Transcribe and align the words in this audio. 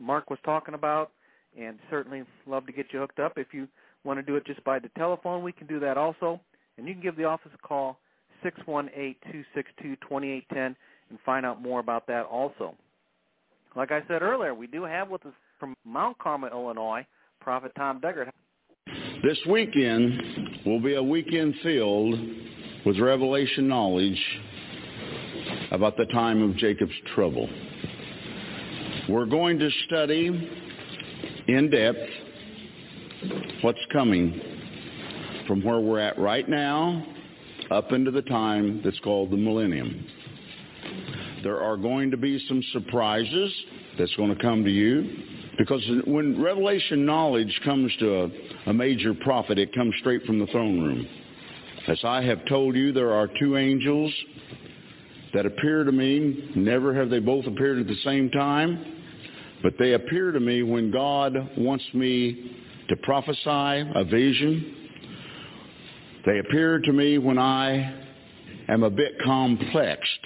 Mark 0.00 0.30
was 0.30 0.38
talking 0.44 0.74
about, 0.74 1.10
and 1.58 1.78
certainly 1.90 2.22
love 2.46 2.66
to 2.66 2.72
get 2.72 2.86
you 2.92 2.98
hooked 2.98 3.18
up. 3.18 3.32
If 3.36 3.48
you 3.52 3.68
want 4.04 4.18
to 4.18 4.22
do 4.22 4.36
it 4.36 4.46
just 4.46 4.62
by 4.64 4.78
the 4.78 4.90
telephone, 4.96 5.42
we 5.42 5.52
can 5.52 5.66
do 5.66 5.80
that 5.80 5.96
also. 5.96 6.40
And 6.76 6.86
you 6.86 6.94
can 6.94 7.02
give 7.02 7.16
the 7.16 7.24
office 7.24 7.52
a 7.54 7.66
call 7.66 7.98
618-262-2810 8.44 10.44
and 10.54 10.76
find 11.24 11.46
out 11.46 11.62
more 11.62 11.80
about 11.80 12.06
that 12.06 12.26
also. 12.26 12.74
Like 13.74 13.92
I 13.92 14.02
said 14.08 14.22
earlier, 14.22 14.54
we 14.54 14.66
do 14.66 14.84
have 14.84 15.08
with 15.08 15.24
us 15.26 15.32
from 15.58 15.76
Mount 15.84 16.18
Carmel, 16.18 16.50
Illinois, 16.50 17.06
Prophet 17.40 17.72
Tom 17.76 18.00
Deckard. 18.00 18.30
This 19.22 19.38
weekend 19.48 20.62
will 20.64 20.80
be 20.80 20.94
a 20.94 21.02
weekend 21.02 21.54
filled 21.62 22.18
with 22.84 22.98
revelation 22.98 23.66
knowledge 23.66 24.22
about 25.72 25.96
the 25.96 26.06
time 26.06 26.42
of 26.42 26.56
Jacob's 26.56 26.92
trouble. 27.14 27.48
We're 29.08 29.26
going 29.26 29.60
to 29.60 29.70
study 29.86 30.26
in 31.46 31.70
depth 31.70 32.10
what's 33.62 33.78
coming 33.92 34.40
from 35.46 35.62
where 35.62 35.78
we're 35.78 36.00
at 36.00 36.18
right 36.18 36.48
now 36.48 37.06
up 37.70 37.92
into 37.92 38.10
the 38.10 38.22
time 38.22 38.80
that's 38.84 38.98
called 39.00 39.30
the 39.30 39.36
millennium. 39.36 40.04
There 41.44 41.60
are 41.60 41.76
going 41.76 42.10
to 42.10 42.16
be 42.16 42.44
some 42.48 42.60
surprises 42.72 43.54
that's 43.96 44.14
going 44.16 44.34
to 44.34 44.42
come 44.42 44.64
to 44.64 44.70
you. 44.70 45.22
Because 45.56 45.82
when 46.06 46.42
revelation 46.42 47.06
knowledge 47.06 47.60
comes 47.64 47.92
to 48.00 48.24
a, 48.24 48.70
a 48.70 48.72
major 48.74 49.14
prophet, 49.14 49.56
it 49.56 49.72
comes 49.72 49.94
straight 50.00 50.24
from 50.24 50.40
the 50.40 50.46
throne 50.46 50.80
room. 50.82 51.06
As 51.86 52.00
I 52.02 52.22
have 52.22 52.44
told 52.46 52.74
you, 52.74 52.90
there 52.92 53.12
are 53.12 53.28
two 53.38 53.56
angels 53.56 54.12
that 55.32 55.46
appear 55.46 55.84
to 55.84 55.92
me. 55.92 56.50
Never 56.56 56.92
have 56.92 57.08
they 57.08 57.20
both 57.20 57.46
appeared 57.46 57.78
at 57.78 57.86
the 57.86 57.96
same 58.04 58.30
time, 58.30 58.94
but 59.66 59.74
they 59.80 59.94
appear 59.94 60.30
to 60.30 60.38
me 60.38 60.62
when 60.62 60.92
God 60.92 61.34
wants 61.58 61.82
me 61.92 62.52
to 62.88 62.94
prophesy 62.98 63.40
a 63.96 64.04
vision. 64.04 64.76
They 66.24 66.38
appear 66.38 66.78
to 66.78 66.92
me 66.92 67.18
when 67.18 67.36
I 67.36 67.92
am 68.68 68.84
a 68.84 68.90
bit 68.90 69.14
complexed 69.24 70.20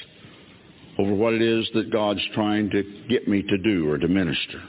over 0.99 1.15
what 1.15 1.33
it 1.33 1.41
is 1.41 1.67
that 1.73 1.91
God's 1.91 2.21
trying 2.35 2.69
to 2.69 2.83
get 3.09 3.29
me 3.29 3.43
to 3.43 3.57
do 3.57 3.91
or 3.91 3.97
to 3.97 4.09
minister. 4.09 4.63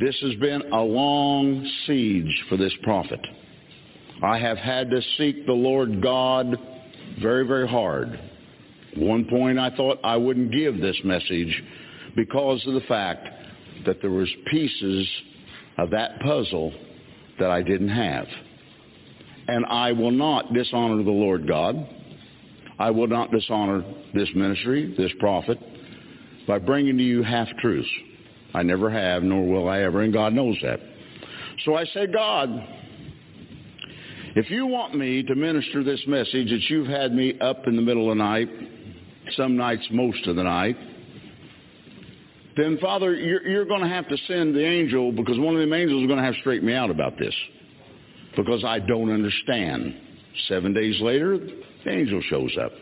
This 0.00 0.18
has 0.22 0.34
been 0.40 0.62
a 0.72 0.82
long 0.82 1.64
siege 1.86 2.44
for 2.48 2.56
this 2.56 2.74
prophet. 2.82 3.24
I 4.24 4.38
have 4.38 4.58
had 4.58 4.90
to 4.90 5.00
seek 5.18 5.46
the 5.46 5.52
Lord 5.52 6.02
God 6.02 6.58
very, 7.20 7.46
very 7.46 7.68
hard. 7.68 8.18
At 8.90 8.98
one 8.98 9.24
point 9.26 9.60
I 9.60 9.70
thought 9.76 10.00
I 10.02 10.16
wouldn't 10.16 10.50
give 10.50 10.80
this 10.80 10.98
message 11.04 11.62
because 12.16 12.66
of 12.66 12.74
the 12.74 12.80
fact 12.88 13.28
that 13.86 14.00
there 14.00 14.10
was 14.10 14.28
pieces 14.50 15.08
of 15.78 15.90
that 15.90 16.20
puzzle 16.20 16.72
that 17.38 17.50
I 17.50 17.62
didn't 17.62 17.88
have. 17.88 18.26
And 19.48 19.66
I 19.66 19.92
will 19.92 20.10
not 20.10 20.52
dishonor 20.52 21.02
the 21.02 21.10
Lord 21.10 21.48
God. 21.48 21.88
I 22.78 22.90
will 22.90 23.08
not 23.08 23.30
dishonor 23.30 23.84
this 24.14 24.28
ministry, 24.34 24.94
this 24.96 25.12
prophet, 25.18 25.58
by 26.46 26.58
bringing 26.58 26.96
to 26.98 27.02
you 27.02 27.22
half-truths. 27.22 27.88
I 28.54 28.62
never 28.62 28.90
have, 28.90 29.22
nor 29.22 29.46
will 29.46 29.68
I 29.68 29.80
ever, 29.80 30.02
and 30.02 30.12
God 30.12 30.32
knows 30.32 30.56
that. 30.62 30.80
So 31.64 31.74
I 31.74 31.84
say, 31.86 32.06
God, 32.06 32.50
if 34.34 34.50
you 34.50 34.66
want 34.66 34.94
me 34.94 35.22
to 35.22 35.34
minister 35.34 35.84
this 35.84 36.00
message 36.06 36.50
that 36.50 36.62
you've 36.68 36.86
had 36.86 37.12
me 37.12 37.38
up 37.40 37.66
in 37.66 37.76
the 37.76 37.82
middle 37.82 38.10
of 38.10 38.16
the 38.16 38.22
night, 38.22 38.48
some 39.36 39.56
nights 39.56 39.86
most 39.90 40.26
of 40.26 40.36
the 40.36 40.42
night, 40.42 40.76
then 42.56 42.78
Father, 42.80 43.14
you're, 43.14 43.46
you're 43.46 43.64
going 43.64 43.82
to 43.82 43.88
have 43.88 44.08
to 44.08 44.16
send 44.26 44.54
the 44.54 44.64
angel 44.64 45.12
because 45.12 45.38
one 45.38 45.54
of 45.54 45.60
them 45.60 45.72
angels 45.72 46.02
is 46.02 46.06
going 46.06 46.18
to 46.18 46.24
have 46.24 46.34
to 46.34 46.40
straighten 46.40 46.66
me 46.66 46.74
out 46.74 46.90
about 46.90 47.18
this 47.18 47.34
because 48.36 48.64
I 48.64 48.78
don't 48.78 49.10
understand. 49.10 49.94
Seven 50.48 50.72
days 50.72 50.98
later, 51.00 51.38
the 51.38 51.90
angel 51.90 52.22
shows 52.28 52.56
up. 52.62 52.72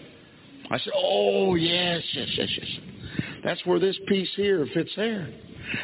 I 0.71 0.79
said, 0.79 0.93
oh, 0.95 1.57
yes, 1.57 2.03
yes, 2.13 2.29
yes, 2.37 2.49
yes. 2.59 2.69
That's 3.43 3.67
where 3.67 3.81
this 3.81 3.99
piece 4.07 4.29
here 4.37 4.67
fits 4.73 4.91
there. 4.97 5.29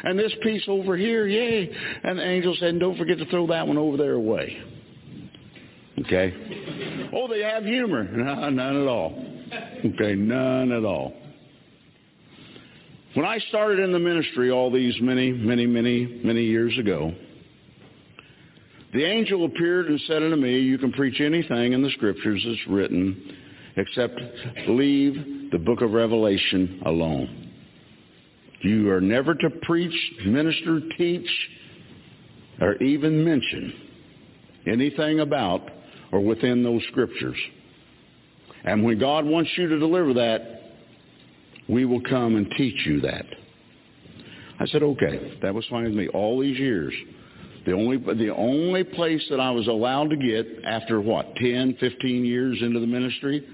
And 0.03 0.17
this 0.17 0.31
piece 0.41 0.63
over 0.67 0.95
here, 0.95 1.27
yay. 1.27 1.69
And 2.03 2.19
the 2.19 2.25
angel 2.25 2.55
said, 2.59 2.79
don't 2.79 2.97
forget 2.97 3.17
to 3.17 3.25
throw 3.25 3.47
that 3.47 3.67
one 3.67 3.77
over 3.77 3.97
there 3.97 4.13
away. 4.13 4.57
Okay? 5.99 7.09
Oh, 7.13 7.27
they 7.27 7.41
have 7.41 7.63
humor. 7.63 8.03
No, 8.03 8.49
none 8.49 8.81
at 8.81 8.87
all. 8.87 9.25
Okay, 9.85 10.15
none 10.15 10.71
at 10.71 10.85
all. 10.85 11.13
When 13.17 13.25
I 13.25 13.39
started 13.49 13.79
in 13.79 13.91
the 13.91 13.97
ministry 13.97 14.51
all 14.51 14.69
these 14.69 14.93
many, 15.01 15.31
many, 15.31 15.65
many, 15.65 16.05
many 16.23 16.43
years 16.43 16.77
ago, 16.77 17.11
the 18.93 19.03
angel 19.03 19.43
appeared 19.45 19.87
and 19.87 19.99
said 20.01 20.21
unto 20.21 20.35
me, 20.35 20.59
you 20.59 20.77
can 20.77 20.91
preach 20.91 21.19
anything 21.19 21.73
in 21.73 21.81
the 21.81 21.89
scriptures 21.97 22.45
that's 22.45 22.67
written 22.69 23.35
except 23.75 24.21
leave 24.67 25.49
the 25.51 25.57
book 25.57 25.81
of 25.81 25.93
Revelation 25.93 26.83
alone. 26.85 27.51
You 28.61 28.91
are 28.91 29.01
never 29.01 29.33
to 29.33 29.49
preach, 29.63 29.95
minister, 30.23 30.79
teach, 30.95 31.49
or 32.61 32.75
even 32.83 33.25
mention 33.25 33.73
anything 34.67 35.21
about 35.21 35.67
or 36.11 36.19
within 36.19 36.61
those 36.61 36.83
scriptures. 36.91 37.37
And 38.63 38.83
when 38.83 38.99
God 38.99 39.25
wants 39.25 39.49
you 39.57 39.69
to 39.69 39.79
deliver 39.79 40.13
that, 40.13 40.56
we 41.69 41.85
will 41.85 42.01
come 42.01 42.35
and 42.35 42.49
teach 42.57 42.85
you 42.85 43.01
that. 43.01 43.25
I 44.59 44.65
said, 44.67 44.83
okay, 44.83 45.37
that 45.41 45.53
was 45.53 45.65
fine 45.69 45.83
with 45.83 45.93
me. 45.93 46.07
All 46.07 46.39
these 46.39 46.57
years, 46.57 46.93
the 47.65 47.73
only, 47.73 47.97
the 47.97 48.33
only 48.33 48.83
place 48.83 49.23
that 49.29 49.39
I 49.39 49.51
was 49.51 49.67
allowed 49.67 50.09
to 50.11 50.15
get 50.15 50.47
after 50.63 51.01
what, 51.01 51.35
10, 51.35 51.77
15 51.79 52.25
years 52.25 52.57
into 52.61 52.79
the 52.79 52.87
ministry 52.87 53.45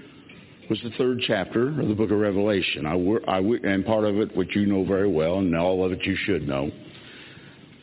was 0.70 0.78
the 0.82 0.90
third 0.96 1.20
chapter 1.26 1.68
of 1.80 1.88
the 1.88 1.94
book 1.94 2.10
of 2.10 2.18
Revelation. 2.18 2.86
I, 2.86 2.94
I, 3.30 3.38
and 3.40 3.84
part 3.84 4.04
of 4.04 4.16
it, 4.16 4.34
which 4.34 4.54
you 4.54 4.66
know 4.66 4.84
very 4.84 5.08
well, 5.08 5.40
and 5.40 5.54
all 5.54 5.84
of 5.84 5.92
it 5.92 6.04
you 6.04 6.16
should 6.24 6.48
know. 6.48 6.70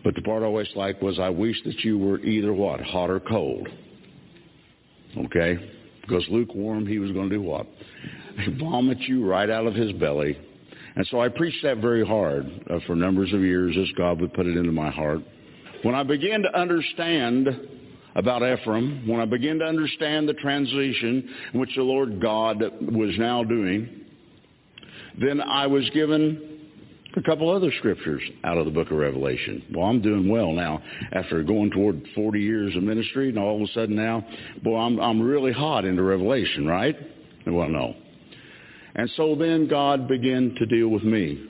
But 0.03 0.15
the 0.15 0.21
part 0.21 0.41
I 0.41 0.47
always 0.47 0.69
liked 0.75 1.03
was 1.03 1.19
I 1.19 1.29
wish 1.29 1.61
that 1.65 1.79
you 1.81 1.97
were 1.97 2.19
either 2.21 2.53
what, 2.53 2.81
hot 2.81 3.09
or 3.09 3.19
cold. 3.19 3.67
Okay? 5.25 5.57
Because 6.01 6.23
lukewarm, 6.29 6.87
he 6.87 6.97
was 6.97 7.11
going 7.11 7.29
to 7.29 7.35
do 7.35 7.41
what? 7.41 7.67
Vomit 8.59 8.99
you 9.01 9.25
right 9.25 9.49
out 9.49 9.67
of 9.67 9.73
his 9.73 9.91
belly. 9.93 10.37
And 10.95 11.07
so 11.07 11.21
I 11.21 11.29
preached 11.29 11.63
that 11.63 11.77
very 11.77 12.05
hard 12.05 12.45
uh, 12.69 12.79
for 12.85 12.95
numbers 12.95 13.31
of 13.33 13.41
years 13.41 13.75
as 13.77 13.87
God 13.97 14.19
would 14.21 14.33
put 14.33 14.45
it 14.45 14.57
into 14.57 14.71
my 14.71 14.89
heart. 14.89 15.19
When 15.83 15.95
I 15.95 16.03
began 16.03 16.41
to 16.43 16.59
understand 16.59 17.47
about 18.15 18.43
Ephraim, 18.43 19.07
when 19.07 19.21
I 19.21 19.25
began 19.25 19.59
to 19.59 19.65
understand 19.65 20.27
the 20.27 20.33
transition 20.33 21.33
which 21.53 21.73
the 21.75 21.81
Lord 21.81 22.21
God 22.21 22.59
was 22.59 23.15
now 23.17 23.43
doing, 23.43 24.05
then 25.19 25.41
I 25.41 25.67
was 25.67 25.89
given 25.91 26.59
a 27.15 27.21
couple 27.21 27.49
other 27.49 27.71
scriptures 27.79 28.21
out 28.43 28.57
of 28.57 28.65
the 28.65 28.71
book 28.71 28.91
of 28.91 28.97
Revelation. 28.97 29.63
Well, 29.73 29.85
I'm 29.85 30.01
doing 30.01 30.29
well 30.29 30.51
now 30.51 30.81
after 31.11 31.43
going 31.43 31.71
toward 31.71 32.05
40 32.15 32.39
years 32.39 32.75
of 32.75 32.83
ministry, 32.83 33.29
and 33.29 33.37
all 33.37 33.55
of 33.55 33.69
a 33.69 33.73
sudden 33.73 33.95
now, 33.95 34.25
boy, 34.63 34.77
I'm, 34.77 34.99
I'm 34.99 35.21
really 35.21 35.51
hot 35.51 35.85
into 35.85 36.03
Revelation, 36.03 36.67
right? 36.67 36.95
Well, 37.45 37.69
no. 37.69 37.95
And 39.01 39.09
so 39.17 39.33
then 39.33 39.67
God 39.67 40.07
began 40.07 40.53
to 40.59 40.65
deal 40.67 40.89
with 40.89 41.01
me. 41.01 41.49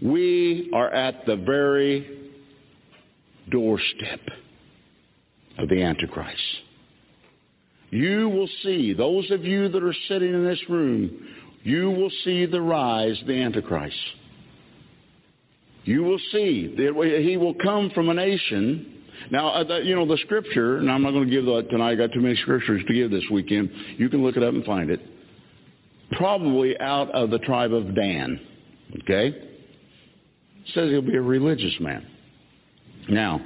We 0.00 0.70
are 0.72 0.88
at 0.88 1.26
the 1.26 1.34
very 1.34 2.30
doorstep 3.50 4.20
of 5.58 5.68
the 5.68 5.82
Antichrist. 5.82 6.40
You 7.90 8.28
will 8.28 8.48
see, 8.62 8.92
those 8.92 9.28
of 9.32 9.44
you 9.44 9.68
that 9.68 9.82
are 9.82 9.96
sitting 10.06 10.32
in 10.32 10.44
this 10.44 10.60
room, 10.68 11.26
you 11.64 11.90
will 11.90 12.12
see 12.22 12.46
the 12.46 12.60
rise 12.60 13.20
of 13.20 13.26
the 13.26 13.42
Antichrist. 13.42 13.96
You 15.82 16.04
will 16.04 16.20
see 16.30 16.72
that 16.76 17.20
he 17.24 17.36
will 17.36 17.54
come 17.54 17.90
from 17.96 18.10
a 18.10 18.14
nation. 18.14 19.02
Now, 19.32 19.48
uh, 19.48 19.78
you 19.78 19.96
know, 19.96 20.06
the 20.06 20.18
scripture, 20.18 20.76
and 20.76 20.88
I'm 20.88 21.02
not 21.02 21.10
going 21.10 21.24
to 21.24 21.30
give 21.32 21.46
that 21.46 21.66
tonight. 21.68 21.90
I 21.90 21.94
got 21.96 22.12
too 22.12 22.20
many 22.20 22.36
scriptures 22.36 22.80
to 22.86 22.94
give 22.94 23.10
this 23.10 23.24
weekend. 23.28 23.70
You 23.96 24.08
can 24.08 24.22
look 24.22 24.36
it 24.36 24.44
up 24.44 24.54
and 24.54 24.64
find 24.64 24.90
it. 24.90 25.00
Probably 26.12 26.78
out 26.80 27.10
of 27.10 27.30
the 27.30 27.38
tribe 27.38 27.72
of 27.72 27.94
Dan. 27.94 28.40
Okay? 29.02 29.50
Says 30.74 30.90
he'll 30.90 31.02
be 31.02 31.16
a 31.16 31.22
religious 31.22 31.74
man. 31.80 32.06
Now, 33.08 33.40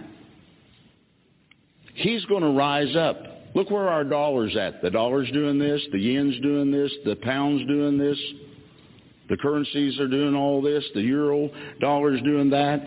he's 1.94 2.24
going 2.26 2.42
to 2.42 2.50
rise 2.50 2.94
up. 2.96 3.16
Look 3.54 3.70
where 3.70 3.88
our 3.88 4.04
dollar's 4.04 4.56
at. 4.56 4.82
The 4.82 4.90
dollar's 4.90 5.30
doing 5.32 5.58
this, 5.58 5.84
the 5.90 5.98
yen's 5.98 6.38
doing 6.40 6.70
this, 6.70 6.92
the 7.04 7.16
pound's 7.16 7.66
doing 7.66 7.98
this, 7.98 8.18
the 9.28 9.36
currencies 9.36 9.98
are 9.98 10.08
doing 10.08 10.34
all 10.34 10.62
this, 10.62 10.84
the 10.94 11.00
euro 11.00 11.50
dollar's 11.80 12.20
doing 12.22 12.50
that. 12.50 12.86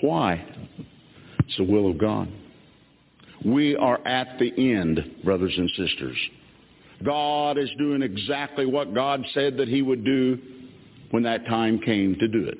Why? 0.00 0.44
It's 1.40 1.56
the 1.56 1.64
will 1.64 1.90
of 1.90 1.98
God. 1.98 2.28
We 3.44 3.76
are 3.76 4.06
at 4.06 4.38
the 4.38 4.52
end, 4.56 5.16
brothers 5.24 5.54
and 5.56 5.68
sisters. 5.70 6.16
God 7.04 7.58
is 7.58 7.70
doing 7.78 8.02
exactly 8.02 8.66
what 8.66 8.94
God 8.94 9.24
said 9.32 9.56
that 9.56 9.68
he 9.68 9.82
would 9.82 10.04
do 10.04 10.38
when 11.10 11.22
that 11.22 11.46
time 11.46 11.78
came 11.80 12.16
to 12.16 12.28
do 12.28 12.44
it. 12.44 12.58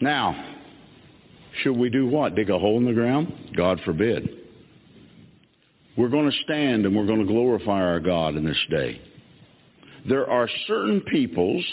Now, 0.00 0.54
should 1.62 1.76
we 1.76 1.90
do 1.90 2.06
what? 2.06 2.34
Dig 2.34 2.50
a 2.50 2.58
hole 2.58 2.78
in 2.78 2.84
the 2.84 2.92
ground? 2.92 3.52
God 3.56 3.80
forbid. 3.84 4.28
We're 5.96 6.08
going 6.08 6.30
to 6.30 6.36
stand 6.44 6.86
and 6.86 6.96
we're 6.96 7.06
going 7.06 7.26
to 7.26 7.32
glorify 7.32 7.82
our 7.82 7.98
God 7.98 8.36
in 8.36 8.44
this 8.44 8.64
day. 8.70 9.00
There 10.08 10.30
are 10.30 10.48
certain 10.68 11.00
peoples, 11.00 11.64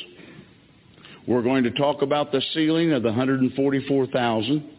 we're 1.27 1.43
going 1.43 1.63
to 1.63 1.72
talk 1.72 2.01
about 2.01 2.31
the 2.31 2.41
sealing 2.53 2.91
of 2.91 3.03
the 3.03 3.10
144,000, 3.10 4.69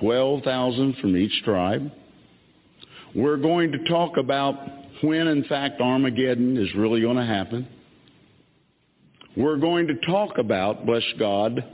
12,000 0.00 0.96
from 0.96 1.16
each 1.16 1.42
tribe. 1.44 1.90
We're 3.14 3.36
going 3.36 3.72
to 3.72 3.84
talk 3.84 4.16
about 4.16 4.56
when, 5.02 5.28
in 5.28 5.44
fact, 5.44 5.80
Armageddon 5.80 6.56
is 6.56 6.74
really 6.74 7.00
going 7.00 7.16
to 7.16 7.26
happen. 7.26 7.66
We're 9.36 9.56
going 9.56 9.86
to 9.86 9.94
talk 10.06 10.38
about, 10.38 10.86
bless 10.86 11.04
God, 11.18 11.64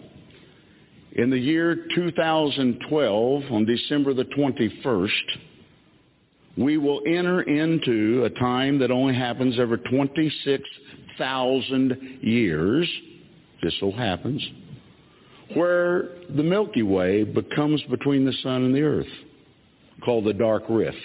in 1.12 1.30
the 1.30 1.38
year 1.38 1.86
2012, 1.94 3.42
on 3.50 3.64
December 3.64 4.14
the 4.14 4.24
21st, 4.24 5.08
we 6.56 6.76
will 6.76 7.02
enter 7.06 7.42
into 7.42 8.24
a 8.24 8.30
time 8.38 8.78
that 8.78 8.90
only 8.90 9.14
happens 9.14 9.58
every 9.58 9.78
26,000 9.78 12.18
years. 12.20 12.88
This 13.62 13.74
so 13.80 13.90
happens. 13.90 14.46
where 15.54 16.10
the 16.36 16.42
Milky 16.42 16.82
Way 16.82 17.24
becomes 17.24 17.82
between 17.84 18.24
the 18.24 18.32
sun 18.42 18.64
and 18.64 18.74
the 18.74 18.82
earth, 18.82 19.06
called 20.04 20.24
the 20.24 20.34
dark 20.34 20.64
rift, 20.68 20.98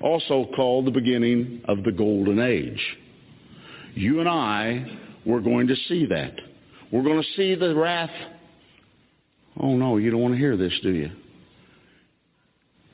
also 0.00 0.48
called 0.54 0.86
the 0.86 0.90
beginning 0.90 1.62
of 1.66 1.82
the 1.84 1.92
golden 1.92 2.38
age. 2.38 2.80
You 3.94 4.20
and 4.20 4.28
I, 4.28 4.84
we're 5.24 5.40
going 5.40 5.68
to 5.68 5.76
see 5.88 6.06
that. 6.06 6.34
We're 6.92 7.02
going 7.02 7.22
to 7.22 7.28
see 7.36 7.54
the 7.54 7.74
wrath. 7.74 8.10
Oh 9.60 9.76
no, 9.76 9.96
you 9.96 10.10
don't 10.10 10.20
want 10.20 10.34
to 10.34 10.38
hear 10.38 10.56
this, 10.56 10.72
do 10.82 10.90
you? 10.90 11.10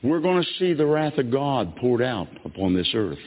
We're 0.03 0.21
going 0.21 0.43
to 0.43 0.49
see 0.59 0.73
the 0.73 0.85
wrath 0.85 1.17
of 1.17 1.31
God 1.31 1.75
poured 1.77 2.01
out 2.01 2.27
upon 2.45 2.73
this 2.73 2.89
earth. 2.93 3.19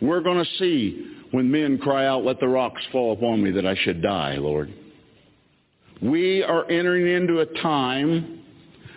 We're 0.00 0.20
going 0.20 0.42
to 0.42 0.50
see 0.58 1.12
when 1.30 1.50
men 1.50 1.78
cry 1.78 2.06
out, 2.06 2.24
let 2.24 2.40
the 2.40 2.48
rocks 2.48 2.82
fall 2.92 3.12
upon 3.12 3.42
me 3.42 3.50
that 3.52 3.66
I 3.66 3.74
should 3.82 4.02
die, 4.02 4.36
Lord. 4.36 4.72
We 6.00 6.42
are 6.42 6.70
entering 6.70 7.08
into 7.08 7.40
a 7.40 7.46
time 7.62 8.42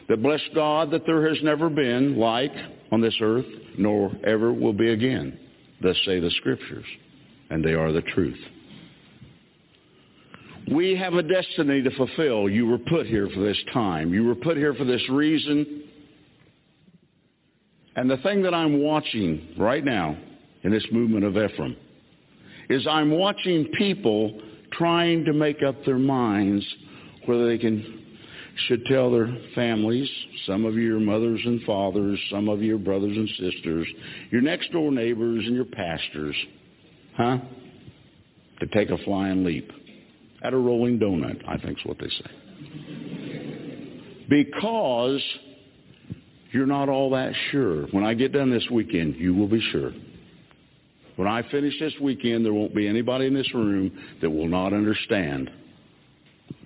that, 0.07 0.21
bless 0.21 0.41
God, 0.53 0.91
that 0.91 1.05
there 1.05 1.27
has 1.27 1.37
never 1.43 1.69
been 1.69 2.17
like 2.17 2.53
on 2.91 3.01
this 3.01 3.15
earth, 3.21 3.45
nor 3.77 4.11
ever 4.25 4.51
will 4.53 4.73
be 4.73 4.91
again. 4.91 5.39
Thus 5.81 5.95
say 6.05 6.19
the 6.19 6.31
Scriptures, 6.31 6.85
and 7.49 7.63
they 7.63 7.73
are 7.73 7.91
the 7.91 8.01
truth. 8.01 8.39
We 10.71 10.95
have 10.95 11.13
a 11.13 11.23
destiny 11.23 11.81
to 11.81 11.89
fulfill. 11.91 12.49
You 12.49 12.67
were 12.67 12.77
put 12.77 13.07
here 13.07 13.27
for 13.33 13.39
this 13.39 13.57
time. 13.73 14.13
You 14.13 14.25
were 14.25 14.35
put 14.35 14.57
here 14.57 14.73
for 14.75 14.83
this 14.83 15.01
reason. 15.09 15.83
And 17.95 18.09
the 18.09 18.17
thing 18.17 18.43
that 18.43 18.53
I'm 18.53 18.81
watching 18.81 19.55
right 19.57 19.83
now 19.83 20.15
in 20.63 20.71
this 20.71 20.85
movement 20.91 21.23
of 21.25 21.35
Ephraim 21.35 21.75
is 22.69 22.85
I'm 22.87 23.11
watching 23.11 23.67
people 23.77 24.39
trying 24.73 25.25
to 25.25 25.33
make 25.33 25.63
up 25.63 25.75
their 25.85 25.97
minds 25.97 26.65
whether 27.25 27.47
they 27.47 27.57
can 27.57 28.08
should 28.67 28.85
tell 28.85 29.11
their 29.11 29.35
families, 29.55 30.09
some 30.45 30.65
of 30.65 30.75
your 30.75 30.99
mothers 30.99 31.39
and 31.43 31.61
fathers, 31.63 32.19
some 32.31 32.49
of 32.49 32.61
your 32.61 32.77
brothers 32.77 33.15
and 33.15 33.29
sisters, 33.29 33.87
your 34.31 34.41
next 34.41 34.71
door 34.71 34.91
neighbors 34.91 35.43
and 35.45 35.55
your 35.55 35.65
pastors, 35.65 36.35
huh? 37.15 37.37
To 38.59 38.67
take 38.67 38.89
a 38.89 38.97
flying 38.99 39.43
leap 39.43 39.71
at 40.43 40.53
a 40.53 40.57
rolling 40.57 40.99
donut, 40.99 41.41
I 41.47 41.57
think 41.57 41.79
is 41.79 41.85
what 41.85 41.97
they 41.99 42.09
say. 42.09 42.31
Because 44.29 45.21
you're 46.51 46.65
not 46.65 46.89
all 46.89 47.11
that 47.11 47.33
sure. 47.51 47.87
When 47.87 48.03
I 48.03 48.13
get 48.13 48.33
done 48.33 48.49
this 48.51 48.67
weekend, 48.71 49.15
you 49.15 49.33
will 49.33 49.47
be 49.47 49.61
sure. 49.71 49.91
When 51.15 51.27
I 51.27 51.43
finish 51.49 51.77
this 51.79 51.93
weekend, 52.01 52.45
there 52.45 52.53
won't 52.53 52.73
be 52.73 52.87
anybody 52.87 53.27
in 53.27 53.33
this 53.33 53.53
room 53.53 53.91
that 54.21 54.29
will 54.29 54.47
not 54.47 54.73
understand. 54.73 55.49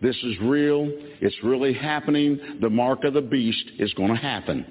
This 0.04 0.18
is 0.18 0.38
real. 0.42 0.92
It's 1.22 1.36
really 1.44 1.74
happening. 1.74 2.60
The 2.60 2.70
mark 2.70 3.06
of 3.06 3.14
the 3.14 3.22
beast 3.22 3.64
is 3.80 3.94
going 3.94 4.10
to 4.10 4.20
happen. 4.20 4.66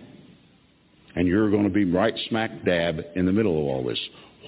And 1.17 1.27
you're 1.27 1.51
going 1.51 1.65
to 1.65 1.71
be 1.71 1.87
right 1.87 2.15
smack 2.29 2.65
dab 2.67 3.01
in 3.17 3.25
the 3.25 3.33
middle 3.33 3.59
of 3.59 3.65
all 3.65 3.83
this. 3.83 3.99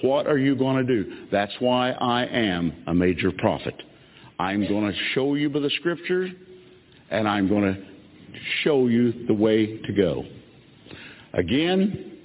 What 0.03 0.27
are 0.27 0.37
you 0.37 0.55
going 0.55 0.85
to 0.85 1.03
do? 1.03 1.27
That's 1.31 1.53
why 1.59 1.91
I 1.91 2.25
am 2.25 2.83
a 2.85 2.93
major 2.93 3.31
prophet. 3.31 3.73
I'm 4.37 4.67
going 4.67 4.91
to 4.91 4.97
show 5.13 5.33
you 5.33 5.49
by 5.49 5.59
the 5.59 5.71
scriptures, 5.79 6.29
and 7.09 7.27
I'm 7.27 7.47
going 7.49 7.73
to 7.73 7.83
show 8.63 8.85
you 8.85 9.25
the 9.25 9.33
way 9.33 9.77
to 9.77 9.93
go. 9.93 10.23
Again, 11.33 12.19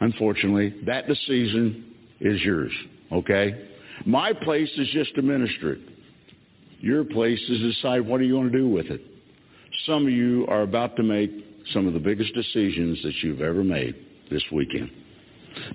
unfortunately, 0.00 0.74
that 0.84 1.06
decision 1.06 1.94
is 2.20 2.42
yours, 2.42 2.72
okay? 3.12 3.68
My 4.04 4.34
place 4.34 4.70
is 4.76 4.88
just 4.92 5.14
to 5.14 5.22
minister 5.22 5.72
it. 5.72 5.80
Your 6.80 7.04
place 7.04 7.40
is 7.40 7.58
to 7.58 7.72
decide 7.72 8.06
what 8.06 8.20
are 8.20 8.24
you 8.24 8.34
going 8.34 8.50
to 8.50 8.58
do 8.58 8.68
with 8.68 8.86
it. 8.86 9.00
Some 9.86 10.06
of 10.06 10.12
you 10.12 10.46
are 10.48 10.62
about 10.62 10.96
to 10.96 11.02
make 11.02 11.30
some 11.72 11.86
of 11.86 11.92
the 11.92 12.00
biggest 12.00 12.34
decisions 12.34 13.02
that 13.02 13.14
you've 13.22 13.40
ever 13.40 13.64
made 13.64 13.94
this 14.30 14.42
weekend. 14.52 14.90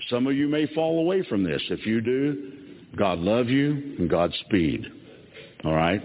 Some 0.10 0.28
of 0.28 0.36
you 0.36 0.48
may 0.48 0.66
fall 0.74 1.00
away 1.00 1.24
from 1.28 1.44
this. 1.44 1.62
If 1.70 1.86
you 1.86 2.02
do, 2.02 2.54
God 2.96 3.20
love 3.20 3.50
you 3.50 3.96
and 4.00 4.10
God 4.10 4.34
speed. 4.46 4.86
All 5.66 5.74
right? 5.74 6.02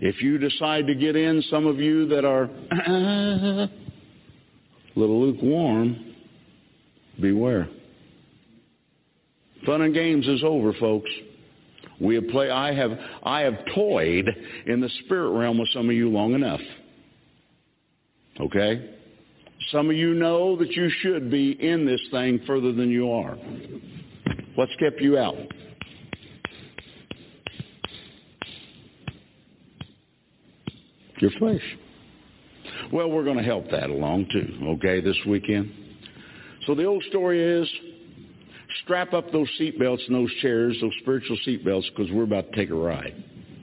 If 0.00 0.20
you 0.20 0.38
decide 0.38 0.86
to 0.86 0.94
get 0.94 1.16
in, 1.16 1.42
some 1.50 1.66
of 1.66 1.78
you 1.78 2.08
that 2.08 2.24
are 2.24 2.44
a 2.86 3.68
little 4.96 5.20
lukewarm, 5.20 6.14
beware. 7.20 7.68
Fun 9.64 9.82
and 9.82 9.94
games 9.94 10.26
is 10.26 10.42
over, 10.44 10.72
folks. 10.74 11.10
We 12.04 12.16
have 12.16 12.28
play, 12.28 12.50
I 12.50 12.74
have 12.74 12.92
I 13.22 13.40
have 13.40 13.54
toyed 13.74 14.28
in 14.66 14.80
the 14.80 14.90
spirit 15.04 15.30
realm 15.30 15.58
with 15.58 15.68
some 15.72 15.88
of 15.88 15.96
you 15.96 16.10
long 16.10 16.34
enough. 16.34 16.60
Okay? 18.40 18.90
Some 19.70 19.88
of 19.88 19.96
you 19.96 20.14
know 20.14 20.56
that 20.56 20.70
you 20.72 20.90
should 21.00 21.30
be 21.30 21.52
in 21.52 21.86
this 21.86 22.00
thing 22.10 22.40
further 22.46 22.72
than 22.72 22.90
you 22.90 23.10
are. 23.10 23.36
What's 24.54 24.74
kept 24.76 25.00
you 25.00 25.18
out? 25.18 25.36
Your 31.18 31.30
flesh. 31.38 31.62
Well, 32.92 33.10
we're 33.10 33.24
going 33.24 33.38
to 33.38 33.42
help 33.42 33.70
that 33.70 33.88
along 33.88 34.26
too, 34.30 34.76
okay, 34.76 35.00
this 35.00 35.16
weekend. 35.26 35.72
So 36.66 36.74
the 36.74 36.84
old 36.84 37.02
story 37.04 37.42
is 37.42 37.68
strap 38.82 39.12
up 39.12 39.30
those 39.32 39.48
seat 39.58 39.78
belts 39.78 40.02
and 40.06 40.16
those 40.16 40.32
chairs, 40.40 40.76
those 40.80 40.92
spiritual 41.02 41.36
seat 41.44 41.64
belts, 41.64 41.88
because 41.90 42.10
we're 42.12 42.24
about 42.24 42.50
to 42.50 42.56
take 42.56 42.70
a 42.70 42.74
ride. 42.74 43.14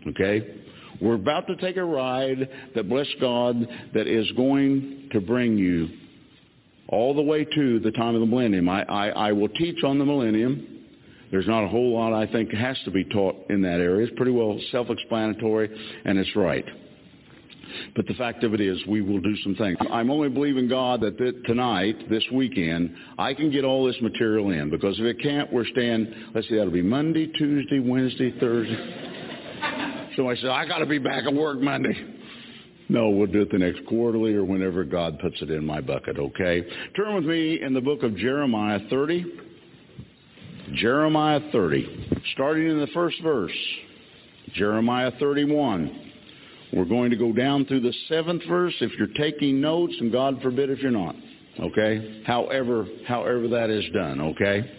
Okay? 0.08 0.62
We're 1.02 1.16
about 1.16 1.48
to 1.48 1.56
take 1.56 1.78
a 1.78 1.84
ride 1.84 2.48
that, 2.76 2.88
bless 2.88 3.08
God, 3.20 3.68
that 3.94 4.08
is 4.08 4.32
going 4.34 5.10
to 5.12 5.20
bring 5.20 5.58
you 5.58 5.90
all 6.88 7.16
the 7.16 7.22
way 7.22 7.46
to 7.46 7.80
the 7.80 7.92
time 7.92 8.14
of 8.14 8.22
the 8.22 8.28
millennium. 8.28 8.70
I, 8.70 8.84
I, 8.84 9.08
I 9.10 9.32
will 9.32 9.50
teach 9.50 9.84
on 9.84 9.98
the 9.98 10.06
millennium. 10.06 10.68
There's 11.32 11.48
not 11.48 11.64
a 11.64 11.68
whole 11.68 11.94
lot 11.94 12.14
I 12.14 12.32
think 12.32 12.52
has 12.52 12.78
to 12.86 12.92
be 12.92 13.06
taught 13.06 13.50
in 13.50 13.62
that 13.62 13.80
area. 13.80 14.06
It's 14.06 14.16
pretty 14.18 14.34
well 14.34 14.60
self-explanatory, 14.72 15.70
and 16.06 16.20
it's 16.20 16.36
right. 16.36 16.66
But 17.96 18.08
the 18.08 18.14
fact 18.16 18.44
of 18.44 18.54
it 18.54 18.62
is, 18.62 18.80
we 18.88 19.02
will 19.02 19.20
do 19.20 19.36
some 19.44 19.56
things. 19.56 19.78
I'm 19.92 20.10
only 20.10 20.30
believing 20.30 20.68
God 20.68 21.02
that 21.02 21.18
th- 21.18 21.36
tonight, 21.46 22.10
this 22.10 22.24
weekend, 22.32 22.96
I 23.18 23.34
can 23.34 23.52
get 23.52 23.64
all 23.64 23.86
this 23.86 24.00
material 24.02 24.52
in. 24.52 24.70
Because 24.70 25.00
if 25.00 25.06
it 25.06 25.22
can't, 25.22 25.52
we're 25.52 25.66
staying, 25.66 26.14
let's 26.34 26.48
see, 26.50 26.56
that'll 26.56 26.72
be 26.72 26.82
Monday, 26.82 27.28
Tuesday, 27.28 27.80
Wednesday, 27.80 28.38
Thursday. 28.40 30.12
Somebody 30.16 30.42
says, 30.42 30.50
I 30.52 30.66
got 30.68 30.80
to 30.80 30.86
be 30.86 31.00
back 31.00 31.24
at 31.26 31.34
work 31.34 31.60
Monday. 31.60 31.96
No, 32.90 33.10
we'll 33.10 33.28
do 33.28 33.42
it 33.42 33.52
the 33.52 33.58
next 33.58 33.86
quarterly 33.86 34.34
or 34.34 34.44
whenever 34.44 34.84
God 34.84 35.18
puts 35.20 35.42
it 35.42 35.50
in 35.50 35.66
my 35.66 35.80
bucket, 35.80 36.20
okay? 36.20 36.62
Turn 36.96 37.16
with 37.16 37.24
me 37.24 37.62
in 37.62 37.74
the 37.74 37.80
book 37.80 38.04
of 38.04 38.18
Jeremiah 38.18 38.80
30. 38.90 39.26
Jeremiah 40.76 41.40
30, 41.52 42.24
starting 42.34 42.70
in 42.70 42.80
the 42.80 42.88
first 42.88 43.22
verse. 43.22 43.52
Jeremiah 44.54 45.12
31. 45.20 46.11
We're 46.74 46.86
going 46.86 47.10
to 47.12 47.18
go 47.18 47.34
down 47.34 47.66
through 47.66 47.82
the 47.82 47.94
seventh 48.08 48.44
verse 48.48 48.74
if 48.80 48.92
you're 48.98 49.08
taking 49.08 49.60
notes, 49.60 49.94
and 50.00 50.12
God 50.12 50.42
forbid 50.42 50.70
if 50.70 50.80
you're 50.80 50.92
not. 50.92 51.16
Okay? 51.60 52.24
However, 52.26 52.88
however 53.06 53.48
that 53.50 53.70
is 53.70 53.86
done, 53.94 54.22
okay? 54.22 54.70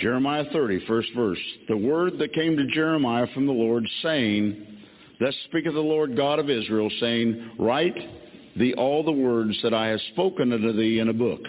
Jeremiah 0.00 0.44
30, 0.52 0.86
first 0.86 1.08
verse. 1.16 1.38
The 1.68 1.76
word 1.76 2.18
that 2.18 2.34
came 2.34 2.56
to 2.56 2.66
Jeremiah 2.66 3.26
from 3.32 3.46
the 3.46 3.52
Lord, 3.52 3.84
saying, 4.02 4.66
Thus 5.18 5.34
speaketh 5.46 5.72
the 5.72 5.80
Lord 5.80 6.14
God 6.14 6.38
of 6.38 6.50
Israel, 6.50 6.90
saying, 7.00 7.52
Write 7.58 7.96
thee 8.56 8.74
all 8.74 9.02
the 9.02 9.12
words 9.12 9.58
that 9.62 9.72
I 9.72 9.86
have 9.88 10.00
spoken 10.12 10.52
unto 10.52 10.72
thee 10.72 10.98
in 10.98 11.08
a 11.08 11.14
book. 11.14 11.40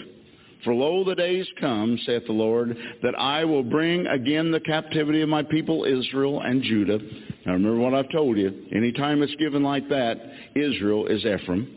For 0.63 0.73
lo, 0.73 1.03
the 1.03 1.15
days 1.15 1.47
come, 1.59 1.97
saith 2.05 2.25
the 2.25 2.33
Lord, 2.33 2.75
that 3.03 3.17
I 3.17 3.45
will 3.45 3.63
bring 3.63 4.07
again 4.07 4.51
the 4.51 4.59
captivity 4.59 5.21
of 5.21 5.29
my 5.29 5.43
people 5.43 5.85
Israel 5.85 6.41
and 6.41 6.63
Judah. 6.63 6.99
Now 7.45 7.53
remember 7.53 7.77
what 7.79 7.93
I've 7.93 8.09
told 8.11 8.37
you. 8.37 8.65
Any 8.75 8.91
time 8.91 9.21
it's 9.21 9.35
given 9.35 9.63
like 9.63 9.87
that, 9.89 10.17
Israel 10.55 11.07
is 11.07 11.25
Ephraim. 11.25 11.73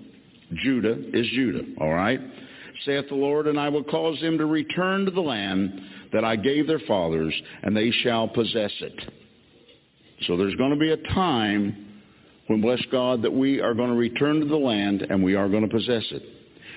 Judah 0.65 0.97
is 1.13 1.27
Judah. 1.35 1.65
All 1.81 1.93
right? 1.93 2.21
Saith 2.85 3.09
the 3.09 3.15
Lord, 3.15 3.47
and 3.47 3.61
I 3.61 3.69
will 3.69 3.85
cause 3.85 4.19
them 4.21 4.39
to 4.39 4.47
return 4.47 5.05
to 5.05 5.11
the 5.11 5.21
land 5.21 5.81
that 6.13 6.25
I 6.25 6.37
gave 6.37 6.67
their 6.67 6.81
fathers, 6.81 7.35
and 7.63 7.77
they 7.77 7.91
shall 7.91 8.29
possess 8.29 8.73
it. 8.81 9.13
So 10.23 10.37
there's 10.37 10.57
going 10.57 10.71
to 10.71 10.77
be 10.77 10.91
a 10.91 10.97
time 11.15 11.87
when, 12.47 12.61
bless 12.61 12.81
God, 12.91 13.23
that 13.23 13.33
we 13.33 13.61
are 13.61 13.75
going 13.75 13.91
to 13.91 13.97
return 13.97 14.41
to 14.41 14.47
the 14.47 14.57
land 14.57 15.03
and 15.03 15.23
we 15.23 15.35
are 15.35 15.49
going 15.49 15.63
to 15.63 15.75
possess 15.75 16.05
it. 16.11 16.23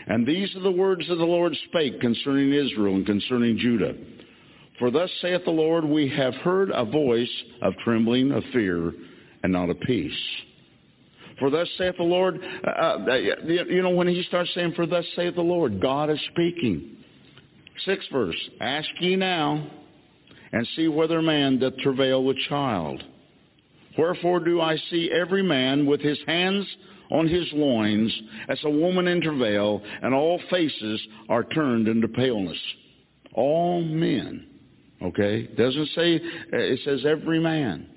And 0.08 0.28
these 0.28 0.54
are 0.56 0.62
the 0.62 0.72
words 0.72 1.08
that 1.08 1.16
the 1.16 1.24
Lord 1.24 1.56
spake 1.70 2.02
concerning 2.02 2.54
Israel 2.54 2.96
and 2.96 3.06
concerning 3.06 3.58
Judah. 3.58 3.94
For 4.80 4.92
thus 4.92 5.10
saith 5.22 5.46
the 5.46 5.52
Lord, 5.52 5.86
we 5.86 6.10
have 6.10 6.34
heard 6.36 6.72
a 6.74 6.84
voice 6.84 7.30
of 7.62 7.74
trembling, 7.84 8.32
of 8.32 8.44
fear, 8.52 8.92
and 9.44 9.54
not 9.54 9.70
of 9.70 9.80
peace. 9.82 10.12
For 11.40 11.50
thus 11.50 11.68
saith 11.78 11.96
the 11.98 12.04
Lord, 12.04 12.40
uh, 12.66 12.70
uh 12.70 13.16
you 13.16 13.82
know, 13.82 13.92
when 13.92 14.08
he 14.08 14.24
starts 14.24 14.54
saying, 14.54 14.74
for 14.76 14.86
thus 14.86 15.06
saith 15.16 15.36
the 15.36 15.42
Lord, 15.42 15.82
God 15.82 16.10
is 16.10 16.20
speaking. 16.32 16.98
Sixth 17.86 18.10
verse, 18.12 18.38
ask 18.62 18.90
ye 19.00 19.16
now, 19.16 19.68
and 20.52 20.68
see 20.76 20.88
whether 20.88 21.22
man 21.22 21.60
doth 21.60 21.78
travail 21.78 22.24
with 22.24 22.38
child. 22.50 23.04
Wherefore 23.98 24.40
do 24.40 24.62
I 24.62 24.78
see 24.90 25.12
every 25.12 25.44
man 25.44 25.86
with 25.86 26.02
his 26.02 26.18
hands 26.28 26.66
on 27.12 27.28
his 27.28 27.48
loins 27.54 28.14
as 28.50 28.60
a 28.64 28.70
woman 28.70 29.08
in 29.08 29.22
travail, 29.22 29.82
and 30.02 30.14
all 30.14 30.40
faces 30.50 31.02
are 31.30 31.44
turned 31.44 31.88
into 31.88 32.08
paleness. 32.08 32.60
All 33.34 33.84
men. 33.84 34.48
Okay? 35.02 35.48
Doesn't 35.58 35.90
say, 35.96 36.16
uh, 36.16 36.58
it 36.58 36.80
says 36.86 37.06
every 37.06 37.40
man. 37.40 37.88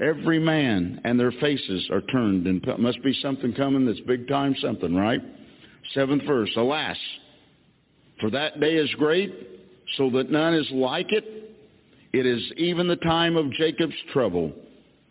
Every 0.00 0.38
man 0.38 1.00
and 1.04 1.18
their 1.18 1.32
faces 1.32 1.88
are 1.90 2.02
turned 2.02 2.46
and 2.46 2.62
must 2.78 3.02
be 3.02 3.18
something 3.22 3.54
coming 3.54 3.86
that's 3.86 4.00
big 4.00 4.28
time 4.28 4.54
something, 4.60 4.94
right? 4.94 5.20
Seventh 5.94 6.24
verse. 6.24 6.50
Alas, 6.56 6.98
for 8.20 8.30
that 8.30 8.60
day 8.60 8.74
is 8.74 8.90
great, 8.98 9.32
so 9.96 10.10
that 10.10 10.30
none 10.30 10.54
is 10.54 10.68
like 10.70 11.12
it. 11.12 11.24
It 12.12 12.26
is 12.26 12.42
even 12.56 12.88
the 12.88 12.96
time 12.96 13.36
of 13.36 13.50
Jacob's 13.52 13.94
trouble, 14.12 14.52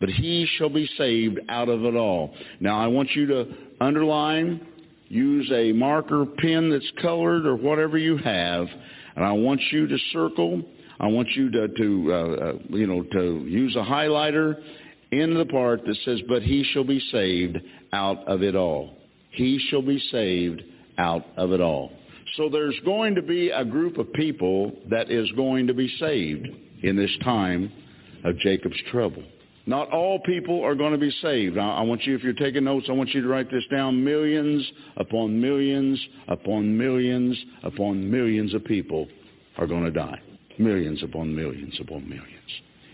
but 0.00 0.08
he 0.08 0.46
shall 0.56 0.68
be 0.68 0.88
saved 0.98 1.40
out 1.48 1.68
of 1.68 1.84
it 1.84 1.94
all. 1.94 2.34
Now 2.60 2.78
I 2.78 2.86
want 2.86 3.10
you 3.12 3.26
to 3.26 3.46
underline, 3.80 4.66
use 5.08 5.50
a 5.52 5.72
marker 5.72 6.26
pen 6.38 6.70
that's 6.70 6.90
colored 7.00 7.46
or 7.46 7.56
whatever 7.56 7.98
you 7.98 8.16
have, 8.18 8.66
and 9.14 9.24
I 9.24 9.32
want 9.32 9.60
you 9.72 9.86
to 9.86 9.98
circle 10.12 10.62
I 10.98 11.08
want 11.08 11.28
you 11.32 11.50
to, 11.50 11.68
to 11.68 12.12
uh, 12.12 12.14
uh, 12.14 12.52
you 12.70 12.86
know, 12.86 13.02
to 13.02 13.46
use 13.46 13.76
a 13.76 13.80
highlighter 13.80 14.56
in 15.12 15.34
the 15.34 15.44
part 15.46 15.84
that 15.84 15.96
says, 16.04 16.20
but 16.28 16.42
he 16.42 16.64
shall 16.72 16.84
be 16.84 17.00
saved 17.12 17.58
out 17.92 18.26
of 18.26 18.42
it 18.42 18.56
all. 18.56 18.94
He 19.30 19.58
shall 19.68 19.82
be 19.82 20.02
saved 20.10 20.62
out 20.98 21.24
of 21.36 21.52
it 21.52 21.60
all. 21.60 21.92
So 22.36 22.48
there's 22.48 22.78
going 22.84 23.14
to 23.14 23.22
be 23.22 23.50
a 23.50 23.64
group 23.64 23.98
of 23.98 24.12
people 24.14 24.72
that 24.90 25.10
is 25.10 25.30
going 25.32 25.66
to 25.66 25.74
be 25.74 25.88
saved 26.00 26.48
in 26.82 26.96
this 26.96 27.14
time 27.22 27.70
of 28.24 28.38
Jacob's 28.38 28.80
trouble. 28.90 29.22
Not 29.68 29.90
all 29.90 30.20
people 30.20 30.64
are 30.64 30.76
going 30.76 30.92
to 30.92 30.98
be 30.98 31.10
saved. 31.22 31.58
I, 31.58 31.82
want 31.82 32.04
you, 32.04 32.14
if 32.14 32.22
you're 32.22 32.32
taking 32.32 32.64
notes, 32.64 32.86
I 32.88 32.92
want 32.92 33.12
you 33.12 33.20
to 33.20 33.28
write 33.28 33.50
this 33.50 33.64
down. 33.68 34.02
Millions 34.04 34.64
upon 34.96 35.40
millions 35.40 36.00
upon 36.28 36.78
millions 36.78 37.36
upon 37.64 38.08
millions 38.08 38.54
of 38.54 38.64
people 38.64 39.08
are 39.58 39.66
going 39.66 39.82
to 39.82 39.90
die. 39.90 40.20
Millions 40.58 41.02
upon 41.02 41.34
millions 41.34 41.76
upon 41.80 42.08
millions. 42.08 42.30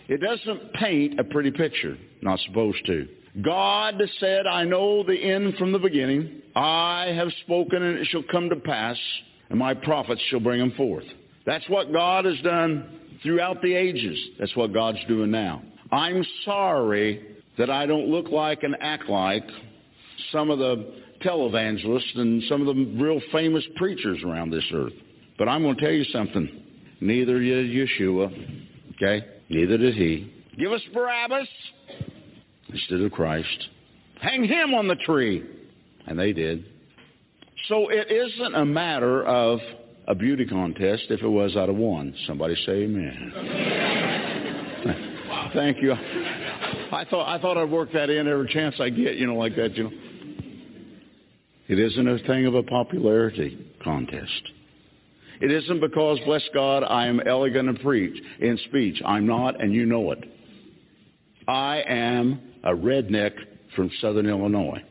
It 0.09 0.21
doesn't 0.23 0.73
paint 0.73 1.21
a 1.21 1.25
pretty 1.25 1.51
picture. 1.51 1.97
Not 2.23 2.41
supposed 2.41 2.85
to. 2.87 3.07
God 3.43 4.03
said, 4.19 4.47
I 4.47 4.65
know 4.65 5.03
the 5.03 5.15
end 5.15 5.55
from 5.57 5.73
the 5.73 5.79
beginning. 5.79 6.43
I 6.57 7.13
have 7.15 7.29
spoken 7.45 7.83
and 7.83 7.99
it 7.99 8.07
shall 8.07 8.25
come 8.31 8.49
to 8.49 8.57
pass, 8.57 8.97
and 9.51 9.59
my 9.59 9.75
prophets 9.75 10.21
shall 10.29 10.41
bring 10.41 10.59
them 10.59 10.73
forth. 10.73 11.05
That's 11.45 11.69
what 11.69 11.93
God 11.93 12.25
has 12.25 12.39
done 12.43 13.01
throughout 13.23 13.61
the 13.63 13.75
ages. 13.75 14.19
That's 14.39 14.55
what 14.57 14.73
God's 14.73 14.99
doing 15.09 15.31
now. 15.31 15.63
I'm 15.93 16.25
sorry 16.47 17.37
that 17.59 17.69
I 17.71 17.85
don't 17.87 18.09
look 18.09 18.29
like 18.31 18.63
and 18.63 18.75
act 18.81 19.09
like 19.11 19.45
some 20.33 20.51
of 20.51 20.59
the 20.59 20.95
televangelists 21.23 22.19
and 22.19 22.43
some 22.49 22.67
of 22.67 22.75
the 22.75 22.85
real 22.99 23.21
famous 23.31 23.63
preachers 23.77 24.19
around 24.25 24.51
this 24.51 24.65
earth. 24.73 24.95
But 25.39 25.49
I'm 25.49 25.63
going 25.63 25.77
to 25.77 25.81
tell 25.81 25.93
you 25.93 26.05
something. 26.05 26.49
Neither 27.01 27.39
did 27.39 27.71
Yeshua. 27.71 28.67
Okay? 28.95 29.27
Neither 29.51 29.77
did 29.77 29.95
he. 29.95 30.33
Give 30.59 30.73
us 30.73 30.81
Barabbas 30.95 31.49
instead 32.73 33.01
of 33.01 33.13
Christ. 33.13 33.69
Hang 34.21 34.45
him 34.45 34.73
on 34.75 34.89
the 34.89 34.97
tree. 34.97 35.45
And 36.07 36.19
they 36.19 36.33
did. 36.33 36.65
So 37.69 37.91
it 37.91 38.11
isn't 38.11 38.55
a 38.55 38.65
matter 38.65 39.25
of 39.25 39.61
a 40.09 40.15
beauty 40.15 40.47
contest 40.47 41.05
if 41.11 41.23
it 41.23 41.29
was 41.29 41.55
out 41.55 41.69
of 41.69 41.77
one. 41.77 42.15
Somebody 42.27 42.57
say 42.67 42.85
amen. 42.85 43.33
Thank 45.55 45.83
you. 45.83 45.93
I 45.93 47.07
thought 47.11 47.27
I 47.27 47.41
thought 47.41 47.57
I'd 47.57 47.71
work 47.71 47.93
that 47.93 48.11
in 48.11 48.29
every 48.29 48.49
chance 48.49 48.75
I 48.79 48.91
get, 48.91 49.17
you 49.17 49.27
know, 49.27 49.37
like 49.37 49.57
that, 49.57 49.77
you 49.77 49.85
know. 49.85 49.91
It 51.69 51.79
isn't 51.79 52.09
a 52.09 52.19
thing 52.27 52.47
of 52.47 52.55
a 52.55 52.63
popularity 52.63 53.67
contest. 53.83 54.43
It 55.41 55.51
isn't 55.51 55.81
because, 55.81 56.19
bless 56.25 56.43
God, 56.55 56.85
I 56.85 57.07
am 57.07 57.21
elegant 57.27 57.69
in, 57.69 57.77
preach, 57.77 58.23
in 58.41 58.59
speech. 58.69 59.01
I'm 59.05 59.27
not, 59.27 59.61
and 59.61 59.73
you 59.73 59.87
know 59.87 60.13
it. 60.13 60.19
I 61.49 61.83
am 61.89 62.41
a 62.63 62.71
redneck 62.71 63.33
from 63.75 63.91
southern 64.01 64.27
Illinois. 64.27 64.83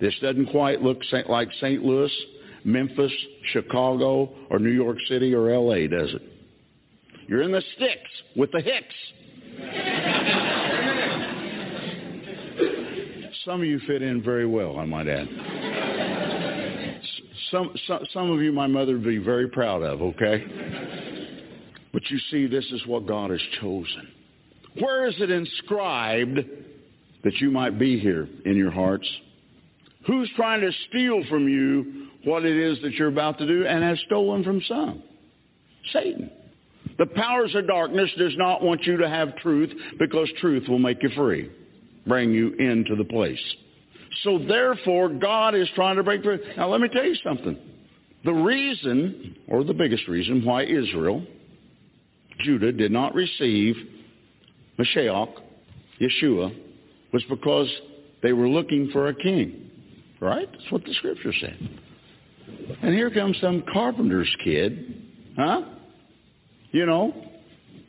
This 0.00 0.14
doesn't 0.20 0.46
quite 0.50 0.82
look 0.82 0.98
like 1.28 1.48
St. 1.60 1.82
Louis, 1.82 2.12
Memphis, 2.64 3.12
Chicago, 3.52 4.32
or 4.50 4.58
New 4.58 4.70
York 4.70 4.98
City 5.08 5.34
or 5.34 5.50
L.A., 5.50 5.88
does 5.88 6.14
it? 6.14 6.22
You're 7.26 7.42
in 7.42 7.52
the 7.52 7.62
sticks 7.76 8.10
with 8.36 8.52
the 8.52 8.60
Hicks. 8.60 8.94
Some 13.48 13.62
of 13.62 13.66
you 13.66 13.80
fit 13.86 14.02
in 14.02 14.22
very 14.22 14.44
well, 14.44 14.78
I 14.78 14.84
might 14.84 15.08
add 15.08 15.26
some, 17.50 17.70
some, 17.86 18.00
some 18.12 18.30
of 18.30 18.42
you 18.42 18.52
my 18.52 18.66
mother 18.66 18.92
would 18.92 19.04
be 19.04 19.16
very 19.16 19.48
proud 19.48 19.82
of, 19.82 20.02
okay? 20.02 20.44
But 21.94 22.02
you 22.10 22.18
see, 22.30 22.46
this 22.46 22.66
is 22.72 22.86
what 22.86 23.06
God 23.06 23.30
has 23.30 23.40
chosen. 23.58 24.08
Where 24.78 25.06
is 25.08 25.14
it 25.18 25.30
inscribed 25.30 26.40
that 27.24 27.36
you 27.36 27.50
might 27.50 27.78
be 27.78 27.98
here 27.98 28.28
in 28.44 28.54
your 28.54 28.70
hearts? 28.70 29.08
Who's 30.06 30.30
trying 30.36 30.60
to 30.60 30.70
steal 30.90 31.22
from 31.30 31.48
you 31.48 32.08
what 32.24 32.44
it 32.44 32.54
is 32.54 32.82
that 32.82 32.92
you're 32.92 33.08
about 33.08 33.38
to 33.38 33.46
do 33.46 33.64
and 33.64 33.82
has 33.82 33.98
stolen 34.04 34.44
from 34.44 34.60
some? 34.68 35.02
Satan. 35.94 36.30
The 36.98 37.06
powers 37.06 37.54
of 37.54 37.66
darkness 37.66 38.10
does 38.18 38.36
not 38.36 38.62
want 38.62 38.84
you 38.84 38.98
to 38.98 39.08
have 39.08 39.36
truth 39.36 39.70
because 39.98 40.28
truth 40.38 40.68
will 40.68 40.78
make 40.78 41.02
you 41.02 41.08
free, 41.16 41.50
bring 42.08 42.32
you 42.32 42.54
into 42.54 42.96
the 42.96 43.04
place. 43.04 43.40
So 44.22 44.38
therefore, 44.38 45.10
God 45.10 45.54
is 45.54 45.68
trying 45.74 45.96
to 45.96 46.02
break 46.02 46.22
through. 46.22 46.40
Now 46.56 46.68
let 46.68 46.80
me 46.80 46.88
tell 46.88 47.04
you 47.04 47.14
something. 47.22 47.56
The 48.24 48.32
reason, 48.32 49.36
or 49.46 49.62
the 49.62 49.74
biggest 49.74 50.08
reason, 50.08 50.44
why 50.44 50.64
Israel, 50.64 51.24
Judah, 52.40 52.72
did 52.72 52.90
not 52.90 53.14
receive 53.14 53.76
Mashiach, 54.78 55.32
Yeshua, 56.00 56.54
was 57.12 57.22
because 57.28 57.68
they 58.22 58.32
were 58.32 58.48
looking 58.48 58.90
for 58.92 59.08
a 59.08 59.14
king. 59.14 59.70
Right? 60.20 60.48
That's 60.50 60.72
what 60.72 60.84
the 60.84 60.94
scripture 60.94 61.32
said. 61.40 61.56
And 62.82 62.94
here 62.94 63.10
comes 63.10 63.38
some 63.40 63.62
carpenter's 63.72 64.34
kid, 64.42 65.02
huh? 65.36 65.62
You 66.72 66.86
know, 66.86 67.14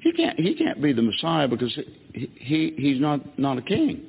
he 0.02 0.12
can't 0.14 0.40
he 0.40 0.56
can't 0.56 0.82
be 0.82 0.94
the 0.94 1.02
Messiah 1.02 1.48
because 1.48 1.78
he, 2.14 2.32
he 2.36 2.74
he's 2.78 3.02
not 3.02 3.40
not 3.40 3.58
a 3.58 3.62
king. 3.62 4.09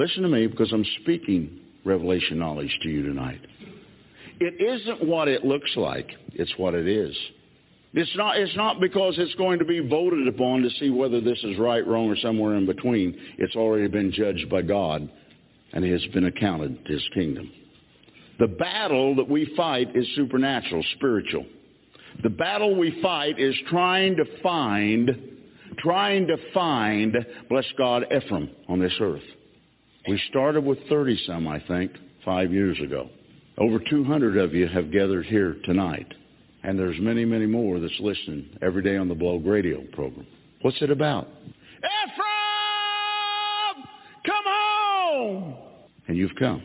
Listen 0.00 0.22
to 0.22 0.30
me 0.30 0.46
because 0.46 0.72
I'm 0.72 0.86
speaking 1.02 1.60
revelation 1.84 2.38
knowledge 2.38 2.74
to 2.84 2.88
you 2.88 3.02
tonight. 3.02 3.40
It 4.40 4.54
isn't 4.58 5.06
what 5.06 5.28
it 5.28 5.44
looks 5.44 5.70
like. 5.76 6.08
It's 6.32 6.52
what 6.56 6.72
it 6.72 6.88
is. 6.88 7.14
It's 7.92 8.16
not, 8.16 8.38
it's 8.38 8.56
not 8.56 8.80
because 8.80 9.16
it's 9.18 9.34
going 9.34 9.58
to 9.58 9.66
be 9.66 9.86
voted 9.86 10.26
upon 10.26 10.62
to 10.62 10.70
see 10.78 10.88
whether 10.88 11.20
this 11.20 11.36
is 11.44 11.58
right, 11.58 11.86
wrong, 11.86 12.08
or 12.08 12.16
somewhere 12.16 12.54
in 12.54 12.64
between. 12.64 13.14
It's 13.36 13.54
already 13.56 13.88
been 13.88 14.10
judged 14.10 14.48
by 14.48 14.62
God, 14.62 15.06
and 15.74 15.84
has 15.84 16.06
been 16.14 16.24
accounted 16.24 16.82
to 16.86 16.92
his 16.94 17.06
kingdom. 17.12 17.52
The 18.38 18.48
battle 18.48 19.16
that 19.16 19.28
we 19.28 19.52
fight 19.54 19.94
is 19.94 20.06
supernatural, 20.14 20.82
spiritual. 20.96 21.44
The 22.22 22.30
battle 22.30 22.74
we 22.74 23.02
fight 23.02 23.38
is 23.38 23.54
trying 23.68 24.16
to 24.16 24.24
find, 24.42 25.10
trying 25.76 26.26
to 26.28 26.38
find, 26.54 27.14
bless 27.50 27.66
God, 27.76 28.06
Ephraim 28.10 28.48
on 28.66 28.80
this 28.80 28.94
earth. 28.98 29.20
We 30.08 30.20
started 30.30 30.64
with 30.64 30.78
30 30.88 31.22
some, 31.26 31.46
I 31.46 31.62
think, 31.66 31.92
five 32.24 32.52
years 32.52 32.78
ago. 32.80 33.10
Over 33.58 33.78
200 33.78 34.38
of 34.38 34.54
you 34.54 34.66
have 34.68 34.90
gathered 34.90 35.26
here 35.26 35.56
tonight. 35.64 36.06
And 36.62 36.78
there's 36.78 36.98
many, 37.00 37.24
many 37.24 37.46
more 37.46 37.80
that's 37.80 38.00
listening 38.00 38.48
every 38.62 38.82
day 38.82 38.96
on 38.96 39.08
the 39.08 39.14
Blog 39.14 39.46
Radio 39.46 39.82
program. 39.92 40.26
What's 40.62 40.80
it 40.82 40.90
about? 40.90 41.28
Ephraim! 41.78 42.24
Come 44.26 44.44
home! 44.46 45.54
And 46.08 46.16
you've 46.16 46.34
come. 46.38 46.62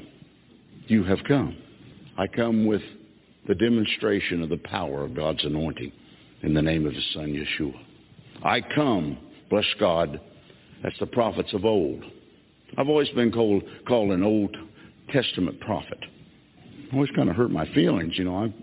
You 0.88 1.04
have 1.04 1.19
come. 1.28 1.58
I 2.17 2.28
come 2.28 2.65
with 2.65 2.82
the 3.48 3.56
demonstration 3.56 4.41
of 4.41 4.50
the 4.50 4.58
power 4.58 5.04
of 5.04 5.15
God's 5.15 5.43
anointing 5.43 5.91
in 6.41 6.54
the 6.54 6.62
name 6.62 6.86
of 6.86 6.93
his 6.93 7.06
son 7.13 7.28
Yeshua. 7.28 7.80
I 8.43 8.62
come, 8.62 9.17
bless 9.50 9.65
God, 9.80 10.19
as 10.84 10.93
the 11.00 11.08
prophets 11.08 11.54
of 11.54 11.65
old 11.65 12.04
I've 12.78 12.89
always 12.89 13.10
been 13.10 13.32
called, 13.32 13.63
called 13.88 14.12
an 14.12 14.23
Old 14.23 14.56
Testament 15.12 15.60
prophet. 15.62 15.99
Always 16.93 17.10
kind 17.15 17.30
of 17.30 17.36
hurt 17.36 17.51
my 17.51 17.71
feelings, 17.73 18.17
you 18.17 18.25
know. 18.25 18.45
I, 18.45 18.54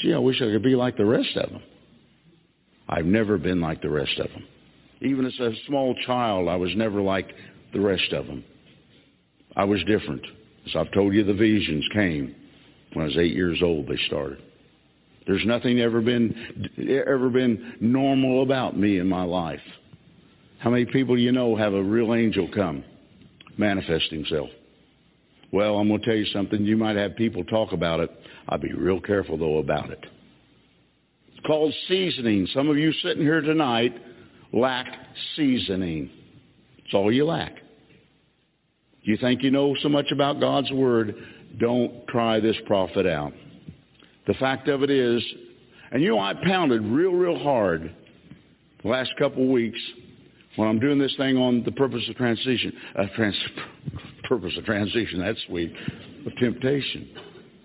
gee, 0.00 0.12
I 0.12 0.18
wish 0.18 0.36
I 0.42 0.46
could 0.46 0.62
be 0.62 0.74
like 0.74 0.96
the 0.96 1.04
rest 1.04 1.36
of 1.36 1.50
them. 1.50 1.62
I've 2.88 3.06
never 3.06 3.38
been 3.38 3.60
like 3.60 3.82
the 3.82 3.90
rest 3.90 4.18
of 4.18 4.30
them. 4.30 4.46
Even 5.00 5.26
as 5.26 5.38
a 5.40 5.52
small 5.66 5.94
child, 6.06 6.48
I 6.48 6.56
was 6.56 6.70
never 6.76 7.00
like 7.00 7.30
the 7.72 7.80
rest 7.80 8.12
of 8.12 8.26
them. 8.26 8.44
I 9.56 9.64
was 9.64 9.82
different. 9.84 10.24
As 10.66 10.76
I've 10.76 10.92
told 10.92 11.14
you, 11.14 11.24
the 11.24 11.34
visions 11.34 11.84
came 11.92 12.34
when 12.92 13.04
I 13.04 13.08
was 13.08 13.16
eight 13.18 13.34
years 13.34 13.60
old. 13.62 13.86
They 13.86 13.98
started. 14.06 14.42
There's 15.26 15.44
nothing 15.46 15.80
ever 15.80 16.00
been 16.00 16.34
ever 17.06 17.30
been 17.30 17.76
normal 17.80 18.42
about 18.42 18.78
me 18.78 18.98
in 18.98 19.08
my 19.08 19.24
life. 19.24 19.60
How 20.58 20.70
many 20.70 20.84
people 20.86 21.18
you 21.18 21.32
know 21.32 21.56
have 21.56 21.74
a 21.74 21.82
real 21.82 22.14
angel 22.14 22.48
come, 22.54 22.84
manifest 23.58 24.10
himself? 24.10 24.48
Well, 25.52 25.76
I'm 25.76 25.88
going 25.88 26.00
to 26.00 26.06
tell 26.06 26.16
you 26.16 26.26
something. 26.26 26.64
You 26.64 26.76
might 26.76 26.96
have 26.96 27.16
people 27.16 27.44
talk 27.44 27.72
about 27.72 28.00
it. 28.00 28.10
I'll 28.48 28.58
be 28.58 28.72
real 28.72 29.00
careful, 29.00 29.38
though, 29.38 29.58
about 29.58 29.90
it. 29.90 30.04
It's 31.28 31.46
called 31.46 31.72
seasoning. 31.86 32.48
Some 32.52 32.68
of 32.68 32.76
you 32.76 32.92
sitting 33.02 33.22
here 33.22 33.40
tonight 33.40 33.94
lack 34.52 34.86
seasoning. 35.36 36.10
It's 36.78 36.94
all 36.94 37.12
you 37.12 37.24
lack. 37.24 37.54
You 39.02 39.16
think 39.18 39.42
you 39.42 39.50
know 39.50 39.76
so 39.82 39.88
much 39.88 40.10
about 40.12 40.40
God's 40.40 40.70
Word, 40.72 41.14
don't 41.58 42.06
try 42.08 42.40
this 42.40 42.56
prophet 42.66 43.06
out. 43.06 43.32
The 44.26 44.34
fact 44.34 44.68
of 44.68 44.82
it 44.82 44.90
is, 44.90 45.22
and 45.92 46.02
you 46.02 46.10
know, 46.10 46.18
I 46.18 46.32
pounded 46.42 46.82
real, 46.82 47.12
real 47.12 47.38
hard 47.38 47.94
the 48.82 48.88
last 48.88 49.10
couple 49.18 49.42
of 49.42 49.50
weeks 49.50 49.78
when 50.56 50.68
I'm 50.68 50.78
doing 50.78 50.98
this 50.98 51.14
thing 51.16 51.36
on 51.36 51.62
the 51.64 51.72
purpose 51.72 52.02
of 52.08 52.16
transition, 52.16 52.72
uh, 52.98 53.06
trans, 53.16 53.36
purpose 54.28 54.52
of 54.56 54.64
transition, 54.64 55.20
that's 55.20 55.42
sweet, 55.46 55.72
of 56.26 56.36
temptation. 56.38 57.10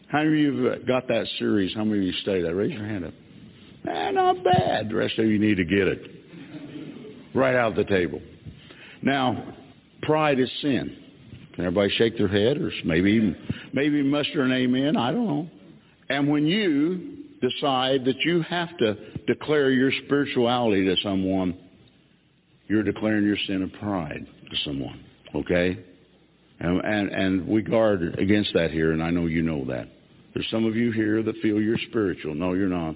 How 0.10 0.24
many 0.24 0.46
of 0.46 0.56
you 0.56 0.64
have 0.66 0.88
got 0.88 1.08
that 1.08 1.28
series? 1.38 1.74
How 1.76 1.84
many 1.84 2.00
of 2.00 2.06
you 2.06 2.14
studied 2.22 2.46
that? 2.46 2.56
Raise 2.56 2.74
your 2.74 2.86
hand 2.86 3.06
up. 3.06 3.14
Eh, 3.88 4.12
not 4.12 4.44
bad. 4.44 4.90
The 4.90 4.96
rest 4.96 5.18
of 5.20 5.26
you 5.28 5.38
need 5.38 5.58
to 5.58 5.66
get 5.66 5.88
it. 5.88 6.12
Right 7.36 7.56
out 7.56 7.72
of 7.72 7.76
the 7.76 7.86
table. 7.86 8.20
Now, 9.04 9.56
pride 10.02 10.40
is 10.40 10.50
sin. 10.62 10.96
Can 11.54 11.66
everybody 11.66 11.92
shake 11.96 12.18
their 12.18 12.28
head 12.28 12.58
or 12.58 12.72
maybe 12.86 13.36
maybe 13.74 14.02
muster 14.02 14.42
an 14.42 14.52
amen? 14.52 14.98
I 14.98 15.12
don't 15.12 15.28
know. 15.28 15.50
And 16.10 16.30
when 16.30 16.46
you 16.46 17.18
decide 17.42 18.06
that 18.06 18.20
you 18.26 18.42
have 18.42 18.76
to 18.78 18.96
declare 19.28 19.70
your 19.70 19.92
spirituality 20.06 20.86
to 20.86 20.96
someone, 21.04 21.58
you're 22.70 22.84
declaring 22.84 23.26
your 23.26 23.38
sin 23.48 23.62
of 23.64 23.74
pride 23.74 24.26
to 24.50 24.58
someone. 24.64 25.04
Okay? 25.36 25.78
And, 26.60 26.82
and, 26.86 27.10
and 27.10 27.48
we 27.48 27.62
guard 27.62 28.18
against 28.18 28.54
that 28.54 28.72
here, 28.72 28.94
and 28.94 29.04
I 29.04 29.10
know 29.10 29.26
you 29.26 29.42
know 29.42 29.66
that. 29.66 29.90
There's 30.34 30.50
some 30.50 30.66
of 30.66 30.76
you 30.76 30.92
here 30.92 31.22
that 31.24 31.36
feel 31.42 31.60
you're 31.60 31.80
spiritual. 31.90 32.36
No, 32.36 32.54
you're 32.54 32.68
not. 32.68 32.96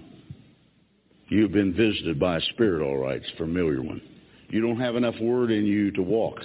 You've 1.29 1.51
been 1.51 1.73
visited 1.73 2.19
by 2.19 2.37
a 2.37 2.41
spirit, 2.53 2.85
all 2.85 2.97
right. 2.97 3.17
It's 3.17 3.31
a 3.33 3.37
familiar 3.37 3.81
one. 3.81 4.01
You 4.49 4.61
don't 4.61 4.79
have 4.79 4.95
enough 4.95 5.15
word 5.19 5.49
in 5.49 5.65
you 5.65 5.91
to 5.91 6.03
walk 6.03 6.37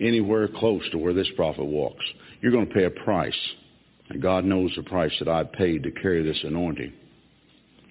anywhere 0.00 0.48
close 0.48 0.82
to 0.90 0.98
where 0.98 1.12
this 1.12 1.28
prophet 1.36 1.64
walks. 1.64 2.04
You're 2.40 2.52
going 2.52 2.66
to 2.66 2.74
pay 2.74 2.84
a 2.84 2.90
price. 2.90 3.38
And 4.08 4.22
God 4.22 4.44
knows 4.44 4.72
the 4.76 4.82
price 4.82 5.12
that 5.18 5.28
I 5.28 5.44
paid 5.44 5.82
to 5.82 5.90
carry 5.90 6.22
this 6.22 6.40
anointing. 6.44 6.92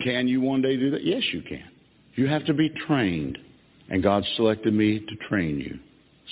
Can 0.04 0.28
you 0.28 0.42
one 0.42 0.62
day 0.62 0.78
do 0.78 0.92
that? 0.92 1.06
Yes, 1.06 1.22
you 1.32 1.42
can. 1.44 1.64
You 2.16 2.28
have 2.28 2.46
to 2.46 2.54
be 2.54 2.70
trained. 2.70 3.38
And 3.92 4.02
God 4.02 4.26
selected 4.38 4.74
me 4.74 5.00
to 5.00 5.16
train 5.28 5.60
you. 5.60 5.78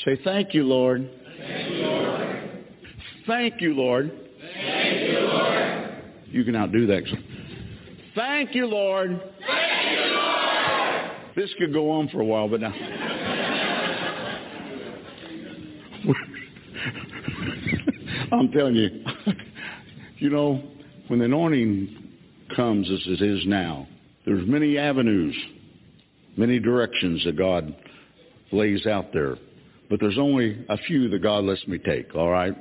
Say, 0.06 0.18
thank 0.24 0.54
you, 0.54 0.64
Lord. 0.64 1.10
Thank 1.38 1.70
you, 1.70 1.84
Lord. 1.84 2.54
Thank 3.28 3.62
you, 3.62 3.74
Lord. 3.74 4.12
Thank 4.54 5.10
you, 5.10 5.20
Lord. 5.20 6.04
You 6.28 6.46
can 6.46 6.56
outdo 6.56 6.88
that. 6.88 7.04
Thank 8.16 8.56
you, 8.56 8.66
Lord. 8.66 9.22
Thank 9.46 9.92
you, 9.92 10.00
Lord. 10.06 11.12
This 11.36 11.54
could 11.60 11.74
go 11.74 11.92
on 11.92 12.08
for 12.08 12.22
a 12.22 12.26
while, 12.26 12.48
but 12.48 12.62
now. 12.62 12.72
I'm 18.32 18.52
telling 18.54 18.76
you, 18.76 19.04
you 20.20 20.30
know, 20.30 20.64
when 21.08 21.20
the 21.20 21.26
anointing 21.26 22.14
comes 22.56 22.90
as 22.90 23.02
it 23.06 23.22
is 23.22 23.46
now, 23.46 23.86
there's 24.26 24.48
many 24.48 24.78
avenues, 24.78 25.36
many 26.40 26.58
directions 26.58 27.24
that 27.26 27.38
God 27.38 27.76
lays 28.52 28.88
out 28.88 29.12
there. 29.14 29.36
But 29.90 30.00
there's 30.00 30.18
only 30.18 30.66
a 30.70 30.78
few 30.78 31.10
that 31.10 31.22
God 31.22 31.44
lets 31.44 31.68
me 31.68 31.78
take, 31.78 32.16
all 32.16 32.30
right? 32.30 32.56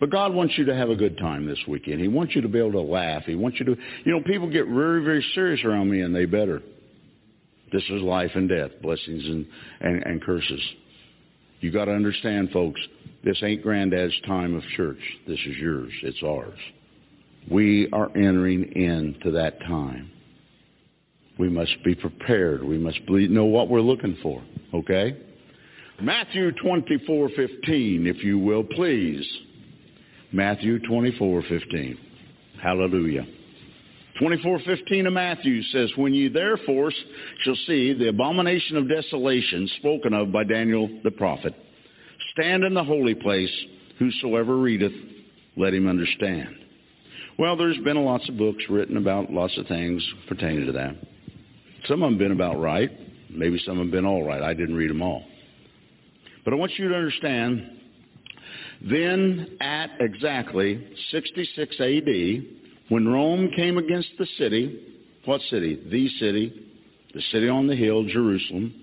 But 0.00 0.08
God 0.08 0.32
wants 0.32 0.56
you 0.56 0.64
to 0.64 0.74
have 0.74 0.88
a 0.88 0.96
good 0.96 1.18
time 1.18 1.46
this 1.46 1.58
weekend. 1.68 2.00
He 2.00 2.08
wants 2.08 2.34
you 2.34 2.40
to 2.40 2.48
be 2.48 2.58
able 2.58 2.72
to 2.72 2.80
laugh. 2.80 3.24
He 3.26 3.34
wants 3.34 3.60
you 3.60 3.66
to, 3.66 3.76
you 4.04 4.12
know, 4.12 4.22
people 4.22 4.48
get 4.48 4.66
very, 4.66 5.04
very 5.04 5.24
serious 5.34 5.62
around 5.64 5.90
me 5.90 6.00
and 6.00 6.16
they 6.16 6.24
better. 6.24 6.62
This 7.70 7.82
is 7.90 8.02
life 8.02 8.30
and 8.34 8.48
death, 8.48 8.70
blessings 8.82 9.24
and, 9.26 9.46
and, 9.80 10.02
and 10.04 10.22
curses. 10.22 10.62
You 11.60 11.70
got 11.70 11.84
to 11.84 11.92
understand, 11.92 12.50
folks, 12.50 12.80
this 13.22 13.38
ain't 13.42 13.62
granddad's 13.62 14.18
time 14.26 14.56
of 14.56 14.62
church. 14.76 15.00
This 15.28 15.38
is 15.38 15.56
yours. 15.58 15.92
It's 16.02 16.22
ours. 16.22 16.58
We 17.50 17.88
are 17.92 18.08
entering 18.16 18.72
into 18.74 19.32
that 19.32 19.60
time. 19.60 20.10
We 21.40 21.48
must 21.48 21.82
be 21.82 21.94
prepared. 21.94 22.62
We 22.62 22.76
must 22.76 23.00
know 23.08 23.46
what 23.46 23.70
we're 23.70 23.80
looking 23.80 24.14
for. 24.22 24.42
Okay? 24.74 25.16
Matthew 25.98 26.52
24:15, 26.52 28.06
if 28.06 28.22
you 28.22 28.38
will, 28.38 28.62
please. 28.62 29.26
Matthew 30.32 30.78
24:15. 30.80 31.96
Hallelujah. 32.60 33.26
24:15 34.18 35.06
of 35.06 35.14
Matthew 35.14 35.62
says, 35.62 35.96
"When 35.96 36.12
ye 36.12 36.28
therefore 36.28 36.92
shall 37.38 37.56
see 37.56 37.94
the 37.94 38.08
abomination 38.08 38.76
of 38.76 38.86
desolation 38.86 39.66
spoken 39.78 40.12
of 40.12 40.30
by 40.30 40.44
Daniel 40.44 40.90
the 41.02 41.10
prophet, 41.10 41.54
stand 42.32 42.64
in 42.64 42.74
the 42.74 42.84
holy 42.84 43.14
place, 43.14 43.64
whosoever 43.98 44.58
readeth, 44.58 44.92
let 45.56 45.72
him 45.72 45.88
understand." 45.88 46.54
Well, 47.38 47.56
there's 47.56 47.78
been 47.78 47.96
lots 48.04 48.28
of 48.28 48.36
books 48.36 48.68
written 48.68 48.98
about 48.98 49.32
lots 49.32 49.56
of 49.56 49.66
things 49.68 50.06
pertaining 50.28 50.66
to 50.66 50.72
that. 50.72 50.96
Some 51.86 52.02
of 52.02 52.10
them 52.10 52.12
have 52.12 52.18
been 52.18 52.32
about 52.32 52.60
right. 52.60 52.90
Maybe 53.30 53.60
some 53.64 53.78
of 53.78 53.86
have 53.86 53.92
been 53.92 54.06
all 54.06 54.24
right. 54.24 54.42
I 54.42 54.54
didn't 54.54 54.74
read 54.74 54.90
them 54.90 55.02
all. 55.02 55.24
But 56.44 56.52
I 56.52 56.56
want 56.56 56.72
you 56.78 56.88
to 56.88 56.94
understand, 56.94 57.78
then 58.82 59.56
at 59.60 59.90
exactly 60.00 60.86
66 61.10 61.80
AD, 61.80 62.42
when 62.88 63.06
Rome 63.06 63.50
came 63.54 63.78
against 63.78 64.08
the 64.18 64.26
city, 64.38 64.96
what 65.24 65.40
city? 65.50 65.80
The 65.90 66.08
city, 66.18 66.66
the 67.14 67.22
city 67.30 67.48
on 67.48 67.66
the 67.66 67.76
hill, 67.76 68.04
Jerusalem, 68.04 68.74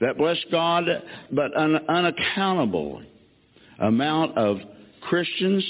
that 0.00 0.18
blessed 0.18 0.46
God, 0.50 0.84
but 1.32 1.50
an 1.56 1.78
unaccountable 1.88 3.02
amount 3.80 4.36
of 4.36 4.58
Christians 5.02 5.64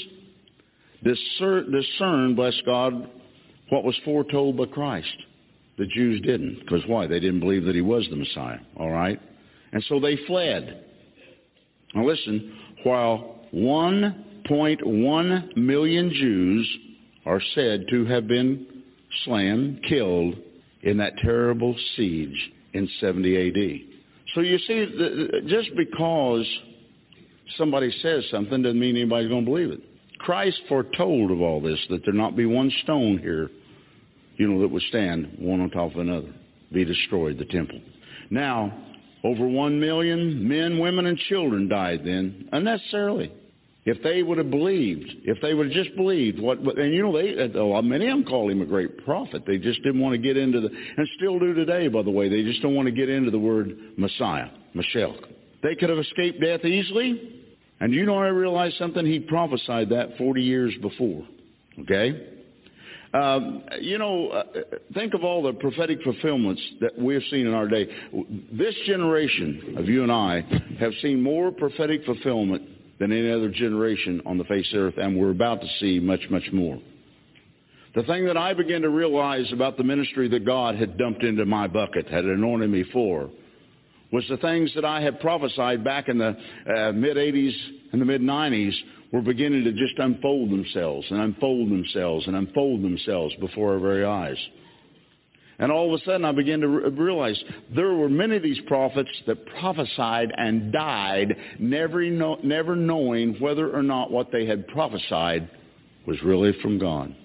discern, 1.03 2.35
bless 2.35 2.59
God, 2.65 3.09
what 3.69 3.83
was 3.83 3.95
foretold 4.03 4.57
by 4.57 4.65
Christ. 4.65 5.15
The 5.77 5.87
Jews 5.87 6.21
didn't. 6.21 6.59
Because 6.59 6.83
why? 6.87 7.07
They 7.07 7.19
didn't 7.19 7.41
believe 7.41 7.65
that 7.65 7.75
he 7.75 7.81
was 7.81 8.07
the 8.09 8.15
Messiah. 8.15 8.59
All 8.77 8.91
right? 8.91 9.19
And 9.71 9.83
so 9.89 9.99
they 9.99 10.17
fled. 10.27 10.85
Now 11.93 12.07
listen, 12.07 12.57
while 12.83 13.41
1.1 13.53 15.57
million 15.57 16.13
Jews 16.13 16.77
are 17.25 17.41
said 17.55 17.85
to 17.89 18.05
have 18.05 18.27
been 18.27 18.67
slain, 19.23 19.81
killed 19.87 20.35
in 20.83 20.97
that 20.97 21.17
terrible 21.17 21.75
siege 21.95 22.51
in 22.73 22.87
70 22.99 23.47
AD. 23.47 23.79
So 24.33 24.41
you 24.41 24.57
see, 24.59 24.85
just 25.47 25.75
because 25.75 26.45
somebody 27.57 27.91
says 28.01 28.23
something 28.29 28.61
doesn't 28.61 28.79
mean 28.79 28.95
anybody's 28.95 29.29
going 29.29 29.45
to 29.45 29.51
believe 29.51 29.71
it. 29.71 29.79
Christ 30.19 30.59
foretold 30.67 31.31
of 31.31 31.41
all 31.41 31.61
this, 31.61 31.79
that 31.89 32.03
there 32.05 32.13
not 32.13 32.35
be 32.35 32.45
one 32.45 32.71
stone 32.83 33.17
here, 33.19 33.49
you 34.37 34.47
know, 34.47 34.61
that 34.61 34.67
would 34.67 34.83
stand 34.83 35.37
one 35.39 35.61
on 35.61 35.69
top 35.69 35.91
of 35.91 35.97
another, 35.97 36.33
be 36.71 36.85
destroyed, 36.85 37.37
the 37.37 37.45
temple. 37.45 37.79
Now, 38.29 38.73
over 39.23 39.47
one 39.47 39.79
million 39.79 40.47
men, 40.47 40.79
women, 40.79 41.05
and 41.05 41.17
children 41.17 41.67
died 41.67 42.01
then, 42.03 42.49
unnecessarily. 42.51 43.31
If 43.85 44.01
they 44.01 44.23
would 44.23 44.39
have 44.39 44.49
believed, 44.49 45.11
if 45.25 45.39
they 45.41 45.53
would 45.53 45.67
have 45.67 45.75
just 45.75 45.95
believed 45.95 46.39
what, 46.39 46.57
and 46.59 46.91
you 46.91 47.03
know, 47.03 47.13
they, 47.13 47.59
oh, 47.59 47.79
many 47.83 48.07
of 48.07 48.17
them 48.17 48.25
call 48.25 48.49
him 48.49 48.61
a 48.61 48.65
great 48.65 49.05
prophet. 49.05 49.43
They 49.45 49.59
just 49.59 49.81
didn't 49.83 50.01
want 50.01 50.13
to 50.13 50.17
get 50.17 50.37
into 50.37 50.59
the, 50.59 50.69
and 50.69 51.07
still 51.17 51.37
do 51.37 51.53
today, 51.53 51.87
by 51.87 52.01
the 52.01 52.09
way. 52.09 52.27
They 52.27 52.43
just 52.43 52.63
don't 52.63 52.73
want 52.73 52.87
to 52.87 52.91
get 52.91 53.09
into 53.09 53.29
the 53.29 53.37
word 53.37 53.77
Messiah, 53.95 54.47
Mashiach. 54.75 55.25
They 55.61 55.75
could 55.75 55.89
have 55.89 55.99
escaped 55.99 56.41
death 56.41 56.65
easily. 56.65 57.43
And 57.79 57.93
you 57.93 58.05
know, 58.05 58.17
I 58.17 58.27
realized 58.27 58.77
something. 58.77 59.05
He 59.05 59.19
prophesied 59.19 59.89
that 59.89 60.17
40 60.17 60.41
years 60.41 60.73
before. 60.81 61.23
Okay? 61.81 62.34
Um, 63.15 63.63
you 63.79 63.97
know, 63.97 64.27
uh, 64.27 64.43
think 64.93 65.13
of 65.13 65.23
all 65.23 65.41
the 65.41 65.53
prophetic 65.53 66.01
fulfillments 66.03 66.61
that 66.81 66.99
we've 66.99 67.23
seen 67.31 67.47
in 67.47 67.53
our 67.53 67.67
day. 67.67 67.87
This 68.51 68.75
generation 68.85 69.75
of 69.77 69.87
you 69.87 70.03
and 70.03 70.11
I 70.11 70.43
have 70.79 70.91
seen 71.01 71.21
more 71.21 71.51
prophetic 71.51 72.03
fulfillment 72.03 72.63
than 72.99 73.13
any 73.13 73.31
other 73.31 73.49
generation 73.49 74.21
on 74.25 74.37
the 74.37 74.43
face 74.43 74.67
of 74.73 74.79
the 74.79 74.85
earth, 74.87 74.93
and 74.97 75.17
we're 75.17 75.31
about 75.31 75.61
to 75.61 75.67
see 75.79 75.99
much, 75.99 76.21
much 76.29 76.49
more. 76.51 76.77
The 77.95 78.03
thing 78.03 78.25
that 78.25 78.35
I 78.35 78.53
began 78.53 78.81
to 78.81 78.89
realize 78.89 79.49
about 79.53 79.77
the 79.77 79.85
ministry 79.85 80.27
that 80.29 80.45
God 80.45 80.75
had 80.75 80.97
dumped 80.97 81.23
into 81.23 81.45
my 81.45 81.67
bucket, 81.67 82.09
had 82.09 82.25
anointed 82.25 82.69
me 82.69 82.83
for, 82.91 83.29
was 84.11 84.25
the 84.27 84.37
things 84.37 84.73
that 84.75 84.83
I 84.83 85.01
had 85.01 85.21
prophesied 85.21 85.85
back 85.85 86.09
in 86.09 86.17
the 86.17 86.35
uh, 86.67 86.91
mid-80s 86.91 87.84
and 87.95 88.01
the 88.01 88.05
mid-90s 88.05 88.73
were 89.13 89.21
beginning 89.21 89.63
to 89.63 89.71
just 89.71 89.97
unfold 89.99 90.51
themselves 90.51 91.07
and 91.09 91.21
unfold 91.21 91.71
themselves 91.71 92.27
and 92.27 92.35
unfold 92.35 92.81
themselves 92.83 93.33
before 93.39 93.71
our 93.71 93.79
very 93.79 94.03
eyes. 94.03 94.35
And 95.59 95.71
all 95.71 95.93
of 95.93 96.01
a 96.01 96.03
sudden 96.03 96.25
I 96.25 96.33
began 96.33 96.59
to 96.59 96.67
realize 96.67 97.41
there 97.73 97.93
were 97.93 98.09
many 98.09 98.35
of 98.35 98.43
these 98.43 98.59
prophets 98.67 99.09
that 99.27 99.45
prophesied 99.45 100.33
and 100.35 100.73
died 100.73 101.37
never, 101.57 102.03
know, 102.03 102.37
never 102.43 102.75
knowing 102.75 103.35
whether 103.39 103.73
or 103.73 103.81
not 103.81 104.11
what 104.11 104.29
they 104.29 104.45
had 104.45 104.67
prophesied 104.67 105.49
was 106.05 106.21
really 106.21 106.51
from 106.61 106.77
God. 106.77 107.15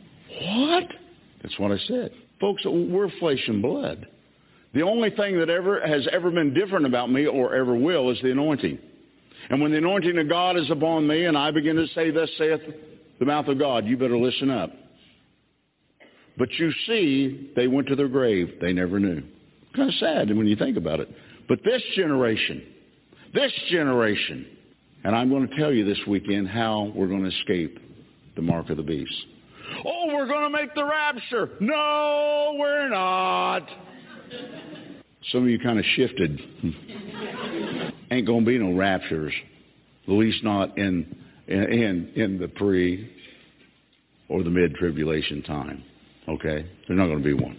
What? 0.40 0.84
That's 1.42 1.58
what 1.58 1.72
I 1.72 1.78
said. 1.88 2.12
Folks, 2.40 2.62
we're 2.64 3.10
flesh 3.18 3.42
and 3.48 3.60
blood. 3.60 4.06
The 4.72 4.82
only 4.82 5.10
thing 5.10 5.36
that 5.40 5.50
ever 5.50 5.84
has 5.84 6.06
ever 6.12 6.30
been 6.30 6.54
different 6.54 6.86
about 6.86 7.10
me 7.10 7.26
or 7.26 7.56
ever 7.56 7.74
will 7.74 8.12
is 8.12 8.22
the 8.22 8.30
anointing. 8.30 8.78
And 9.50 9.60
when 9.60 9.72
the 9.72 9.78
anointing 9.78 10.16
of 10.16 10.28
God 10.28 10.56
is 10.56 10.70
upon 10.70 11.06
me 11.06 11.24
and 11.24 11.36
I 11.36 11.50
begin 11.50 11.76
to 11.76 11.86
say, 11.88 12.10
thus 12.10 12.30
saith 12.38 12.60
the 13.18 13.26
mouth 13.26 13.48
of 13.48 13.58
God, 13.58 13.84
you 13.84 13.96
better 13.96 14.16
listen 14.16 14.48
up. 14.48 14.70
But 16.38 16.52
you 16.52 16.72
see, 16.86 17.52
they 17.56 17.66
went 17.66 17.88
to 17.88 17.96
their 17.96 18.08
grave. 18.08 18.54
They 18.60 18.72
never 18.72 19.00
knew. 19.00 19.22
Kind 19.74 19.88
of 19.88 19.94
sad 19.96 20.34
when 20.34 20.46
you 20.46 20.56
think 20.56 20.76
about 20.76 21.00
it. 21.00 21.08
But 21.48 21.60
this 21.64 21.82
generation, 21.96 22.62
this 23.34 23.52
generation, 23.70 24.46
and 25.02 25.16
I'm 25.16 25.28
going 25.28 25.48
to 25.48 25.56
tell 25.56 25.72
you 25.72 25.84
this 25.84 25.98
weekend 26.06 26.48
how 26.48 26.92
we're 26.94 27.08
going 27.08 27.24
to 27.24 27.36
escape 27.40 27.78
the 28.36 28.42
mark 28.42 28.70
of 28.70 28.76
the 28.76 28.82
beast. 28.82 29.12
Oh, 29.84 30.14
we're 30.14 30.28
going 30.28 30.44
to 30.44 30.50
make 30.50 30.74
the 30.74 30.84
rapture. 30.84 31.50
No, 31.60 32.56
we're 32.58 32.88
not. 32.88 33.68
Some 35.32 35.44
of 35.44 35.48
you 35.50 35.58
kind 35.58 35.78
of 35.78 35.84
shifted. 35.96 36.40
Ain't 38.10 38.26
going 38.26 38.44
to 38.44 38.46
be 38.46 38.58
no 38.58 38.72
raptures, 38.74 39.32
at 40.06 40.12
least 40.12 40.42
not 40.42 40.76
in 40.78 41.16
in 41.46 42.12
in 42.16 42.38
the 42.38 42.48
pre 42.48 43.10
or 44.28 44.42
the 44.42 44.50
mid 44.50 44.74
tribulation 44.74 45.42
time. 45.42 45.84
Okay? 46.28 46.66
There's 46.86 46.98
not 46.98 47.06
going 47.06 47.22
to 47.22 47.24
be 47.24 47.34
one. 47.34 47.58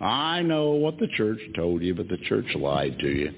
I 0.00 0.42
know 0.42 0.70
what 0.70 0.98
the 0.98 1.08
church 1.16 1.38
told 1.56 1.82
you, 1.82 1.94
but 1.94 2.08
the 2.08 2.18
church 2.28 2.46
lied 2.54 2.98
to 2.98 3.08
you. 3.08 3.32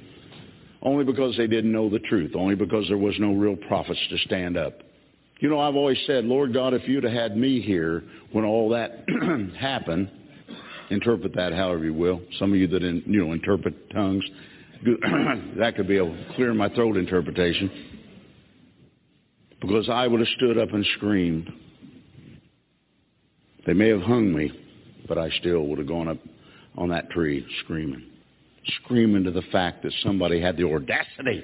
Only 0.83 1.05
because 1.05 1.37
they 1.37 1.47
didn't 1.47 1.73
know 1.73 1.89
the 1.89 1.99
truth. 2.01 2.33
Only 2.35 2.55
because 2.55 2.87
there 2.89 2.99
was 2.99 3.15
no 3.19 3.33
real 3.33 3.57
prophets 3.57 4.01
to 4.11 4.19
stand 4.19 4.57
up. 4.57 4.81
You 5.41 5.51
know, 5.51 5.61
I've 5.61 5.77
always 5.77 5.99
said, 6.07 6.25
Lord 6.25 6.55
God, 6.55 6.73
if 6.75 6.89
you'd 6.89 7.05
have 7.05 7.13
had 7.13 7.37
me 7.37 7.61
here 7.61 8.03
when 8.33 8.45
all 8.45 8.71
that 8.71 9.05
happened, 9.59 10.11
interpret 10.91 11.35
that 11.35 11.53
however 11.53 11.85
you 11.85 11.95
will. 11.95 12.21
Some 12.39 12.53
of 12.53 12.59
you 12.59 12.67
that, 12.69 12.83
in, 12.83 13.03
you 13.07 13.25
know, 13.25 13.33
interpret 13.33 13.91
tongues, 13.91 14.25
that 15.59 15.75
could 15.77 15.89
be 15.89 15.99
a 15.99 16.27
clear 16.35 16.53
my 16.55 16.69
throat 16.71 16.97
interpretation. 16.97 17.71
Because 19.61 19.89
I 19.89 20.07
would 20.07 20.21
have 20.21 20.29
stood 20.37 20.59
up 20.59 20.73
and 20.73 20.87
screamed 20.97 21.51
they 23.67 23.73
may 23.73 23.89
have 23.89 24.03
hung 24.03 24.33
me, 24.33 24.53
but 25.09 25.19
I 25.19 25.29
still 25.41 25.67
would 25.67 25.79
have 25.79 25.89
gone 25.89 26.07
up 26.07 26.19
on 26.79 26.91
that 26.91 27.11
tree 27.11 27.45
screaming. 27.65 28.05
Screaming 28.85 29.25
to 29.25 29.33
the 29.33 29.43
fact 29.51 29.83
that 29.83 29.93
somebody 30.05 30.41
had 30.41 30.57
the 30.57 30.65
audacity. 30.65 31.43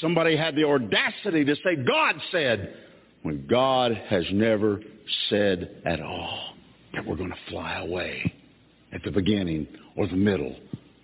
Somebody 0.00 0.36
had 0.36 0.56
the 0.56 0.64
audacity 0.64 1.44
to 1.44 1.54
say, 1.56 1.76
God 1.76 2.14
said, 2.32 2.74
when 3.22 3.46
God 3.46 3.92
has 4.08 4.24
never 4.32 4.80
said 5.28 5.82
at 5.84 6.00
all 6.00 6.54
that 6.94 7.04
we're 7.04 7.16
going 7.16 7.30
to 7.30 7.50
fly 7.50 7.80
away 7.80 8.39
at 8.92 9.02
the 9.02 9.10
beginning 9.10 9.66
or 9.96 10.06
the 10.06 10.16
middle 10.16 10.56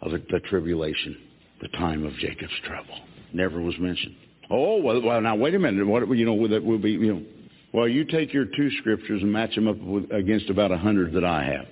of 0.02 0.12
the, 0.12 0.18
the 0.30 0.40
tribulation, 0.48 1.16
the 1.60 1.68
time 1.68 2.04
of 2.04 2.12
Jacob's 2.14 2.52
trouble. 2.64 2.98
Never 3.32 3.60
was 3.60 3.74
mentioned. 3.78 4.16
Oh, 4.50 4.80
well, 4.80 5.02
well 5.02 5.20
now 5.20 5.36
wait 5.36 5.54
a 5.54 5.58
minute. 5.58 5.86
What, 5.86 6.08
you 6.16 6.24
know, 6.24 6.48
that 6.48 6.64
will 6.64 6.78
be, 6.78 6.92
you 6.92 7.14
know, 7.14 7.22
well, 7.72 7.88
you 7.88 8.04
take 8.04 8.32
your 8.32 8.46
two 8.46 8.70
scriptures 8.78 9.22
and 9.22 9.32
match 9.32 9.54
them 9.54 9.68
up 9.68 9.78
with, 9.78 10.10
against 10.12 10.48
about 10.48 10.72
a 10.72 10.78
hundred 10.78 11.12
that 11.14 11.24
I 11.24 11.44
have. 11.44 11.66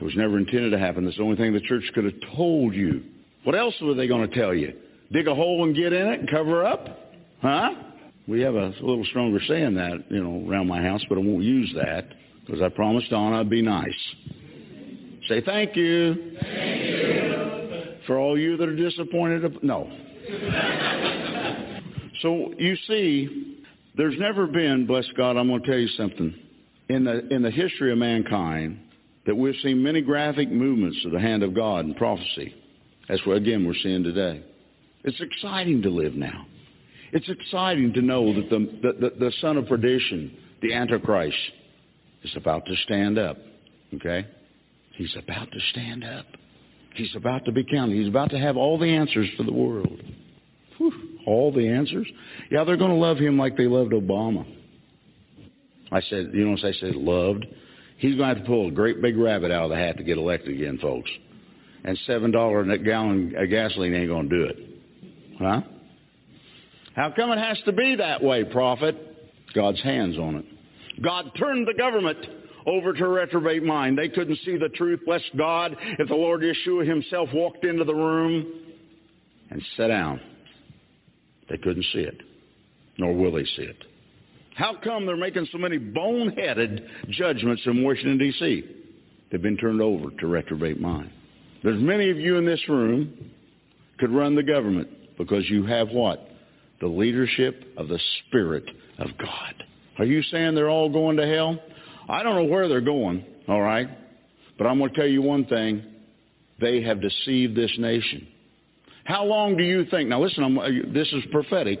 It 0.00 0.02
was 0.02 0.14
never 0.16 0.38
intended 0.38 0.70
to 0.70 0.78
happen. 0.78 1.04
That's 1.04 1.16
the 1.16 1.22
only 1.22 1.36
thing 1.36 1.52
the 1.52 1.60
church 1.60 1.84
could 1.94 2.04
have 2.04 2.14
told 2.36 2.74
you. 2.74 3.02
What 3.44 3.54
else 3.54 3.74
were 3.82 3.94
they 3.94 4.08
going 4.08 4.28
to 4.28 4.34
tell 4.34 4.54
you? 4.54 4.72
Dig 5.12 5.26
a 5.26 5.34
hole 5.34 5.64
and 5.64 5.74
get 5.74 5.92
in 5.92 6.06
it 6.06 6.20
and 6.20 6.30
cover 6.30 6.64
up? 6.64 7.12
Huh? 7.42 7.70
We 8.26 8.40
have 8.42 8.54
a 8.54 8.74
little 8.80 9.04
stronger 9.06 9.40
saying 9.46 9.74
that, 9.74 10.10
you 10.10 10.22
know, 10.22 10.48
around 10.48 10.68
my 10.68 10.82
house, 10.82 11.02
but 11.08 11.18
I 11.18 11.20
won't 11.20 11.42
use 11.42 11.72
that 11.76 12.08
because 12.44 12.62
I 12.62 12.68
promised 12.68 13.10
Donna 13.10 13.40
I'd 13.40 13.50
be 13.50 13.62
nice. 13.62 14.14
Say 15.28 15.42
thank 15.42 15.76
you. 15.76 16.36
Thank 16.40 16.82
you. 16.82 17.94
For 18.06 18.18
all 18.18 18.38
you 18.38 18.56
that 18.56 18.68
are 18.68 18.76
disappointed. 18.76 19.62
No. 19.62 19.84
so 22.22 22.54
you 22.56 22.74
see, 22.86 23.62
there's 23.96 24.18
never 24.18 24.46
been, 24.46 24.86
bless 24.86 25.04
God, 25.16 25.36
I'm 25.36 25.48
going 25.48 25.62
to 25.62 25.66
tell 25.66 25.78
you 25.78 25.88
something, 25.88 26.34
in 26.88 27.04
the, 27.04 27.28
in 27.28 27.42
the 27.42 27.50
history 27.50 27.92
of 27.92 27.98
mankind 27.98 28.80
that 29.26 29.34
we've 29.34 29.56
seen 29.62 29.82
many 29.82 30.00
graphic 30.00 30.50
movements 30.50 30.98
of 31.04 31.12
the 31.12 31.20
hand 31.20 31.42
of 31.42 31.54
God 31.54 31.84
in 31.84 31.94
prophecy. 31.94 32.54
That's 33.08 33.24
what, 33.26 33.36
again, 33.36 33.66
we're 33.66 33.74
seeing 33.82 34.02
today. 34.02 34.42
It's 35.04 35.20
exciting 35.20 35.82
to 35.82 35.90
live 35.90 36.14
now. 36.14 36.46
It's 37.12 37.28
exciting 37.28 37.92
to 37.94 38.00
know 38.00 38.32
that 38.34 38.48
the, 38.48 38.58
the, 38.82 38.92
the, 39.10 39.10
the 39.18 39.32
son 39.42 39.58
of 39.58 39.66
perdition, 39.66 40.34
the 40.62 40.72
Antichrist, 40.72 41.36
is 42.22 42.34
about 42.36 42.64
to 42.66 42.76
stand 42.84 43.18
up. 43.18 43.36
Okay? 43.94 44.26
He's 44.98 45.14
about 45.16 45.52
to 45.52 45.60
stand 45.70 46.02
up. 46.02 46.26
He's 46.94 47.14
about 47.14 47.44
to 47.44 47.52
be 47.52 47.62
counted. 47.62 47.96
He's 47.96 48.08
about 48.08 48.30
to 48.30 48.38
have 48.38 48.56
all 48.56 48.78
the 48.78 48.96
answers 48.96 49.28
for 49.36 49.44
the 49.44 49.52
world. 49.52 50.02
Whew, 50.76 50.92
all 51.24 51.52
the 51.52 51.68
answers? 51.68 52.08
Yeah, 52.50 52.64
they're 52.64 52.76
going 52.76 52.90
to 52.90 52.96
love 52.96 53.16
him 53.16 53.38
like 53.38 53.56
they 53.56 53.68
loved 53.68 53.92
Obama. 53.92 54.44
I 55.92 56.00
said, 56.00 56.30
you 56.34 56.44
know 56.44 56.50
what 56.50 56.64
I 56.64 56.72
said, 56.72 56.96
loved? 56.96 57.46
He's 57.98 58.16
going 58.16 58.28
to 58.28 58.34
have 58.34 58.38
to 58.38 58.44
pull 58.44 58.66
a 58.66 58.70
great 58.72 59.00
big 59.00 59.16
rabbit 59.16 59.52
out 59.52 59.64
of 59.64 59.70
the 59.70 59.76
hat 59.76 59.98
to 59.98 60.02
get 60.02 60.18
elected 60.18 60.56
again, 60.56 60.78
folks. 60.82 61.10
And 61.84 61.96
$7 62.08 62.72
a 62.72 62.78
gallon 62.78 63.34
of 63.36 63.50
gasoline 63.50 63.94
ain't 63.94 64.08
going 64.08 64.28
to 64.28 64.36
do 64.36 64.44
it. 64.46 64.56
Huh? 65.38 65.60
How 66.96 67.12
come 67.14 67.30
it 67.30 67.38
has 67.38 67.60
to 67.66 67.72
be 67.72 67.94
that 67.94 68.20
way, 68.20 68.42
prophet? 68.42 68.96
God's 69.54 69.80
hands 69.80 70.18
on 70.18 70.34
it. 70.34 70.44
God 71.00 71.30
turned 71.38 71.68
the 71.68 71.74
government 71.78 72.18
over 72.68 72.92
to 72.92 73.04
a 73.04 73.08
reprobate 73.08 73.62
mind. 73.62 73.96
They 73.96 74.08
couldn't 74.08 74.38
see 74.44 74.56
the 74.58 74.68
truth. 74.68 75.00
Bless 75.06 75.22
God 75.36 75.76
if 75.98 76.08
the 76.08 76.14
Lord 76.14 76.42
Yeshua 76.42 76.86
himself 76.86 77.30
walked 77.32 77.64
into 77.64 77.84
the 77.84 77.94
room 77.94 78.46
and 79.50 79.62
sat 79.76 79.88
down. 79.88 80.20
They 81.48 81.56
couldn't 81.56 81.86
see 81.92 82.00
it, 82.00 82.20
nor 82.98 83.14
will 83.14 83.32
they 83.32 83.44
see 83.44 83.62
it. 83.62 83.84
How 84.54 84.74
come 84.82 85.06
they're 85.06 85.16
making 85.16 85.46
so 85.50 85.58
many 85.58 85.78
boneheaded 85.78 86.84
judgments 87.10 87.62
in 87.64 87.82
Washington, 87.82 88.18
D.C.? 88.18 88.64
They've 89.30 89.40
been 89.40 89.56
turned 89.56 89.80
over 89.80 90.10
to 90.10 90.26
reprobate 90.26 90.80
mind. 90.80 91.10
There's 91.62 91.80
many 91.80 92.10
of 92.10 92.18
you 92.18 92.36
in 92.36 92.44
this 92.44 92.60
room 92.68 93.30
could 93.98 94.10
run 94.10 94.34
the 94.34 94.42
government 94.42 94.88
because 95.16 95.48
you 95.48 95.64
have 95.66 95.88
what? 95.90 96.28
The 96.80 96.86
leadership 96.86 97.72
of 97.76 97.88
the 97.88 97.98
Spirit 98.26 98.64
of 98.98 99.08
God. 99.18 99.64
Are 99.98 100.04
you 100.04 100.22
saying 100.24 100.54
they're 100.54 100.70
all 100.70 100.88
going 100.88 101.16
to 101.16 101.26
hell? 101.26 101.58
I 102.08 102.22
don't 102.22 102.36
know 102.36 102.44
where 102.44 102.68
they're 102.68 102.80
going, 102.80 103.24
all 103.46 103.60
right? 103.60 103.88
But 104.56 104.66
I'm 104.66 104.78
going 104.78 104.90
to 104.90 104.96
tell 104.96 105.06
you 105.06 105.22
one 105.22 105.44
thing. 105.44 105.82
They 106.60 106.82
have 106.82 107.00
deceived 107.00 107.54
this 107.54 107.72
nation. 107.78 108.26
How 109.04 109.24
long 109.24 109.56
do 109.56 109.62
you 109.62 109.84
think, 109.86 110.08
now 110.08 110.20
listen, 110.20 110.42
I'm, 110.42 110.92
this 110.92 111.10
is 111.12 111.22
prophetic. 111.30 111.80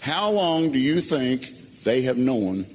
How 0.00 0.30
long 0.30 0.72
do 0.72 0.78
you 0.78 1.02
think 1.08 1.42
they 1.84 2.02
have 2.04 2.16
known 2.16 2.66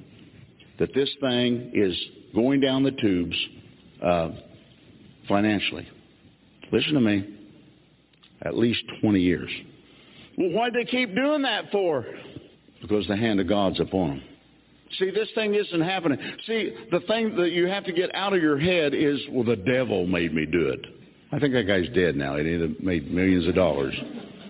that 0.78 0.94
this 0.94 1.10
thing 1.20 1.70
is 1.74 1.96
going 2.34 2.60
down 2.60 2.82
the 2.82 2.92
tubes 2.92 3.36
uh, 4.02 4.30
financially? 5.28 5.86
Listen 6.72 6.94
to 6.94 7.00
me. 7.00 7.38
At 8.44 8.56
least 8.56 8.82
20 9.02 9.20
years. 9.20 9.50
Well, 10.36 10.50
why'd 10.50 10.72
they 10.74 10.84
keep 10.84 11.14
doing 11.14 11.42
that 11.42 11.70
for? 11.70 12.04
Because 12.80 13.06
the 13.06 13.16
hand 13.16 13.38
of 13.38 13.48
God's 13.48 13.78
upon 13.78 14.08
them. 14.08 14.22
See, 14.98 15.10
this 15.10 15.28
thing 15.34 15.54
isn't 15.54 15.80
happening. 15.80 16.18
See, 16.46 16.74
the 16.90 17.00
thing 17.00 17.36
that 17.36 17.50
you 17.52 17.66
have 17.66 17.84
to 17.84 17.92
get 17.92 18.14
out 18.14 18.34
of 18.34 18.42
your 18.42 18.58
head 18.58 18.94
is, 18.94 19.18
well, 19.30 19.44
the 19.44 19.56
devil 19.56 20.06
made 20.06 20.34
me 20.34 20.46
do 20.46 20.68
it. 20.68 20.84
I 21.32 21.38
think 21.38 21.54
that 21.54 21.66
guy's 21.66 21.88
dead 21.94 22.14
now. 22.14 22.36
He 22.36 22.44
made 22.80 23.10
millions 23.10 23.48
of 23.48 23.54
dollars. 23.54 23.94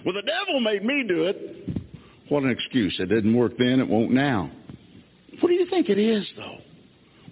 Well, 0.04 0.14
the 0.14 0.22
devil 0.22 0.60
made 0.60 0.84
me 0.84 1.04
do 1.06 1.24
it. 1.24 1.80
What 2.28 2.42
an 2.42 2.50
excuse. 2.50 2.96
It 2.98 3.06
didn't 3.06 3.36
work 3.36 3.52
then. 3.56 3.78
It 3.78 3.88
won't 3.88 4.10
now. 4.10 4.50
What 5.40 5.48
do 5.48 5.54
you 5.54 5.66
think 5.70 5.88
it 5.88 5.98
is, 5.98 6.26
though? 6.36 6.58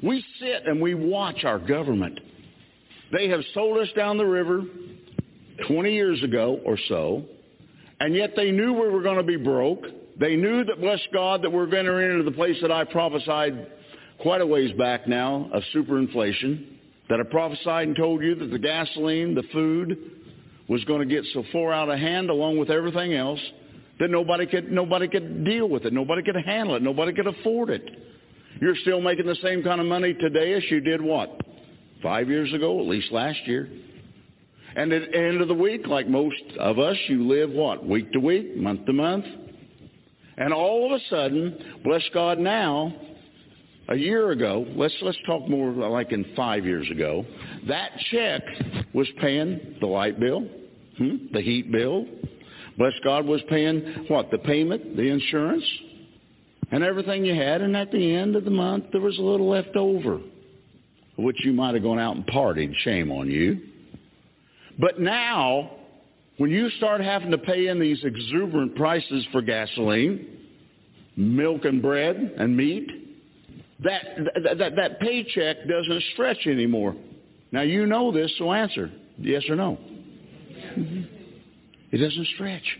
We 0.02 0.24
sit 0.38 0.66
and 0.66 0.80
we 0.80 0.94
watch 0.94 1.44
our 1.44 1.58
government. 1.58 2.20
They 3.12 3.28
have 3.28 3.40
sold 3.54 3.78
us 3.78 3.88
down 3.96 4.18
the 4.18 4.26
river 4.26 4.62
20 5.66 5.92
years 5.92 6.22
ago 6.22 6.60
or 6.64 6.78
so, 6.88 7.24
and 7.98 8.14
yet 8.14 8.34
they 8.36 8.50
knew 8.50 8.72
we 8.72 8.88
were 8.88 9.02
going 9.02 9.16
to 9.16 9.22
be 9.24 9.36
broke. 9.36 9.84
They 10.20 10.36
knew 10.36 10.64
that, 10.64 10.80
bless 10.80 11.00
God, 11.12 11.42
that 11.42 11.50
we're 11.50 11.66
going 11.66 11.86
to 11.86 11.92
enter 11.92 12.12
into 12.12 12.24
the 12.24 12.36
place 12.36 12.56
that 12.60 12.70
I 12.70 12.84
prophesied 12.84 13.66
quite 14.20 14.42
a 14.42 14.46
ways 14.46 14.70
back 14.76 15.08
now 15.08 15.48
of 15.52 15.62
superinflation 15.74 16.76
that 17.08 17.18
I 17.18 17.24
prophesied 17.24 17.88
and 17.88 17.96
told 17.96 18.22
you 18.22 18.36
that 18.36 18.50
the 18.50 18.58
gasoline, 18.58 19.34
the 19.34 19.42
food, 19.52 19.98
was 20.68 20.84
going 20.84 21.00
to 21.00 21.12
get 21.12 21.24
so 21.34 21.42
far 21.52 21.72
out 21.72 21.88
of 21.88 21.98
hand 21.98 22.30
along 22.30 22.58
with 22.58 22.70
everything 22.70 23.14
else 23.14 23.40
that 23.98 24.10
nobody 24.10 24.46
could 24.46 24.70
nobody 24.70 25.08
could 25.08 25.44
deal 25.44 25.68
with 25.68 25.84
it, 25.84 25.92
nobody 25.92 26.22
could 26.22 26.36
handle 26.36 26.76
it, 26.76 26.82
nobody 26.82 27.12
could 27.12 27.26
afford 27.26 27.70
it. 27.70 27.82
You're 28.60 28.76
still 28.76 29.00
making 29.00 29.26
the 29.26 29.36
same 29.42 29.62
kind 29.62 29.80
of 29.80 29.86
money 29.86 30.14
today 30.14 30.52
as 30.54 30.62
you 30.70 30.80
did 30.80 31.02
what? 31.02 31.40
Five 32.02 32.28
years 32.28 32.52
ago, 32.52 32.78
at 32.78 32.86
least 32.86 33.10
last 33.10 33.40
year. 33.46 33.68
And 34.76 34.92
at 34.92 35.10
the 35.10 35.18
end 35.18 35.40
of 35.40 35.48
the 35.48 35.54
week, 35.54 35.86
like 35.86 36.06
most 36.08 36.42
of 36.58 36.78
us, 36.78 36.96
you 37.08 37.26
live 37.26 37.50
what? 37.50 37.84
Week 37.84 38.12
to 38.12 38.20
week, 38.20 38.56
month 38.56 38.86
to 38.86 38.92
month. 38.92 39.24
And 40.36 40.52
all 40.52 40.86
of 40.86 41.00
a 41.00 41.04
sudden, 41.10 41.80
bless 41.84 42.02
God 42.14 42.38
now, 42.38 42.94
a 43.90 43.96
year 43.96 44.30
ago, 44.30 44.64
let's 44.76 44.94
let's 45.02 45.18
talk 45.26 45.48
more 45.48 45.72
like 45.72 46.12
in 46.12 46.24
five 46.36 46.64
years 46.64 46.88
ago, 46.90 47.26
that 47.66 47.90
check 48.12 48.42
was 48.94 49.08
paying 49.20 49.76
the 49.80 49.86
light 49.86 50.20
bill, 50.20 50.46
hmm, 50.96 51.16
the 51.32 51.40
heat 51.40 51.70
bill. 51.72 52.06
Bless 52.78 52.92
God 53.02 53.26
was 53.26 53.40
paying 53.48 54.06
what? 54.08 54.30
The 54.30 54.38
payment, 54.38 54.96
the 54.96 55.08
insurance, 55.08 55.64
and 56.70 56.84
everything 56.84 57.24
you 57.24 57.34
had. 57.34 57.62
And 57.62 57.76
at 57.76 57.90
the 57.90 58.14
end 58.14 58.36
of 58.36 58.44
the 58.44 58.50
month, 58.50 58.84
there 58.92 59.00
was 59.00 59.18
a 59.18 59.22
little 59.22 59.48
left 59.48 59.74
over, 59.74 60.20
which 61.18 61.44
you 61.44 61.52
might 61.52 61.74
have 61.74 61.82
gone 61.82 61.98
out 61.98 62.14
and 62.14 62.26
partied. 62.26 62.72
Shame 62.76 63.10
on 63.10 63.28
you. 63.28 63.60
But 64.78 65.00
now, 65.00 65.72
when 66.40 66.50
you 66.50 66.70
start 66.78 67.02
having 67.02 67.30
to 67.32 67.36
pay 67.36 67.66
in 67.66 67.78
these 67.78 68.02
exuberant 68.02 68.74
prices 68.74 69.26
for 69.30 69.42
gasoline, 69.42 70.38
milk 71.14 71.66
and 71.66 71.82
bread 71.82 72.16
and 72.38 72.56
meat, 72.56 72.88
that, 73.80 74.02
that, 74.42 74.56
that, 74.56 74.76
that 74.76 75.00
paycheck 75.00 75.58
doesn't 75.68 76.02
stretch 76.14 76.46
anymore. 76.46 76.96
Now 77.52 77.60
you 77.60 77.84
know 77.84 78.10
this, 78.10 78.32
so 78.38 78.54
answer. 78.54 78.90
Yes 79.18 79.42
or 79.50 79.54
no? 79.54 79.76
Mm-hmm. 80.78 81.02
It 81.92 81.98
doesn't 81.98 82.26
stretch. 82.28 82.78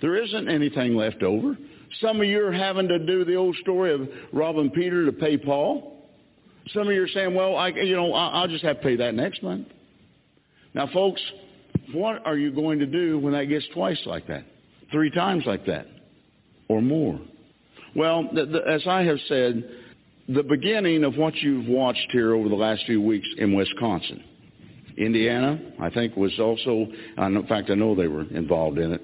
There 0.00 0.16
isn't 0.16 0.48
anything 0.48 0.96
left 0.96 1.22
over. 1.22 1.58
Some 2.00 2.18
of 2.22 2.26
you 2.26 2.46
are 2.46 2.52
having 2.52 2.88
to 2.88 2.98
do 2.98 3.26
the 3.26 3.34
old 3.34 3.56
story 3.56 3.92
of 3.92 4.08
robbing 4.32 4.70
Peter 4.70 5.04
to 5.04 5.12
pay 5.12 5.36
Paul. 5.36 6.02
Some 6.68 6.88
of 6.88 6.94
you 6.94 7.02
are 7.02 7.08
saying, 7.08 7.34
well, 7.34 7.56
I, 7.56 7.68
you 7.68 7.94
know, 7.94 8.14
I'll 8.14 8.48
just 8.48 8.64
have 8.64 8.78
to 8.78 8.82
pay 8.82 8.96
that 8.96 9.14
next 9.14 9.42
month. 9.42 9.68
Now, 10.72 10.88
folks, 10.94 11.20
what 11.92 12.26
are 12.26 12.36
you 12.36 12.52
going 12.52 12.78
to 12.78 12.86
do 12.86 13.18
when 13.18 13.32
that 13.32 13.44
gets 13.44 13.66
twice 13.74 14.00
like 14.06 14.26
that? 14.28 14.44
Three 14.90 15.10
times 15.10 15.44
like 15.46 15.66
that? 15.66 15.86
Or 16.68 16.80
more? 16.80 17.20
Well, 17.94 18.28
the, 18.32 18.46
the, 18.46 18.68
as 18.68 18.82
I 18.86 19.02
have 19.02 19.18
said, 19.28 19.68
the 20.28 20.42
beginning 20.42 21.04
of 21.04 21.16
what 21.16 21.34
you've 21.36 21.68
watched 21.68 22.08
here 22.10 22.34
over 22.34 22.48
the 22.48 22.54
last 22.54 22.84
few 22.86 23.00
weeks 23.00 23.28
in 23.38 23.54
Wisconsin. 23.54 24.22
Indiana, 24.96 25.60
I 25.80 25.90
think, 25.90 26.16
was 26.16 26.32
also, 26.38 26.86
in 27.18 27.46
fact, 27.48 27.70
I 27.70 27.74
know 27.74 27.94
they 27.94 28.08
were 28.08 28.22
involved 28.22 28.78
in 28.78 28.92
it, 28.92 29.02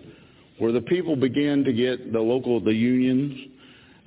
where 0.59 0.73
the 0.73 0.81
people 0.81 1.17
began 1.17 1.65
to 1.65 1.73
get 1.73 2.13
the 2.13 2.21
local, 2.21 2.61
the 2.61 2.73
unions, 2.73 3.49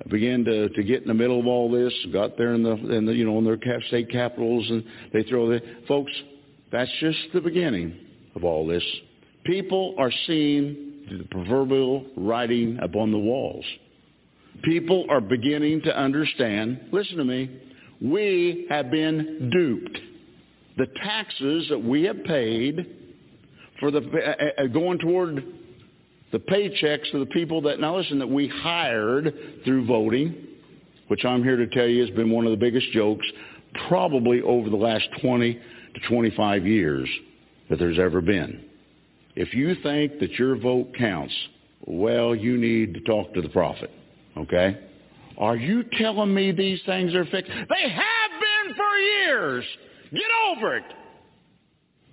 began 0.08 0.44
to, 0.44 0.68
to 0.70 0.82
get 0.82 1.02
in 1.02 1.08
the 1.08 1.14
middle 1.14 1.40
of 1.40 1.46
all 1.46 1.70
this, 1.70 1.92
got 2.12 2.36
there 2.36 2.54
in 2.54 2.62
the, 2.62 2.72
in 2.72 3.06
the 3.06 3.12
you 3.12 3.24
know, 3.24 3.38
in 3.38 3.44
their 3.44 3.58
state 3.88 4.10
capitals, 4.10 4.68
and 4.70 4.84
they 5.12 5.22
throw 5.24 5.48
the, 5.48 5.60
folks, 5.86 6.12
that's 6.72 6.90
just 7.00 7.18
the 7.32 7.40
beginning 7.40 8.03
of 8.34 8.44
all 8.44 8.66
this. 8.66 8.84
People 9.44 9.94
are 9.98 10.12
seeing 10.26 10.94
the 11.08 11.24
proverbial 11.30 12.04
writing 12.16 12.78
upon 12.82 13.12
the 13.12 13.18
walls. 13.18 13.64
People 14.62 15.06
are 15.10 15.20
beginning 15.20 15.82
to 15.82 15.96
understand, 15.96 16.88
listen 16.92 17.18
to 17.18 17.24
me, 17.24 17.60
we 18.00 18.66
have 18.70 18.90
been 18.90 19.50
duped. 19.52 19.98
The 20.76 20.86
taxes 21.02 21.66
that 21.68 21.82
we 21.82 22.04
have 22.04 22.24
paid 22.24 22.86
for 23.80 23.90
the 23.90 23.98
uh, 23.98 24.62
uh, 24.62 24.66
going 24.68 24.98
toward 24.98 25.44
the 26.32 26.38
paychecks 26.38 27.12
of 27.12 27.20
the 27.20 27.26
people 27.26 27.62
that 27.62 27.78
now 27.78 27.96
listen 27.96 28.18
that 28.18 28.28
we 28.28 28.48
hired 28.48 29.32
through 29.64 29.86
voting, 29.86 30.34
which 31.08 31.24
I'm 31.24 31.44
here 31.44 31.56
to 31.56 31.66
tell 31.68 31.86
you 31.86 32.00
has 32.00 32.10
been 32.10 32.30
one 32.30 32.44
of 32.44 32.50
the 32.50 32.56
biggest 32.56 32.90
jokes 32.92 33.26
probably 33.88 34.40
over 34.42 34.70
the 34.70 34.76
last 34.76 35.06
20 35.20 35.54
to 35.54 36.08
25 36.08 36.66
years 36.66 37.08
that 37.68 37.78
there's 37.78 37.98
ever 37.98 38.20
been. 38.20 38.64
If 39.36 39.54
you 39.54 39.74
think 39.82 40.20
that 40.20 40.32
your 40.32 40.56
vote 40.56 40.94
counts, 40.96 41.34
well, 41.86 42.34
you 42.34 42.56
need 42.56 42.94
to 42.94 43.00
talk 43.00 43.34
to 43.34 43.42
the 43.42 43.48
prophet. 43.48 43.90
Okay? 44.36 44.78
Are 45.38 45.56
you 45.56 45.84
telling 45.98 46.32
me 46.32 46.52
these 46.52 46.80
things 46.86 47.14
are 47.14 47.24
fixed? 47.26 47.50
They 47.50 47.90
have 47.90 48.30
been 48.64 48.74
for 48.74 48.96
years. 48.96 49.64
Get 50.12 50.22
over 50.50 50.76
it. 50.76 50.84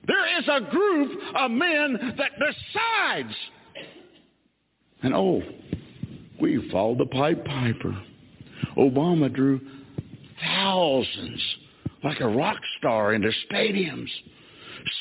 There 0.07 0.39
is 0.39 0.47
a 0.47 0.61
group 0.71 1.19
of 1.35 1.51
men 1.51 2.15
that 2.17 2.31
decides. 2.39 3.35
And 5.03 5.13
oh, 5.13 5.41
we 6.39 6.67
followed 6.71 6.97
the 6.97 7.05
Pied 7.05 7.45
Piper. 7.45 8.01
Obama 8.77 9.31
drew 9.33 9.61
thousands 10.43 11.41
like 12.03 12.19
a 12.19 12.27
rock 12.27 12.57
star 12.79 13.13
into 13.13 13.31
stadiums 13.51 14.09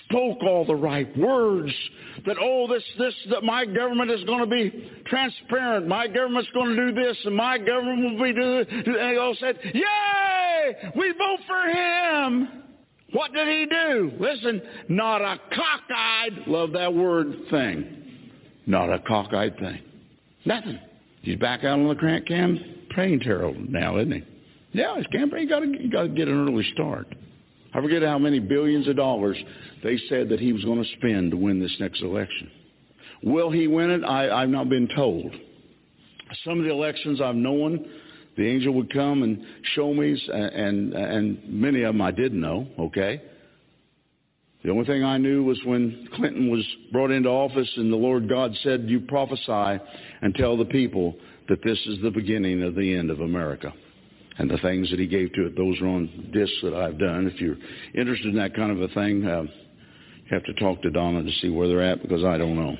spoke 0.05 0.43
all 0.43 0.65
the 0.65 0.75
right 0.75 1.17
words 1.17 1.73
that 2.27 2.37
oh 2.41 2.67
this 2.69 2.83
this 2.99 3.15
that 3.31 3.43
my 3.43 3.65
government 3.65 4.11
is 4.11 4.23
going 4.25 4.41
to 4.41 4.47
be 4.47 4.91
transparent. 5.07 5.87
My 5.87 6.07
government's 6.07 6.51
going 6.53 6.75
to 6.75 6.87
do 6.87 6.95
this 6.95 7.17
and 7.25 7.35
my 7.35 7.59
government 7.59 8.19
will 8.19 8.25
be 8.25 8.33
doing 8.33 8.67
and 8.69 8.95
they 8.95 9.17
all 9.17 9.37
said 9.39 9.59
yay! 9.75 10.93
We 10.97 11.13
vote 11.13 11.41
for 11.47 11.63
him. 11.71 12.49
What 13.13 13.33
did 13.33 13.49
he 13.49 13.67
do? 13.67 14.13
Listen 14.21 14.63
not 14.89 15.21
a 15.23 15.39
cockeyed 15.55 16.47
love 16.47 16.73
that 16.73 16.95
word 16.95 17.35
thing. 17.51 17.97
Not 18.67 18.93
a 18.93 19.01
cockeyed 19.01 19.59
thing. 19.59 19.81
Nothing. 20.45 20.79
He's 21.23 21.39
back 21.39 21.65
out 21.65 21.79
on 21.79 21.89
the 21.89 21.95
campaign 22.27 23.21
trail 23.21 23.55
now 23.57 23.99
isn't 23.99 24.13
he? 24.13 24.25
Yeah 24.73 24.97
his 24.97 25.07
campaign 25.09 25.49
got 25.49 25.61
to 25.61 25.89
got 25.89 26.03
to 26.03 26.09
get 26.09 26.29
an 26.29 26.49
early 26.49 26.65
start 26.73 27.09
I 27.73 27.81
forget 27.81 28.03
how 28.03 28.19
many 28.19 28.41
billions 28.41 28.89
of 28.89 28.97
dollars 28.97 29.37
they 29.83 29.99
said 30.09 30.29
that 30.31 30.41
he 30.41 30.53
was 30.53 30.65
going 30.65 30.83
to 30.83 30.91
spend 30.99 31.31
to 31.31 31.37
win 31.37 31.61
this 31.61 31.75
next 31.79 32.03
election. 32.03 32.51
Will 33.23 33.51
he 33.51 33.67
win 33.67 33.91
it? 33.91 34.05
I, 34.05 34.43
I've 34.43 34.49
not 34.49 34.69
been 34.69 34.89
told. 34.95 35.33
Some 36.45 36.59
of 36.59 36.65
the 36.65 36.71
elections 36.71 37.21
I've 37.21 37.35
known, 37.37 37.87
the 38.37 38.47
angel 38.47 38.75
would 38.75 38.93
come 38.93 39.23
and 39.23 39.45
show 39.75 39.93
me, 39.93 40.21
and, 40.33 40.95
and 40.95 40.95
and 40.95 41.49
many 41.49 41.83
of 41.83 41.95
them 41.95 42.03
I 42.03 42.11
didn't 42.11 42.41
know, 42.41 42.67
okay? 42.79 43.23
The 44.65 44.71
only 44.71 44.85
thing 44.85 45.05
I 45.05 45.17
knew 45.17 45.43
was 45.43 45.59
when 45.65 46.09
Clinton 46.15 46.51
was 46.51 46.65
brought 46.93 47.11
into 47.11 47.29
office 47.29 47.71
and 47.77 47.93
the 47.93 47.97
Lord 47.97 48.29
God 48.29 48.55
said, 48.63 48.85
you 48.89 49.01
prophesy 49.01 49.83
and 50.21 50.35
tell 50.35 50.57
the 50.57 50.67
people 50.67 51.17
that 51.49 51.63
this 51.65 51.79
is 51.87 51.99
the 52.03 52.11
beginning 52.11 52.63
of 52.63 52.75
the 52.75 52.95
end 52.95 53.11
of 53.11 53.21
America 53.21 53.73
and 54.41 54.51
the 54.51 54.57
things 54.59 54.89
that 54.89 54.99
he 54.99 55.07
gave 55.07 55.31
to 55.35 55.47
it. 55.47 55.55
Those 55.55 55.79
are 55.83 55.87
on 55.87 56.31
discs 56.33 56.57
that 56.63 56.73
I've 56.73 56.99
done. 56.99 57.27
If 57.27 57.39
you're 57.43 57.59
interested 57.95 58.29
in 58.29 58.37
that 58.37 58.57
kind 58.57 58.71
of 58.71 58.81
a 58.81 58.89
thing, 58.95 59.23
uh, 59.23 59.43
you 59.43 60.31
have 60.31 60.45
to 60.45 60.55
talk 60.55 60.81
to 60.81 60.91
Donna 60.91 61.23
to 61.23 61.33
see 61.43 61.51
where 61.51 61.69
they're 61.69 61.83
at 61.83 62.01
because 62.01 62.25
I 62.25 62.39
don't 62.39 62.57
know. 62.57 62.75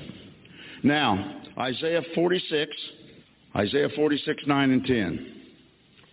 Now, 0.83 1.43
Isaiah 1.59 2.01
46, 2.15 2.71
Isaiah 3.55 3.89
46, 3.95 4.43
9 4.47 4.71
and 4.71 4.85
10. 4.85 5.35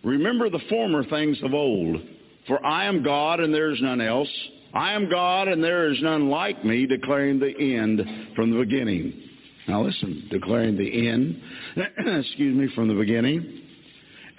Remember 0.03 0.51
the 0.51 0.59
former 0.69 1.03
things 1.05 1.39
of 1.41 1.55
old, 1.55 1.97
for 2.45 2.63
I 2.63 2.85
am 2.85 3.01
God 3.01 3.39
and 3.39 3.51
there 3.51 3.71
is 3.71 3.81
none 3.81 4.01
else. 4.01 4.29
I 4.75 4.93
am 4.93 5.09
God 5.09 5.47
and 5.47 5.63
there 5.63 5.91
is 5.91 5.99
none 6.03 6.29
like 6.29 6.63
me, 6.63 6.85
declaring 6.85 7.39
the 7.39 7.57
end 7.57 8.01
from 8.35 8.51
the 8.51 8.59
beginning. 8.59 9.19
Now 9.67 9.81
listen, 9.81 10.27
declaring 10.29 10.77
the 10.77 11.09
end, 11.09 11.41
excuse 12.19 12.55
me, 12.55 12.67
from 12.75 12.87
the 12.87 12.93
beginning 12.93 13.63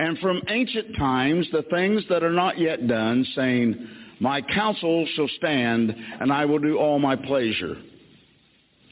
and 0.00 0.18
from 0.20 0.40
ancient 0.48 0.96
times 0.96 1.46
the 1.52 1.62
things 1.64 2.02
that 2.08 2.22
are 2.22 2.32
not 2.32 2.58
yet 2.58 2.88
done, 2.88 3.22
saying, 3.36 3.86
My 4.18 4.40
counsel 4.40 5.06
shall 5.14 5.28
stand, 5.36 5.94
and 6.20 6.32
I 6.32 6.46
will 6.46 6.58
do 6.58 6.78
all 6.78 6.98
my 6.98 7.16
pleasure. 7.16 7.76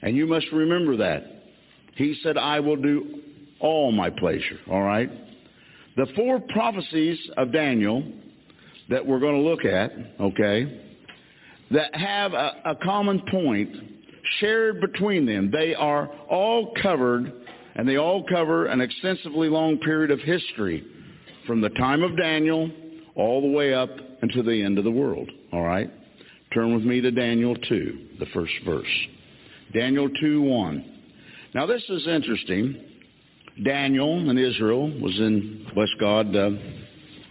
And 0.02 0.14
you 0.14 0.26
must 0.26 0.44
remember 0.52 0.98
that. 0.98 1.24
He 1.94 2.14
said, 2.22 2.36
I 2.36 2.60
will 2.60 2.76
do 2.76 3.22
all 3.58 3.90
my 3.90 4.10
pleasure, 4.10 4.58
all 4.70 4.82
right? 4.82 5.10
The 5.96 6.08
four 6.14 6.40
prophecies 6.40 7.18
of 7.38 7.54
Daniel 7.54 8.04
that 8.90 9.06
we're 9.06 9.18
going 9.18 9.42
to 9.42 9.48
look 9.48 9.64
at, 9.64 9.90
okay, 10.20 10.82
that 11.70 11.94
have 11.94 12.34
a, 12.34 12.52
a 12.66 12.74
common 12.84 13.22
point 13.30 13.74
shared 14.40 14.82
between 14.82 15.24
them. 15.24 15.50
They 15.50 15.74
are 15.74 16.10
all 16.28 16.74
covered, 16.82 17.32
and 17.76 17.88
they 17.88 17.96
all 17.96 18.24
cover 18.28 18.66
an 18.66 18.82
extensively 18.82 19.48
long 19.48 19.78
period 19.78 20.10
of 20.10 20.20
history 20.20 20.84
from 21.48 21.62
the 21.62 21.70
time 21.70 22.02
of 22.02 22.16
Daniel 22.16 22.70
all 23.16 23.40
the 23.40 23.48
way 23.48 23.74
up 23.74 23.90
until 24.22 24.44
the 24.44 24.62
end 24.62 24.78
of 24.78 24.84
the 24.84 24.90
world. 24.90 25.28
All 25.52 25.62
right? 25.62 25.90
Turn 26.52 26.74
with 26.74 26.84
me 26.84 27.00
to 27.00 27.10
Daniel 27.10 27.56
2, 27.56 28.08
the 28.20 28.26
first 28.26 28.52
verse. 28.64 28.86
Daniel 29.72 30.08
2, 30.20 30.42
1. 30.42 31.00
Now 31.54 31.66
this 31.66 31.82
is 31.88 32.06
interesting. 32.06 32.84
Daniel 33.64 34.28
and 34.28 34.38
Israel 34.38 34.88
was 35.00 35.18
in, 35.18 35.66
bless 35.74 35.88
God, 35.98 36.36
uh, 36.36 36.50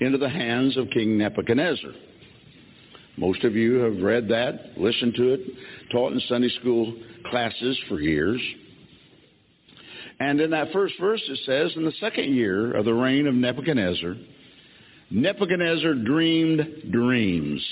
into 0.01 0.17
the 0.17 0.29
hands 0.29 0.75
of 0.77 0.89
King 0.89 1.17
Nebuchadnezzar. 1.17 1.91
Most 3.17 3.43
of 3.43 3.55
you 3.55 3.75
have 3.75 4.01
read 4.01 4.27
that, 4.29 4.77
listened 4.77 5.13
to 5.15 5.33
it, 5.33 5.41
taught 5.91 6.13
in 6.13 6.19
Sunday 6.27 6.49
school 6.59 6.95
classes 7.29 7.79
for 7.87 7.99
years. 7.99 8.41
And 10.19 10.41
in 10.41 10.51
that 10.51 10.71
first 10.71 10.95
verse 10.99 11.21
it 11.27 11.39
says, 11.45 11.75
in 11.75 11.85
the 11.85 11.93
second 11.99 12.33
year 12.33 12.73
of 12.73 12.85
the 12.85 12.93
reign 12.93 13.27
of 13.27 13.35
Nebuchadnezzar, 13.35 14.15
Nebuchadnezzar 15.09 15.93
dreamed 15.93 16.91
dreams, 16.91 17.65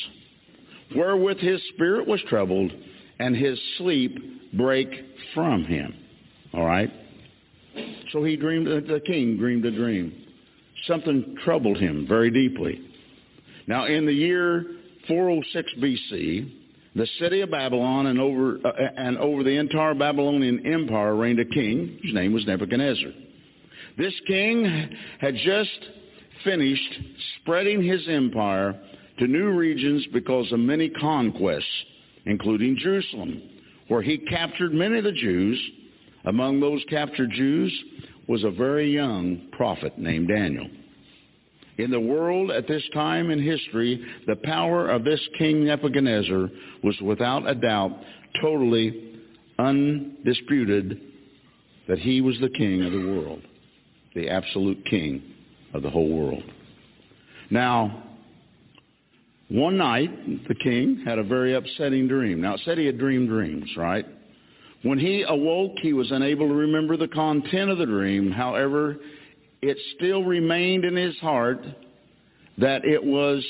wherewith 0.96 1.38
his 1.39 1.62
spirit 1.74 2.08
was 2.08 2.22
troubled, 2.30 2.72
and 3.20 3.36
his 3.36 3.60
sleep 3.78 4.54
brake 4.54 4.93
from 5.34 5.64
him. 5.66 5.96
All 6.54 6.66
right? 6.66 6.91
So 8.12 8.24
he 8.24 8.36
dreamed, 8.36 8.68
the 8.68 9.02
king 9.06 9.38
dreamed 9.38 9.66
a 9.66 9.72
dream. 9.72 10.14
Something 10.88 11.36
troubled 11.43 11.78
him 11.78 12.06
very 12.08 12.30
deeply. 12.30 12.80
Now, 13.68 13.86
in 13.88 14.06
the 14.06 14.14
year 14.14 14.66
406 15.08 15.72
BC, 15.80 16.52
the 16.96 17.08
city 17.20 17.41
of 17.41 17.52
Babylon 17.52 18.08
and 18.08 18.20
over, 18.20 18.58
uh, 18.64 18.72
and 18.96 19.18
over 19.18 19.43
the 19.43 19.58
entire 19.58 19.93
Babylonian 19.93 20.66
empire 20.66 21.16
reigned 21.16 21.39
a 21.39 21.46
king. 21.46 22.00
whose 22.02 22.14
name 22.14 22.34
was 22.34 22.46
Nebuchadnezzar. 22.46 23.12
This 23.98 24.14
king 24.28 24.89
had 25.20 25.36
just 25.36 25.80
finished 26.43 27.00
spreading 27.41 27.84
his 27.84 28.08
empire 28.08 28.80
to 29.20 29.28
new 29.28 29.50
regions 29.52 30.06
because 30.14 30.52
of 30.52 30.60
many 30.60 30.89
conquests, 30.89 31.64
including 32.26 32.78
Jerusalem, 32.78 33.41
where 33.88 34.02
he 34.02 34.18
captured 34.18 34.74
many 34.74 34.98
of 34.98 35.04
the 35.04 35.12
Jews. 35.12 35.60
Among 36.26 36.60
those 36.60 36.84
captured 36.89 37.32
Jews 37.32 37.72
was 38.28 38.43
a 38.43 38.52
very 38.52 38.91
young 38.91 39.50
prophet 39.52 39.98
named 39.98 40.30
Daniel. 40.30 40.68
In 41.78 41.91
the 41.91 41.99
world 41.99 42.51
at 42.51 42.67
this 42.67 42.84
time 42.93 43.32
in 43.32 43.41
history, 43.41 44.03
the 44.28 44.38
power 44.38 44.89
of 44.89 45.03
this 45.03 45.19
King 45.38 45.65
Nebuchadnezzar 45.65 46.49
was 46.84 46.99
without 47.01 47.49
a 47.49 47.55
doubt 47.55 47.91
totally 48.41 49.19
undisputed 49.59 51.01
that 51.88 51.99
he 51.99 52.21
was 52.21 52.39
the 52.39 52.49
king 52.49 52.84
of 52.84 52.91
the 52.91 52.99
world, 52.99 53.41
the 54.15 54.30
absolute 54.30 54.86
king 54.86 55.21
of 55.73 55.84
the 55.84 55.89
whole 55.89 56.09
world. 56.09 56.43
Now, 57.49 58.03
one 59.49 59.78
night, 59.78 60.47
the 60.47 60.55
king 60.55 61.03
had 61.05 61.19
a 61.19 61.23
very 61.23 61.53
upsetting 61.53 62.07
dream. 62.07 62.41
Now, 62.41 62.55
it 62.55 62.61
said 62.65 62.78
he 62.78 62.86
had 62.86 62.97
dreamed 62.97 63.30
dreams, 63.30 63.69
right? 63.78 64.05
When 64.82 64.97
he 64.97 65.23
awoke, 65.28 65.73
he 65.82 65.93
was 65.93 66.11
unable 66.11 66.47
to 66.47 66.53
remember 66.53 66.97
the 66.97 67.07
content 67.07 67.69
of 67.69 67.78
the 67.78 67.86
dream. 67.86 68.32
However, 68.32 68.97
it 69.68 69.78
still 69.95 70.24
remained 70.24 70.86
in 70.86 70.95
his 70.95 71.18
heart 71.18 71.59
that 72.57 72.86
it 72.86 73.03
was 73.03 73.43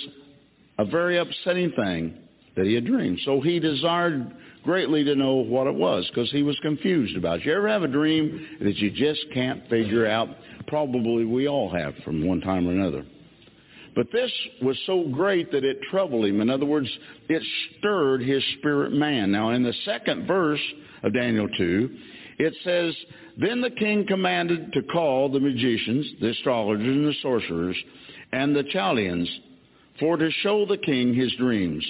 a 0.77 0.85
very 0.85 1.17
upsetting 1.17 1.71
thing 1.71 2.17
that 2.55 2.65
he 2.65 2.73
had 2.73 2.85
dreamed. 2.85 3.19
So 3.25 3.41
he 3.41 3.59
desired 3.59 4.33
greatly 4.63 5.03
to 5.03 5.15
know 5.15 5.35
what 5.35 5.67
it 5.67 5.75
was 5.75 6.09
because 6.09 6.31
he 6.31 6.41
was 6.41 6.57
confused 6.61 7.15
about 7.17 7.39
it. 7.39 7.45
You 7.45 7.53
ever 7.53 7.67
have 7.67 7.83
a 7.83 7.87
dream 7.87 8.47
that 8.61 8.77
you 8.77 8.91
just 8.91 9.25
can't 9.33 9.67
figure 9.69 10.07
out? 10.07 10.29
Probably 10.67 11.25
we 11.25 11.47
all 11.47 11.69
have 11.69 11.93
from 12.03 12.25
one 12.25 12.41
time 12.41 12.67
or 12.67 12.71
another. 12.71 13.05
But 13.95 14.07
this 14.11 14.31
was 14.61 14.77
so 14.85 15.07
great 15.09 15.51
that 15.51 15.63
it 15.63 15.77
troubled 15.89 16.25
him. 16.25 16.41
In 16.41 16.49
other 16.49 16.65
words, 16.65 16.89
it 17.29 17.41
stirred 17.77 18.21
his 18.21 18.43
spirit 18.57 18.91
man. 18.91 19.31
Now, 19.31 19.51
in 19.51 19.63
the 19.63 19.73
second 19.85 20.27
verse 20.27 20.59
of 21.03 21.13
Daniel 21.13 21.47
2, 21.57 21.97
it 22.37 22.53
says, 22.63 22.95
Then 23.37 23.61
the 23.61 23.71
king 23.71 24.05
commanded 24.07 24.73
to 24.73 24.81
call 24.83 25.29
the 25.29 25.39
magicians, 25.39 26.07
the 26.19 26.29
astrologers, 26.29 26.87
and 26.87 27.07
the 27.07 27.15
sorcerers, 27.21 27.77
and 28.31 28.55
the 28.55 28.63
Chaldeans, 28.63 29.29
for 29.99 30.17
to 30.17 30.29
show 30.41 30.65
the 30.65 30.77
king 30.77 31.13
his 31.13 31.33
dreams. 31.35 31.85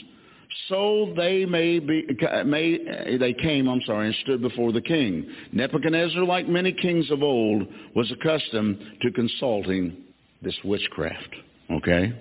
So 0.69 1.13
they 1.17 1.45
may 1.45 1.79
be, 1.79 2.07
may, 2.45 3.17
they 3.17 3.33
came, 3.33 3.67
I'm 3.67 3.81
sorry, 3.85 4.07
and 4.07 4.15
stood 4.23 4.41
before 4.41 4.71
the 4.71 4.81
king. 4.81 5.27
Nebuchadnezzar, 5.51 6.23
like 6.23 6.47
many 6.47 6.71
kings 6.71 7.09
of 7.11 7.23
old, 7.23 7.67
was 7.95 8.11
accustomed 8.11 8.79
to 9.01 9.11
consulting 9.11 9.97
this 10.41 10.55
witchcraft. 10.63 11.35
Okay? 11.71 12.13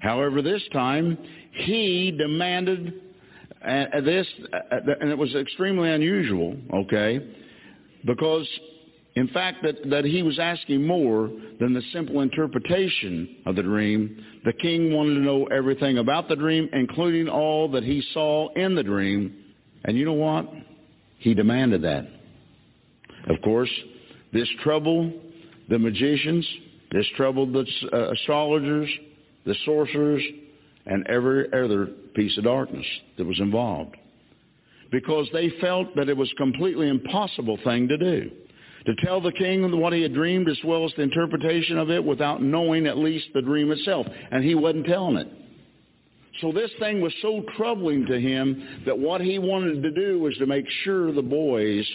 However, 0.00 0.40
this 0.40 0.62
time, 0.72 1.18
he 1.52 2.14
demanded 2.16 2.94
uh, 3.66 4.00
this, 4.00 4.26
uh, 4.52 4.76
and 5.00 5.10
it 5.10 5.18
was 5.18 5.34
extremely 5.34 5.90
unusual, 5.90 6.56
okay? 6.72 7.20
Because, 8.06 8.48
in 9.16 9.28
fact, 9.28 9.58
that, 9.62 9.90
that 9.90 10.04
he 10.04 10.22
was 10.22 10.38
asking 10.38 10.86
more 10.86 11.30
than 11.58 11.74
the 11.74 11.82
simple 11.92 12.20
interpretation 12.20 13.36
of 13.44 13.56
the 13.56 13.62
dream. 13.62 14.24
The 14.44 14.54
king 14.54 14.94
wanted 14.94 15.14
to 15.14 15.20
know 15.20 15.44
everything 15.46 15.98
about 15.98 16.28
the 16.28 16.36
dream, 16.36 16.70
including 16.72 17.28
all 17.28 17.70
that 17.72 17.84
he 17.84 18.02
saw 18.14 18.48
in 18.54 18.74
the 18.74 18.82
dream. 18.82 19.36
And 19.84 19.96
you 19.96 20.06
know 20.06 20.14
what? 20.14 20.50
He 21.18 21.34
demanded 21.34 21.82
that. 21.82 22.06
Of 23.28 23.42
course, 23.42 23.70
this 24.32 24.48
troubled 24.62 25.12
the 25.68 25.78
magicians, 25.78 26.48
this 26.92 27.06
troubled 27.16 27.52
the 27.52 27.66
uh, 27.92 28.12
astrologers, 28.12 28.88
the 29.44 29.54
sorcerers, 29.66 30.22
and 30.90 31.06
every 31.06 31.46
other 31.52 31.86
piece 32.14 32.36
of 32.36 32.44
darkness 32.44 32.84
that 33.16 33.24
was 33.24 33.38
involved. 33.38 33.96
Because 34.90 35.28
they 35.32 35.50
felt 35.60 35.94
that 35.94 36.08
it 36.08 36.16
was 36.16 36.30
a 36.32 36.34
completely 36.34 36.88
impossible 36.88 37.58
thing 37.64 37.88
to 37.88 37.96
do. 37.96 38.30
To 38.86 38.94
tell 39.04 39.20
the 39.20 39.32
king 39.32 39.78
what 39.78 39.92
he 39.92 40.02
had 40.02 40.12
dreamed 40.14 40.48
as 40.48 40.58
well 40.64 40.84
as 40.84 40.92
the 40.96 41.02
interpretation 41.02 41.78
of 41.78 41.90
it 41.90 42.04
without 42.04 42.42
knowing 42.42 42.86
at 42.86 42.98
least 42.98 43.26
the 43.34 43.42
dream 43.42 43.70
itself. 43.70 44.06
And 44.32 44.42
he 44.42 44.54
wasn't 44.56 44.86
telling 44.86 45.16
it. 45.16 45.28
So 46.40 46.50
this 46.50 46.70
thing 46.80 47.00
was 47.00 47.12
so 47.22 47.44
troubling 47.56 48.06
to 48.06 48.18
him 48.18 48.82
that 48.86 48.98
what 48.98 49.20
he 49.20 49.38
wanted 49.38 49.82
to 49.82 49.90
do 49.90 50.18
was 50.18 50.36
to 50.38 50.46
make 50.46 50.64
sure 50.82 51.12
the 51.12 51.22
boys 51.22 51.86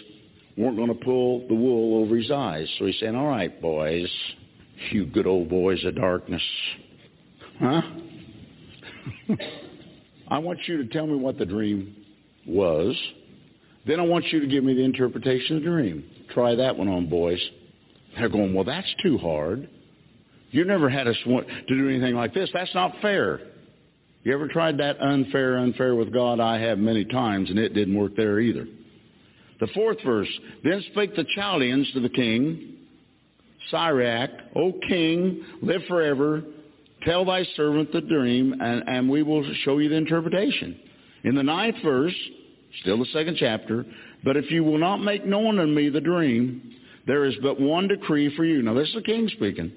weren't 0.57 0.77
going 0.77 0.89
to 0.89 1.05
pull 1.05 1.45
the 1.47 1.55
wool 1.55 2.01
over 2.01 2.15
his 2.15 2.31
eyes. 2.31 2.69
So 2.77 2.85
he's 2.85 2.99
saying, 2.99 3.15
all 3.15 3.27
right, 3.27 3.59
boys, 3.61 4.07
you 4.91 5.05
good 5.05 5.27
old 5.27 5.49
boys 5.49 5.83
of 5.83 5.95
darkness. 5.95 6.43
Huh? 7.59 7.81
I 10.27 10.39
want 10.39 10.59
you 10.67 10.77
to 10.77 10.87
tell 10.87 11.07
me 11.07 11.15
what 11.15 11.37
the 11.37 11.45
dream 11.45 11.95
was. 12.47 12.95
Then 13.85 13.99
I 13.99 14.03
want 14.03 14.25
you 14.31 14.39
to 14.39 14.47
give 14.47 14.63
me 14.63 14.73
the 14.73 14.83
interpretation 14.83 15.57
of 15.57 15.63
the 15.63 15.69
dream. 15.69 16.03
Try 16.33 16.55
that 16.55 16.75
one 16.77 16.87
on, 16.87 17.07
boys. 17.07 17.39
They're 18.17 18.29
going, 18.29 18.53
well, 18.53 18.63
that's 18.63 18.93
too 19.03 19.17
hard. 19.17 19.69
You 20.51 20.65
never 20.65 20.89
had 20.89 21.07
us 21.07 21.17
want 21.27 21.47
to 21.47 21.75
do 21.75 21.89
anything 21.89 22.15
like 22.15 22.33
this. 22.33 22.49
That's 22.53 22.73
not 22.73 22.93
fair. 23.01 23.39
You 24.23 24.33
ever 24.33 24.47
tried 24.47 24.79
that 24.79 24.99
unfair, 24.99 25.57
unfair 25.57 25.95
with 25.95 26.11
God? 26.11 26.39
I 26.39 26.59
have 26.59 26.79
many 26.79 27.05
times, 27.05 27.49
and 27.49 27.59
it 27.59 27.73
didn't 27.73 27.95
work 27.95 28.15
there 28.15 28.39
either. 28.39 28.67
The 29.59 29.67
fourth 29.67 29.97
verse, 30.03 30.27
Then 30.63 30.83
spake 30.91 31.15
the 31.15 31.25
Chaldeans 31.35 31.91
to 31.93 31.99
the 31.99 32.09
king, 32.09 32.73
Syriac, 33.69 34.29
O 34.55 34.73
king, 34.87 35.43
live 35.61 35.81
forever. 35.87 36.41
Tell 37.05 37.23
thy 37.23 37.45
servant 37.55 37.91
the 37.93 38.01
dream, 38.01 38.55
and, 38.59 38.83
and 38.87 39.09
we 39.09 39.21
will 39.21 39.43
show 39.63 39.77
you 39.77 39.89
the 39.89 39.95
interpretation. 39.95 40.77
In 41.23 41.35
the 41.35 41.43
ninth 41.43 41.75
verse, 41.83 42.15
still 42.81 42.97
the 42.97 43.05
second 43.13 43.37
chapter, 43.39 43.85
but 44.23 44.37
if 44.37 44.49
you 44.49 44.63
will 44.63 44.79
not 44.79 44.97
make 44.97 45.25
known 45.25 45.59
unto 45.59 45.71
me 45.71 45.89
the 45.89 46.01
dream, 46.01 46.73
there 47.05 47.25
is 47.25 47.35
but 47.43 47.61
one 47.61 47.87
decree 47.87 48.35
for 48.35 48.43
you. 48.43 48.63
Now 48.63 48.73
this 48.73 48.87
is 48.89 48.95
the 48.95 49.01
king 49.03 49.29
speaking. 49.35 49.71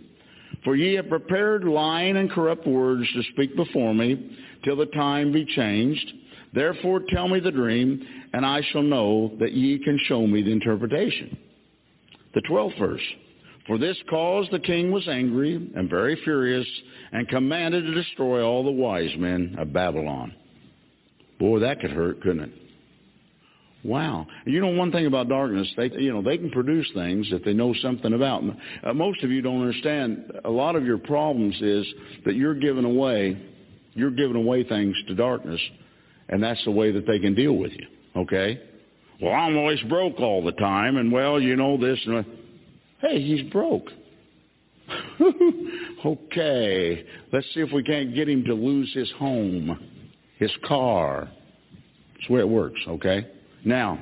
For 0.64 0.74
ye 0.74 0.94
have 0.94 1.08
prepared 1.08 1.64
lying 1.64 2.16
and 2.16 2.30
corrupt 2.30 2.66
words 2.66 3.06
to 3.12 3.22
speak 3.34 3.54
before 3.54 3.94
me, 3.94 4.36
till 4.64 4.76
the 4.76 4.86
time 4.86 5.30
be 5.30 5.44
changed. 5.44 6.10
Therefore 6.54 7.02
tell 7.10 7.28
me 7.28 7.40
the 7.40 7.50
dream, 7.50 8.02
and 8.32 8.44
I 8.44 8.62
shall 8.72 8.82
know 8.82 9.36
that 9.38 9.52
ye 9.52 9.78
can 9.78 9.98
show 10.06 10.26
me 10.26 10.42
the 10.42 10.50
interpretation. 10.50 11.36
The 12.34 12.42
twelfth 12.48 12.78
verse. 12.78 13.02
For 13.68 13.76
this 13.76 13.98
cause 14.08 14.48
the 14.50 14.58
king 14.58 14.90
was 14.90 15.06
angry 15.06 15.54
and 15.54 15.90
very 15.90 16.18
furious 16.24 16.66
and 17.12 17.28
commanded 17.28 17.84
to 17.84 17.94
destroy 17.94 18.42
all 18.42 18.64
the 18.64 18.70
wise 18.70 19.14
men 19.18 19.56
of 19.58 19.74
Babylon. 19.74 20.34
Boy, 21.38 21.60
that 21.60 21.80
could 21.80 21.90
hurt, 21.90 22.22
couldn't 22.22 22.44
it? 22.44 22.52
Wow. 23.84 24.26
You 24.46 24.60
know 24.60 24.68
one 24.68 24.90
thing 24.90 25.06
about 25.06 25.28
darkness, 25.28 25.68
they 25.76 25.90
you 25.92 26.12
know, 26.12 26.22
they 26.22 26.38
can 26.38 26.50
produce 26.50 26.90
things 26.94 27.30
that 27.30 27.44
they 27.44 27.52
know 27.52 27.74
something 27.80 28.12
about. 28.14 28.42
Uh, 28.82 28.92
most 28.94 29.22
of 29.22 29.30
you 29.30 29.42
don't 29.42 29.60
understand 29.60 30.32
a 30.44 30.50
lot 30.50 30.74
of 30.74 30.84
your 30.84 30.98
problems 30.98 31.54
is 31.60 31.86
that 32.24 32.34
you're 32.34 32.54
giving 32.54 32.84
away 32.84 33.40
you're 33.94 34.10
giving 34.10 34.36
away 34.36 34.64
things 34.64 34.96
to 35.08 35.14
darkness 35.14 35.60
and 36.28 36.42
that's 36.42 36.62
the 36.64 36.70
way 36.70 36.90
that 36.90 37.06
they 37.06 37.18
can 37.18 37.34
deal 37.34 37.52
with 37.52 37.72
you. 37.72 37.86
Okay? 38.16 38.60
Well, 39.20 39.32
I'm 39.32 39.56
always 39.56 39.80
broke 39.82 40.20
all 40.20 40.42
the 40.42 40.52
time 40.52 40.96
and 40.96 41.12
well, 41.12 41.40
you 41.40 41.56
know 41.56 41.76
this 41.76 41.98
and 42.06 42.24
Hey, 43.00 43.22
he's 43.22 43.50
broke. 43.50 43.88
okay, 46.04 47.04
let's 47.32 47.46
see 47.54 47.60
if 47.60 47.72
we 47.72 47.82
can't 47.82 48.14
get 48.14 48.28
him 48.28 48.44
to 48.44 48.54
lose 48.54 48.92
his 48.94 49.10
home, 49.18 49.78
his 50.38 50.50
car. 50.66 51.28
That's 52.14 52.30
way 52.30 52.40
it 52.40 52.48
works, 52.48 52.80
okay? 52.88 53.26
Now, 53.64 53.98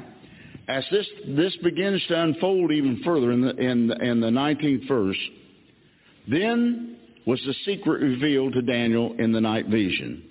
as 0.69 0.85
this, 0.91 1.07
this 1.29 1.57
begins 1.63 2.03
to 2.09 2.21
unfold 2.21 2.73
even 2.73 3.03
further 3.05 3.33
in 3.33 3.43
the, 3.43 3.57
in, 3.57 3.91
in 4.03 4.21
the 4.21 4.29
19th 4.29 4.89
verse, 4.89 5.19
then 6.29 6.97
was 7.27 7.41
the 7.47 7.55
secret 7.65 8.03
revealed 8.03 8.53
to 8.55 8.63
Daniel 8.63 9.15
in 9.19 9.33
the 9.33 9.41
night 9.41 9.67
vision. 9.67 10.23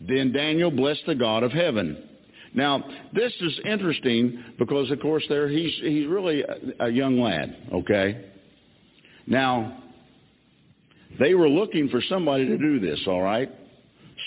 Then 0.00 0.32
Daniel 0.32 0.70
blessed 0.70 1.04
the 1.06 1.14
God 1.14 1.42
of 1.42 1.52
heaven. 1.52 2.08
Now, 2.54 2.84
this 3.14 3.32
is 3.40 3.60
interesting 3.64 4.42
because, 4.58 4.90
of 4.90 5.00
course, 5.00 5.24
there 5.28 5.48
he's 5.48 5.72
he's 5.80 6.06
really 6.06 6.42
a, 6.42 6.86
a 6.86 6.90
young 6.90 7.18
lad. 7.18 7.56
Okay. 7.72 8.26
Now, 9.26 9.78
they 11.18 11.34
were 11.34 11.48
looking 11.48 11.88
for 11.88 12.02
somebody 12.08 12.46
to 12.46 12.58
do 12.58 12.80
this. 12.80 13.00
All 13.06 13.22
right. 13.22 13.50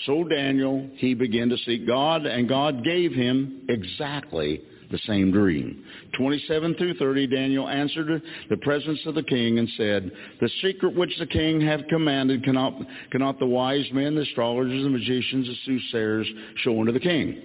So 0.04 0.24
Daniel, 0.24 0.88
he 0.96 1.14
began 1.14 1.48
to 1.48 1.56
seek 1.58 1.86
God, 1.86 2.26
and 2.26 2.48
God 2.48 2.84
gave 2.84 3.12
him 3.12 3.62
exactly 3.68 4.62
the 4.90 4.98
same 5.06 5.32
dream. 5.32 5.84
27 6.16 6.74
through 6.74 6.94
30, 6.94 7.26
Daniel 7.26 7.68
answered 7.68 8.22
the 8.48 8.56
presence 8.58 9.00
of 9.06 9.14
the 9.14 9.22
king 9.22 9.58
and 9.58 9.68
said, 9.76 10.10
The 10.40 10.50
secret 10.62 10.94
which 10.94 11.16
the 11.18 11.26
king 11.26 11.60
hath 11.60 11.86
commanded 11.88 12.44
cannot, 12.44 12.74
cannot 13.10 13.38
the 13.38 13.46
wise 13.46 13.86
men, 13.92 14.14
the 14.14 14.22
astrologers, 14.22 14.82
the 14.82 14.90
magicians, 14.90 15.46
the 15.46 15.56
soothsayers 15.64 16.26
show 16.58 16.78
unto 16.78 16.92
the 16.92 17.00
king. 17.00 17.42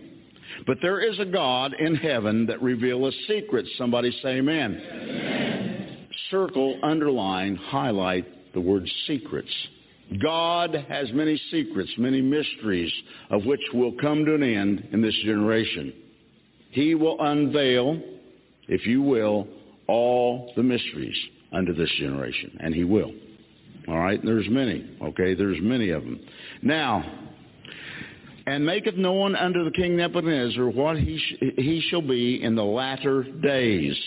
But 0.68 0.78
there 0.82 1.00
is 1.00 1.20
a 1.20 1.26
God 1.26 1.74
in 1.74 1.96
heaven 1.96 2.46
that 2.48 2.62
revealeth 2.62 3.16
secrets. 3.28 3.70
Somebody 3.78 4.12
say 4.22 4.38
amen. 4.38 4.80
amen. 4.80 6.08
Circle, 6.30 6.80
underline, 6.84 7.56
highlight 7.56 8.54
the 8.54 8.62
word 8.62 8.88
secrets. 9.08 9.52
God 10.22 10.76
has 10.90 11.12
many 11.14 11.42
secrets, 11.52 11.92
many 11.98 12.22
mysteries 12.22 12.92
of 13.30 13.46
which 13.46 13.62
will 13.74 13.94
come 14.02 14.26
to 14.26 14.36
an 14.36 14.44
end 14.44 14.90
in 14.92 15.02
this 15.02 15.16
generation. 15.24 15.94
He 16.72 16.96
will 16.96 17.20
unveil, 17.20 18.02
if 18.68 18.86
you 18.86 19.02
will, 19.02 19.48
all 19.88 20.52
the 20.56 20.64
mysteries 20.64 21.18
under 21.52 21.74
this 21.74 21.92
generation. 21.98 22.58
And 22.60 22.74
he 22.74 22.84
will. 22.84 23.14
All 23.88 24.00
right? 24.00 24.20
There's 24.24 24.48
many. 24.50 24.98
Okay? 25.02 25.34
There's 25.34 25.62
many 25.62 25.90
of 25.90 26.04
them. 26.04 26.20
Now, 26.62 27.31
and 28.52 28.66
maketh 28.66 28.98
known 28.98 29.34
unto 29.34 29.64
the 29.64 29.72
king 29.72 29.96
Nebuchadnezzar 29.96 30.70
what 30.70 30.98
he, 30.98 31.18
sh- 31.18 31.44
he 31.56 31.82
shall 31.90 32.02
be 32.02 32.44
in 32.44 32.54
the 32.54 32.64
latter 32.64 33.24
days. 33.24 33.98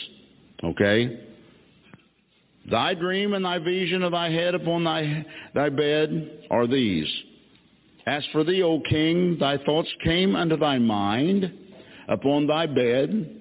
Okay? 0.63 1.19
Thy 2.71 2.93
dream 2.93 3.33
and 3.33 3.43
thy 3.43 3.59
vision 3.59 4.03
of 4.03 4.13
thy 4.13 4.31
head 4.31 4.55
upon 4.55 4.85
thy, 4.85 5.25
thy 5.55 5.71
bed 5.71 6.47
are 6.51 6.67
these. 6.67 7.11
As 8.07 8.23
for 8.33 8.45
thee, 8.45 8.63
O 8.63 8.81
king, 8.81 9.39
thy 9.41 9.57
thoughts 9.65 9.89
came 10.05 10.37
unto 10.37 10.59
thy 10.59 10.79
mind 10.79 11.51
upon 12.07 12.47
thy 12.47 12.67
bed 12.67 13.41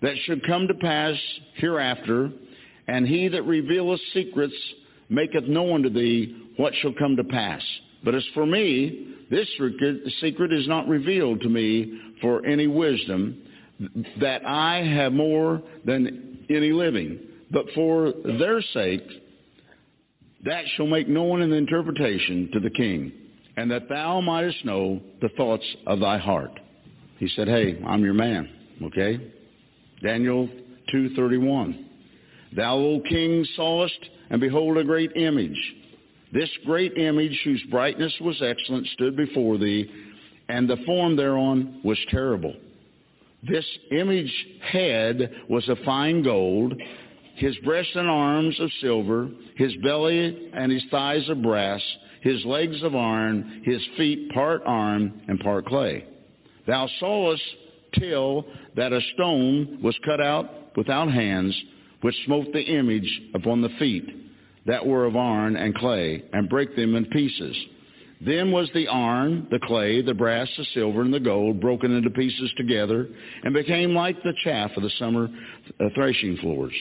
that 0.00 0.14
should 0.24 0.46
come 0.46 0.66
to 0.66 0.74
pass 0.74 1.14
hereafter, 1.56 2.30
and 2.86 3.06
he 3.06 3.28
that 3.28 3.42
revealeth 3.42 4.00
secrets 4.14 4.56
maketh 5.10 5.44
known 5.44 5.82
to 5.82 5.90
thee 5.90 6.52
what 6.56 6.72
shall 6.76 6.94
come 6.98 7.16
to 7.16 7.24
pass. 7.24 7.60
But 8.04 8.14
as 8.14 8.24
for 8.34 8.46
me, 8.46 9.14
this 9.30 9.48
secret 10.20 10.52
is 10.52 10.68
not 10.68 10.88
revealed 10.88 11.40
to 11.42 11.48
me 11.48 12.00
for 12.20 12.44
any 12.46 12.66
wisdom, 12.66 13.42
that 14.20 14.44
I 14.44 14.82
have 14.82 15.12
more 15.12 15.62
than 15.84 16.46
any 16.50 16.72
living. 16.72 17.18
But 17.50 17.66
for 17.74 18.12
their 18.24 18.60
sake, 18.60 19.06
that 20.44 20.64
shall 20.76 20.86
make 20.86 21.08
known 21.08 21.48
the 21.48 21.56
interpretation 21.56 22.50
to 22.52 22.60
the 22.60 22.70
king, 22.70 23.12
and 23.56 23.70
that 23.70 23.88
thou 23.88 24.20
mightest 24.20 24.64
know 24.64 25.00
the 25.20 25.28
thoughts 25.30 25.64
of 25.86 26.00
thy 26.00 26.18
heart. 26.18 26.52
He 27.18 27.28
said, 27.28 27.48
hey, 27.48 27.80
I'm 27.86 28.04
your 28.04 28.14
man, 28.14 28.48
okay? 28.84 29.20
Daniel 30.02 30.48
2.31. 30.94 31.84
Thou, 32.54 32.76
O 32.76 33.00
king, 33.08 33.44
sawest, 33.56 33.98
and 34.30 34.40
behold 34.40 34.78
a 34.78 34.84
great 34.84 35.16
image. 35.16 35.58
This 36.32 36.50
great 36.66 36.96
image, 36.98 37.40
whose 37.44 37.62
brightness 37.70 38.14
was 38.20 38.40
excellent, 38.42 38.86
stood 38.88 39.16
before 39.16 39.56
thee, 39.56 39.90
and 40.48 40.68
the 40.68 40.76
form 40.84 41.16
thereon 41.16 41.80
was 41.82 41.98
terrible. 42.10 42.54
This 43.42 43.66
image 43.92 44.46
head 44.60 45.32
was 45.48 45.68
of 45.68 45.78
fine 45.84 46.22
gold, 46.22 46.74
his 47.36 47.56
breast 47.58 47.90
and 47.94 48.08
arms 48.08 48.58
of 48.60 48.70
silver, 48.80 49.28
his 49.56 49.74
belly 49.76 50.50
and 50.52 50.72
his 50.72 50.82
thighs 50.90 51.28
of 51.28 51.40
brass, 51.40 51.80
his 52.20 52.44
legs 52.44 52.82
of 52.82 52.96
iron, 52.96 53.62
his 53.64 53.80
feet 53.96 54.30
part 54.32 54.62
iron 54.66 55.22
and 55.28 55.38
part 55.40 55.66
clay. 55.66 56.04
Thou 56.66 56.88
sawest 56.98 57.42
till 57.98 58.44
that 58.76 58.92
a 58.92 59.00
stone 59.14 59.78
was 59.82 59.96
cut 60.04 60.20
out 60.20 60.76
without 60.76 61.10
hands, 61.10 61.56
which 62.00 62.16
smote 62.26 62.52
the 62.52 62.60
image 62.60 63.22
upon 63.34 63.62
the 63.62 63.70
feet 63.78 64.27
that 64.68 64.86
were 64.86 65.06
of 65.06 65.16
iron 65.16 65.56
and 65.56 65.74
clay, 65.74 66.22
and 66.32 66.48
break 66.48 66.76
them 66.76 66.94
in 66.94 67.06
pieces. 67.06 67.56
Then 68.20 68.52
was 68.52 68.68
the 68.74 68.88
iron, 68.88 69.48
the 69.50 69.60
clay, 69.60 70.02
the 70.02 70.14
brass, 70.14 70.48
the 70.56 70.64
silver, 70.74 71.02
and 71.02 71.14
the 71.14 71.20
gold 71.20 71.60
broken 71.60 71.96
into 71.96 72.10
pieces 72.10 72.52
together, 72.56 73.08
and 73.44 73.54
became 73.54 73.94
like 73.94 74.22
the 74.22 74.34
chaff 74.44 74.70
of 74.76 74.82
the 74.82 74.90
summer 74.98 75.28
uh, 75.80 75.84
threshing 75.94 76.36
floors. 76.38 76.74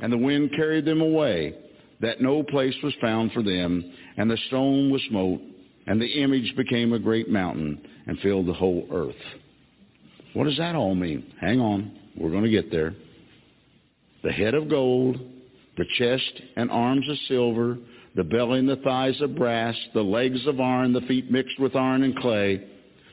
And 0.00 0.12
the 0.12 0.18
wind 0.18 0.50
carried 0.54 0.84
them 0.84 1.00
away, 1.00 1.54
that 2.00 2.20
no 2.20 2.42
place 2.42 2.74
was 2.82 2.94
found 3.00 3.32
for 3.32 3.42
them, 3.42 3.84
and 4.16 4.30
the 4.30 4.38
stone 4.48 4.90
was 4.90 5.02
smote, 5.08 5.40
and 5.86 6.00
the 6.00 6.22
image 6.22 6.54
became 6.56 6.92
a 6.92 6.98
great 6.98 7.28
mountain, 7.28 7.80
and 8.06 8.18
filled 8.18 8.46
the 8.46 8.52
whole 8.52 8.86
earth. 8.92 9.14
What 10.34 10.44
does 10.44 10.58
that 10.58 10.74
all 10.74 10.94
mean? 10.94 11.32
Hang 11.40 11.60
on. 11.60 11.98
We're 12.16 12.30
going 12.30 12.44
to 12.44 12.50
get 12.50 12.70
there. 12.70 12.94
The 14.22 14.32
head 14.32 14.54
of 14.54 14.68
gold, 14.68 15.18
the 15.80 15.86
chest 15.96 16.42
and 16.56 16.70
arms 16.70 17.08
of 17.08 17.16
silver, 17.26 17.78
the 18.14 18.22
belly 18.22 18.58
and 18.58 18.68
the 18.68 18.76
thighs 18.76 19.18
of 19.22 19.34
brass, 19.34 19.74
the 19.94 20.02
legs 20.02 20.46
of 20.46 20.60
iron, 20.60 20.92
the 20.92 21.00
feet 21.02 21.30
mixed 21.30 21.58
with 21.58 21.74
iron 21.74 22.02
and 22.02 22.14
clay, 22.16 22.62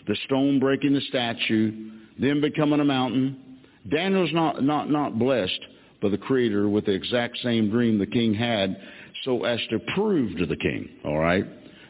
the 0.06 0.18
stone 0.26 0.60
breaking 0.60 0.94
the 0.94 1.00
statue, 1.08 1.92
then 2.20 2.42
becoming 2.42 2.82
a 2.82 2.86
mountain. 2.86 3.62
Daniel's 3.90 4.34
not, 4.34 4.62
not, 4.62 4.90
not 4.90 5.18
blessed 5.18 5.62
by 6.02 6.10
the 6.10 6.18
Creator 6.18 6.68
with 6.68 6.86
the 6.86 6.92
exact 6.92 7.38
same 7.38 7.70
dream 7.70 7.98
the 7.98 8.06
king 8.06 8.34
had 8.34 8.76
so 9.24 9.46
as 9.46 9.62
to 9.70 9.80
prove 9.96 10.38
to 10.38 10.46
the 10.46 10.58
king, 10.58 10.90
all 11.06 11.20
right, 11.20 11.46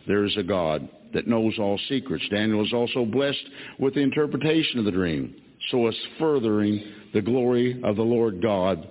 there 0.07 0.25
is 0.25 0.37
a 0.37 0.43
God 0.43 0.87
that 1.15 1.25
knows 1.25 1.57
all 1.57 1.79
secrets. 1.89 2.23
Daniel 2.29 2.63
is 2.63 2.71
also 2.71 3.03
blessed 3.03 3.49
with 3.79 3.95
the 3.95 4.01
interpretation 4.01 4.77
of 4.77 4.85
the 4.85 4.91
dream, 4.91 5.33
so 5.71 5.87
as 5.87 5.95
furthering 6.19 6.83
the 7.15 7.21
glory 7.21 7.81
of 7.83 7.95
the 7.95 8.03
Lord 8.03 8.43
God, 8.43 8.87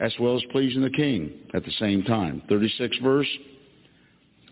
as 0.00 0.12
well 0.18 0.36
as 0.36 0.42
pleasing 0.50 0.82
the 0.82 0.90
king 0.90 1.30
at 1.54 1.64
the 1.64 1.72
same 1.72 2.02
time. 2.02 2.42
36 2.48 2.96
verse. 3.02 3.28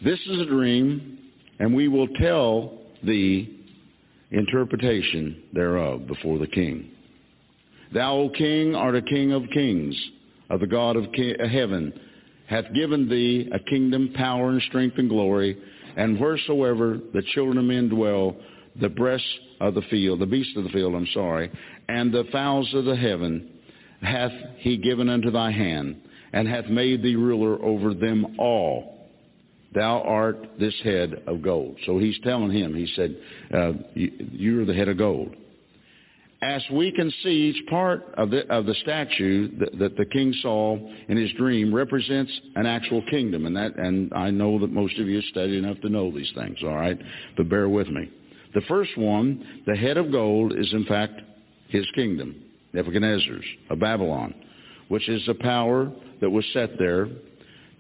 This 0.05 0.21
is 0.27 0.41
a 0.41 0.47
dream, 0.47 1.19
and 1.59 1.75
we 1.75 1.89
will 1.89 2.09
tell 2.21 2.79
the 3.03 3.49
interpretation 4.31 5.43
thereof 5.55 6.07
before 6.07 6.39
the 6.39 6.47
king. 6.47 6.91
Thou, 7.93 8.15
O 8.15 8.29
king, 8.29 8.75
art 8.75 8.95
a 8.95 9.03
king 9.03 9.33
of 9.33 9.43
kings, 9.53 9.97
of 10.51 10.61
the 10.61 10.67
God 10.67 10.97
of 10.97 11.05
uh, 11.05 11.49
heaven, 11.49 11.99
hath 12.47 12.73
given 12.75 13.09
thee 13.09 13.51
a 13.53 13.59
kingdom, 13.71 14.13
power, 14.15 14.51
and 14.51 14.63
strength, 14.63 14.99
and 14.99 15.09
glory, 15.09 15.57
and 15.97 16.21
wheresoever 16.21 16.99
the 17.15 17.23
children 17.35 17.59
of 17.59 17.65
men 17.65 17.89
dwell, 17.89 18.37
the 18.81 18.89
breasts 18.89 19.27
of 19.61 19.75
the 19.75 19.83
field, 19.91 20.21
the 20.21 20.27
beasts 20.27 20.57
of 20.57 20.65
the 20.65 20.71
field, 20.71 20.95
I'm 20.95 21.09
sorry, 21.15 21.51
and 21.89 22.13
the 22.13 22.25
fowls 22.31 22.73
of 22.75 22.85
the 22.85 22.97
heaven 22.97 23.58
hath 24.03 24.33
he 24.59 24.77
given 24.77 25.09
unto 25.09 25.31
thy 25.31 25.51
hand, 25.51 26.01
and 26.33 26.47
hath 26.47 26.67
made 26.67 27.03
thee 27.03 27.17
ruler 27.17 27.63
over 27.63 27.95
them 27.95 28.37
all. 28.39 28.95
Thou 29.75 30.01
art 30.03 30.37
this 30.59 30.75
head 30.83 31.23
of 31.27 31.43
gold. 31.43 31.77
So 31.85 31.99
he's 31.99 32.19
telling 32.25 32.51
him, 32.51 32.75
he 32.75 32.87
said, 32.97 33.17
uh, 33.53 33.73
you, 33.95 34.63
are 34.63 34.65
the 34.65 34.75
head 34.75 34.89
of 34.89 34.97
gold 34.97 35.37
as 36.41 36.63
we 36.73 36.93
can 36.93 37.11
see, 37.23 37.53
each 37.53 37.67
part 37.69 38.15
of 38.17 38.31
the, 38.31 38.47
of 38.49 38.65
the 38.65 38.75
statue 38.75 39.59
that, 39.59 39.79
that, 39.79 39.97
the 39.97 40.05
king 40.05 40.33
saw 40.41 40.77
in 41.09 41.17
his 41.17 41.33
dream 41.33 41.75
represents 41.75 42.31
an 42.55 42.65
actual 42.65 43.03
kingdom. 43.11 43.47
And, 43.47 43.57
that, 43.57 43.77
and 43.77 44.13
I 44.15 44.31
know 44.31 44.61
that 44.61 44.71
most 44.71 44.99
of 44.99 45.09
you 45.09 45.21
studied 45.23 45.59
enough 45.59 45.81
to 45.81 45.89
know 45.89 46.13
these 46.13 46.31
things, 46.37 46.59
all 46.63 46.77
right? 46.77 46.99
But 47.37 47.49
bear 47.49 47.69
with 47.69 47.89
me. 47.89 48.09
The 48.55 48.61
first 48.63 48.97
one, 48.97 49.63
the 49.67 49.75
head 49.75 49.97
of 49.97 50.13
gold, 50.13 50.57
is 50.57 50.73
in 50.73 50.85
fact 50.85 51.21
his 51.69 51.87
kingdom, 51.95 52.37
Nebuchadnezzar's, 52.79 53.45
of 53.71 53.81
Babylon, 53.81 54.33
which 54.87 55.09
is 55.09 55.21
the 55.27 55.35
power 55.35 55.91
that 56.21 56.31
was 56.31 56.45
set 56.53 56.79
there 56.79 57.09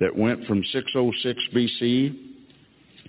that 0.00 0.16
went 0.16 0.44
from 0.46 0.62
606 0.72 1.40
BC 1.54 2.16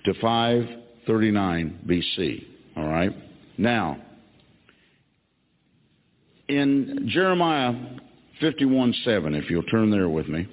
to 0.04 0.14
539 0.20 1.80
BC, 1.88 2.44
all 2.76 2.86
right? 2.86 3.10
Now, 3.58 4.00
in 6.48 7.08
Jeremiah 7.08 7.74
51:7, 8.40 9.34
if 9.34 9.50
you'll 9.50 9.64
turn 9.64 9.90
there 9.90 10.08
with 10.08 10.28
me, 10.28 10.46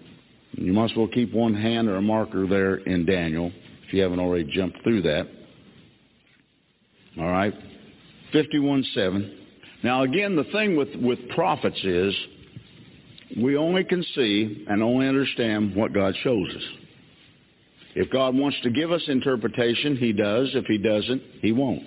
you 0.53 0.73
must 0.73 0.97
well 0.97 1.07
keep 1.07 1.31
one 1.33 1.53
hand 1.53 1.88
or 1.88 1.97
a 1.97 2.01
marker 2.01 2.47
there 2.47 2.77
in 2.77 3.05
Daniel 3.05 3.51
if 3.85 3.93
you 3.93 4.01
haven't 4.01 4.19
already 4.19 4.43
jumped 4.45 4.81
through 4.83 5.03
that. 5.03 5.27
All 7.19 7.29
right, 7.29 7.53
51:7. 8.33 9.36
Now 9.84 10.03
again, 10.03 10.36
the 10.36 10.43
thing 10.45 10.75
with 10.75 10.95
with 10.95 11.19
prophets 11.30 11.80
is 11.84 12.13
we 13.41 13.57
only 13.57 13.84
can 13.84 14.03
see 14.15 14.65
and 14.69 14.82
only 14.82 15.07
understand 15.07 15.75
what 15.75 15.93
God 15.93 16.15
shows 16.23 16.55
us. 16.55 16.63
If 17.95 18.11
God 18.11 18.36
wants 18.36 18.57
to 18.63 18.69
give 18.69 18.91
us 18.91 19.01
interpretation, 19.07 19.97
He 19.97 20.13
does. 20.13 20.49
If 20.53 20.65
He 20.65 20.78
doesn't, 20.78 21.21
He 21.41 21.51
won't. 21.51 21.84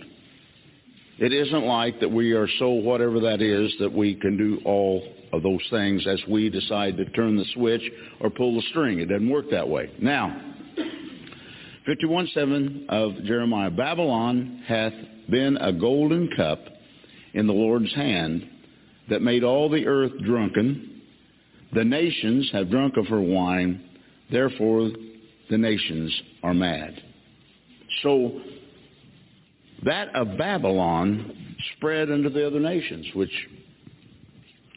It 1.19 1.33
isn't 1.33 1.65
like 1.65 2.01
that 2.01 2.11
we 2.11 2.33
are 2.33 2.49
so 2.59 2.71
whatever 2.71 3.21
that 3.21 3.43
is 3.43 3.73
that 3.79 3.93
we 3.93 4.15
can 4.15 4.37
do 4.37 4.59
all 4.65 5.03
of 5.33 5.43
those 5.43 5.61
things 5.71 6.07
as 6.07 6.19
we 6.29 6.49
decide 6.49 6.97
to 6.97 7.05
turn 7.11 7.37
the 7.37 7.45
switch 7.55 7.83
or 8.21 8.31
pull 8.31 8.57
the 8.57 8.67
string. 8.71 9.01
It 9.01 9.07
doesn't 9.07 9.29
work 9.29 9.51
that 9.51 9.69
way. 9.69 9.91
Now, 10.01 10.41
51:7 11.87 12.87
of 12.89 13.23
Jeremiah. 13.25 13.71
Babylon 13.71 14.63
hath 14.67 14.95
been 15.29 15.57
a 15.59 15.73
golden 15.73 16.29
cup 16.37 16.61
in 17.35 17.47
the 17.47 17.53
Lord's 17.53 17.95
hand 17.95 18.49
that 19.09 19.23
made 19.23 19.45
all 19.45 19.69
the 19.69 19.87
earth 19.87 20.13
drunken. 20.25 21.03
The 21.73 21.85
nations 21.85 22.51
have 22.53 22.71
drunk 22.71 22.97
of 22.97 23.07
her 23.07 23.21
wine, 23.21 23.85
therefore 24.31 24.91
the 25.49 25.59
nations 25.59 26.23
are 26.43 26.55
mad. 26.55 27.01
So 28.03 28.41
that 29.85 30.15
of 30.15 30.39
Babylon 30.39 31.57
spread 31.77 32.11
unto 32.11 32.31
the 32.31 32.47
other 32.47 32.61
nations, 32.61 33.07
which 33.15 33.33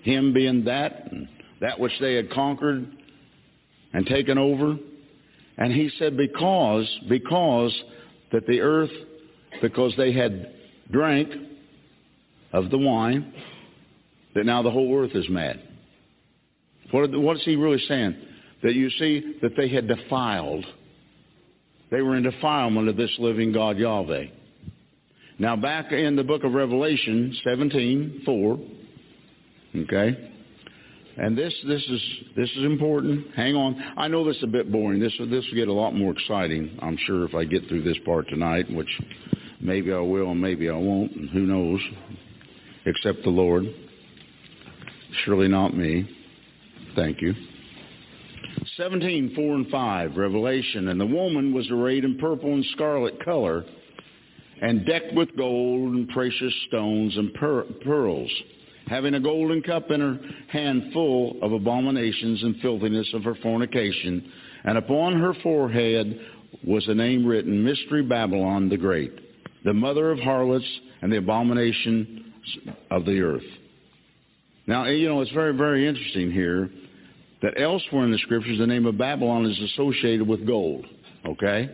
him 0.04 0.34
being 0.34 0.66
that, 0.66 1.12
and 1.12 1.28
that 1.62 1.80
which 1.80 1.93
they 1.99 2.16
had 2.16 2.30
conquered 2.32 2.86
and 3.93 4.06
taken 4.06 4.38
over. 4.38 4.78
And 5.58 5.72
he 5.72 5.89
said, 5.99 6.18
because, 6.18 6.99
because 7.08 7.84
that 8.32 8.45
the 8.47 8.62
earth, 8.62 8.91
because 9.62 9.93
they 9.97 10.12
had 10.12 10.54
drank 10.91 11.30
of 12.54 12.70
the 12.70 12.78
wine, 12.78 13.34
that 14.36 14.45
now 14.45 14.62
the 14.62 14.72
whole 14.72 14.95
earth 14.97 15.16
is 15.16 15.28
mad. 15.30 15.60
What, 16.91 17.12
what 17.12 17.38
is 17.38 17.43
he 17.43 17.56
really 17.56 17.84
saying? 17.88 18.16
That 18.62 18.76
you 18.76 18.89
see 18.91 19.38
that 19.41 19.58
they 19.58 19.68
had 19.68 19.88
defiled. 19.88 20.66
They 21.91 22.01
were 22.01 22.16
in 22.16 22.24
defilement 22.24 22.88
of 22.88 22.95
this 22.95 23.14
living 23.20 23.51
God 23.51 23.78
Yahweh. 23.78 24.26
Now 25.39 25.56
back 25.56 25.91
in 25.91 26.16
the 26.16 26.24
book 26.24 26.43
of 26.43 26.54
Revelation 26.54 27.36
17, 27.43 28.22
4, 28.26 28.60
okay, 29.78 30.30
and 31.18 31.38
this 31.38 31.54
this 31.68 31.82
is 31.89 32.01
this 32.36 32.49
is 32.51 32.64
important. 32.64 33.28
Hang 33.36 33.56
on. 33.56 33.82
I 33.97 34.08
know 34.08 34.26
this 34.26 34.38
is 34.38 34.43
a 34.43 34.47
bit 34.47 34.72
boring. 34.72 34.99
This 34.99 35.14
this 35.30 35.45
will 35.45 35.56
get 35.56 35.68
a 35.68 35.74
lot 35.74 35.93
more 35.95 36.12
exciting, 36.12 36.78
I'm 36.82 36.97
sure, 37.06 37.26
if 37.26 37.36
I 37.36 37.45
get 37.45 37.68
through 37.68 37.84
this 37.84 37.97
part 38.06 38.28
tonight, 38.30 38.72
which 38.72 38.89
maybe 39.60 39.91
I 39.91 39.99
will 39.99 40.32
and 40.32 40.41
maybe 40.41 40.70
I 40.70 40.78
won't, 40.78 41.12
and 41.16 41.30
who 41.30 41.41
knows, 41.41 41.82
except 42.86 43.23
the 43.23 43.29
Lord. 43.29 43.63
Surely 45.25 45.47
not 45.47 45.75
me. 45.75 46.09
Thank 46.95 47.21
you. 47.21 47.34
17, 48.77 49.34
4 49.36 49.55
and 49.55 49.67
5, 49.67 50.17
Revelation. 50.17 50.88
And 50.89 50.99
the 50.99 51.05
woman 51.05 51.53
was 51.53 51.69
arrayed 51.69 52.03
in 52.03 52.17
purple 52.17 52.53
and 52.53 52.65
scarlet 52.73 53.23
color, 53.23 53.63
and 54.61 54.86
decked 54.86 55.13
with 55.13 55.36
gold 55.36 55.93
and 55.93 56.07
precious 56.09 56.53
stones 56.67 57.15
and 57.17 57.34
per- 57.34 57.65
pearls, 57.84 58.31
having 58.88 59.15
a 59.15 59.19
golden 59.19 59.61
cup 59.61 59.91
in 59.91 59.99
her 59.99 60.19
hand 60.47 60.91
full 60.93 61.38
of 61.41 61.51
abominations 61.51 62.41
and 62.43 62.55
filthiness 62.61 63.09
of 63.13 63.23
her 63.23 63.36
fornication. 63.43 64.31
And 64.63 64.77
upon 64.77 65.19
her 65.19 65.34
forehead 65.43 66.19
was 66.65 66.88
a 66.88 66.93
name 66.93 67.25
written, 67.25 67.63
Mystery 67.63 68.03
Babylon 68.03 68.69
the 68.69 68.77
Great, 68.77 69.11
the 69.65 69.73
mother 69.73 70.11
of 70.11 70.19
harlots 70.19 70.65
and 71.01 71.11
the 71.11 71.17
abomination 71.17 72.22
of 72.91 73.05
the 73.05 73.19
earth. 73.21 73.43
Now, 74.67 74.85
you 74.85 75.09
know, 75.09 75.21
it's 75.21 75.31
very, 75.31 75.55
very 75.55 75.87
interesting 75.87 76.31
here 76.31 76.69
that 77.41 77.59
elsewhere 77.59 78.05
in 78.05 78.11
the 78.11 78.17
scriptures 78.19 78.57
the 78.57 78.67
name 78.67 78.85
of 78.85 78.97
Babylon 78.97 79.45
is 79.45 79.59
associated 79.71 80.27
with 80.27 80.47
gold. 80.47 80.85
Okay? 81.25 81.69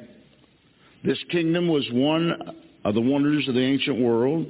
This 1.04 1.20
kingdom 1.32 1.68
was 1.68 1.88
one 1.92 2.56
of 2.84 2.96
the 2.96 3.02
wonders 3.02 3.48
of 3.48 3.54
the 3.54 3.62
ancient 3.62 4.00
world. 4.00 4.48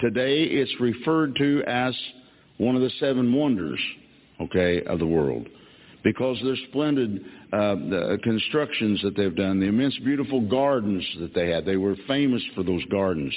Today 0.00 0.42
it's 0.44 0.74
referred 0.80 1.36
to 1.36 1.62
as 1.66 1.96
one 2.58 2.76
of 2.76 2.82
the 2.82 2.90
seven 3.00 3.32
wonders, 3.32 3.80
okay, 4.40 4.82
of 4.84 4.98
the 4.98 5.06
world. 5.06 5.48
Because 6.04 6.36
their 6.42 6.56
splendid 6.68 7.24
uh, 7.52 7.74
the 7.74 8.18
constructions 8.22 9.00
that 9.02 9.16
they've 9.16 9.36
done, 9.36 9.60
the 9.60 9.66
immense 9.66 9.96
beautiful 9.98 10.40
gardens 10.40 11.04
that 11.20 11.34
they 11.34 11.50
had. 11.50 11.64
They 11.64 11.76
were 11.76 11.96
famous 12.08 12.42
for 12.54 12.62
those 12.62 12.84
gardens, 12.86 13.32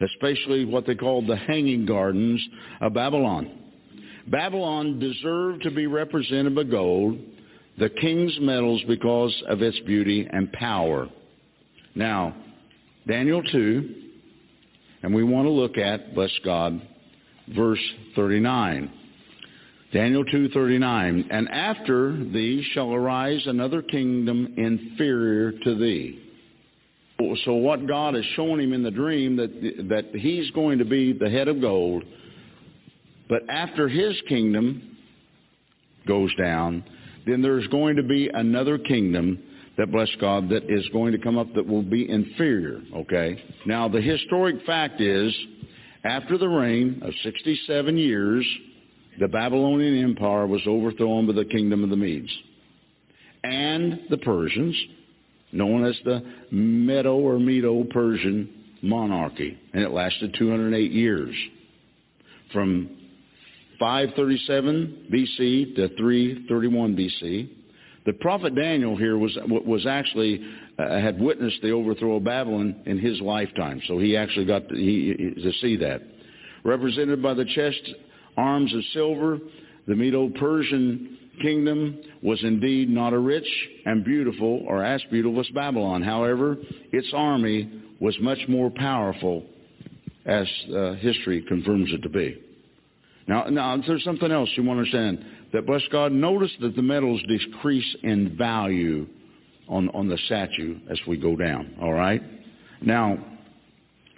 especially 0.00 0.64
what 0.64 0.86
they 0.86 0.94
called 0.94 1.26
the 1.26 1.36
hanging 1.36 1.86
gardens 1.86 2.40
of 2.80 2.94
Babylon. 2.94 3.50
Babylon 4.26 4.98
deserved 4.98 5.62
to 5.62 5.70
be 5.70 5.86
represented 5.86 6.54
by 6.54 6.64
gold, 6.64 7.18
the 7.78 7.88
king's 7.88 8.36
metals 8.40 8.82
because 8.86 9.34
of 9.48 9.62
its 9.62 9.78
beauty 9.80 10.28
and 10.30 10.52
power. 10.52 11.08
Now, 11.94 12.34
Daniel 13.06 13.42
2, 13.42 13.94
and 15.02 15.14
we 15.14 15.24
want 15.24 15.46
to 15.46 15.50
look 15.50 15.78
at, 15.78 16.14
bless 16.14 16.32
God, 16.44 16.80
verse 17.54 17.82
39. 18.14 18.92
Daniel 19.92 20.22
2:39 20.24 21.28
and 21.30 21.48
after 21.48 22.12
thee 22.12 22.62
shall 22.74 22.92
arise 22.92 23.46
another 23.46 23.80
kingdom 23.80 24.52
inferior 24.58 25.52
to 25.52 25.74
thee. 25.76 26.27
So 27.44 27.54
what 27.54 27.88
God 27.88 28.14
has 28.14 28.24
shown 28.36 28.60
him 28.60 28.72
in 28.72 28.84
the 28.84 28.92
dream 28.92 29.36
that 29.36 29.50
that 29.88 30.14
he's 30.14 30.48
going 30.52 30.78
to 30.78 30.84
be 30.84 31.12
the 31.12 31.28
head 31.28 31.48
of 31.48 31.60
gold, 31.60 32.04
but 33.28 33.42
after 33.48 33.88
his 33.88 34.14
kingdom 34.28 34.96
goes 36.06 36.32
down, 36.36 36.84
then 37.26 37.42
there's 37.42 37.66
going 37.68 37.96
to 37.96 38.04
be 38.04 38.28
another 38.32 38.78
kingdom 38.78 39.42
that 39.76 39.90
bless 39.90 40.08
God 40.20 40.48
that 40.50 40.70
is 40.70 40.88
going 40.90 41.10
to 41.10 41.18
come 41.18 41.38
up 41.38 41.52
that 41.54 41.66
will 41.66 41.82
be 41.82 42.08
inferior, 42.08 42.80
okay? 42.94 43.42
Now 43.66 43.88
the 43.88 44.00
historic 44.00 44.64
fact 44.64 45.00
is 45.00 45.34
after 46.04 46.38
the 46.38 46.48
reign 46.48 47.02
of 47.02 47.12
67 47.24 47.96
years, 47.96 48.46
the 49.18 49.26
Babylonian 49.26 50.04
Empire 50.04 50.46
was 50.46 50.62
overthrown 50.68 51.26
by 51.26 51.32
the 51.32 51.44
kingdom 51.44 51.82
of 51.82 51.90
the 51.90 51.96
Medes 51.96 52.32
and 53.42 54.02
the 54.08 54.18
Persians, 54.18 54.76
known 55.52 55.84
as 55.84 55.96
the 56.04 56.22
Medo 56.50 57.16
or 57.16 57.38
Medo-Persian 57.38 58.48
monarchy, 58.82 59.58
and 59.72 59.82
it 59.82 59.90
lasted 59.90 60.34
208 60.38 60.92
years, 60.92 61.34
from 62.52 62.90
537 63.78 65.08
BC 65.12 65.76
to 65.76 65.88
331 65.96 66.96
BC. 66.96 67.48
The 68.06 68.12
prophet 68.14 68.54
Daniel 68.54 68.96
here 68.96 69.18
was 69.18 69.36
was 69.46 69.86
actually 69.86 70.40
uh, 70.78 70.98
had 71.00 71.20
witnessed 71.20 71.60
the 71.62 71.72
overthrow 71.72 72.16
of 72.16 72.24
Babylon 72.24 72.76
in 72.86 72.98
his 72.98 73.20
lifetime, 73.20 73.82
so 73.86 73.98
he 73.98 74.16
actually 74.16 74.46
got 74.46 74.68
to, 74.68 74.74
he, 74.74 75.34
to 75.42 75.52
see 75.60 75.76
that. 75.76 76.00
Represented 76.64 77.22
by 77.22 77.34
the 77.34 77.44
chest 77.44 77.80
arms 78.36 78.72
of 78.74 78.80
silver, 78.92 79.38
the 79.86 79.94
Medo-Persian 79.94 81.17
kingdom 81.40 82.00
was 82.22 82.38
indeed 82.42 82.88
not 82.88 83.12
a 83.12 83.18
rich 83.18 83.48
and 83.84 84.04
beautiful 84.04 84.64
or 84.66 84.84
as 84.84 85.02
beautiful 85.10 85.40
as 85.40 85.48
Babylon. 85.54 86.02
However, 86.02 86.56
its 86.92 87.08
army 87.14 87.70
was 88.00 88.16
much 88.20 88.38
more 88.48 88.70
powerful 88.70 89.44
as 90.24 90.46
uh, 90.74 90.92
history 90.94 91.42
confirms 91.48 91.90
it 91.92 92.02
to 92.02 92.08
be. 92.08 92.42
Now, 93.26 93.44
now, 93.44 93.76
there's 93.86 94.04
something 94.04 94.30
else 94.30 94.48
you 94.56 94.62
want 94.62 94.78
to 94.78 94.98
understand. 94.98 95.24
That, 95.52 95.66
bless 95.66 95.82
God, 95.90 96.12
notice 96.12 96.50
that 96.60 96.76
the 96.76 96.82
metals 96.82 97.20
decrease 97.28 97.96
in 98.02 98.36
value 98.36 99.06
on, 99.68 99.88
on 99.90 100.08
the 100.08 100.18
statue 100.26 100.78
as 100.90 100.98
we 101.06 101.16
go 101.16 101.36
down, 101.36 101.74
all 101.80 101.92
right? 101.92 102.22
Now, 102.80 103.18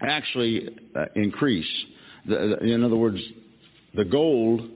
actually 0.01 0.69
uh, 0.95 1.07
increase. 1.15 1.69
The, 2.27 2.59
the, 2.61 2.73
in 2.73 2.85
other 2.85 2.97
words, 2.97 3.21
the 3.95 4.05
gold 4.05 4.69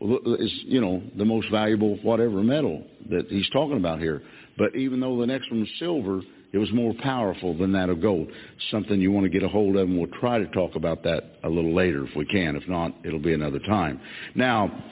is, 0.00 0.52
you 0.64 0.80
know, 0.80 1.02
the 1.16 1.24
most 1.24 1.50
valuable 1.50 1.96
whatever 2.02 2.42
metal 2.42 2.84
that 3.10 3.26
he's 3.28 3.48
talking 3.50 3.76
about 3.76 3.98
here. 3.98 4.22
But 4.58 4.74
even 4.74 5.00
though 5.00 5.18
the 5.18 5.26
next 5.26 5.50
one 5.50 5.60
was 5.60 5.68
silver, 5.78 6.20
it 6.52 6.58
was 6.58 6.72
more 6.72 6.94
powerful 7.02 7.56
than 7.56 7.72
that 7.72 7.90
of 7.90 8.00
gold. 8.00 8.28
Something 8.70 9.00
you 9.00 9.12
want 9.12 9.24
to 9.24 9.30
get 9.30 9.42
a 9.42 9.48
hold 9.48 9.76
of, 9.76 9.88
and 9.88 9.98
we'll 9.98 10.20
try 10.20 10.38
to 10.38 10.46
talk 10.48 10.74
about 10.74 11.02
that 11.02 11.22
a 11.44 11.48
little 11.48 11.74
later 11.74 12.06
if 12.06 12.16
we 12.16 12.24
can. 12.24 12.56
If 12.56 12.68
not, 12.68 12.94
it'll 13.04 13.18
be 13.18 13.34
another 13.34 13.58
time. 13.58 14.00
Now, 14.34 14.84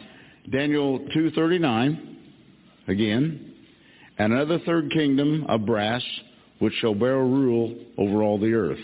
Daniel 0.50 0.98
2.39, 1.16 2.16
again, 2.88 3.54
and 4.18 4.32
another 4.32 4.58
third 4.66 4.90
kingdom 4.90 5.46
of 5.48 5.64
brass, 5.64 6.02
which 6.58 6.74
shall 6.74 6.94
bear 6.94 7.18
rule 7.18 7.74
over 7.98 8.22
all 8.22 8.38
the 8.38 8.52
earth. 8.52 8.78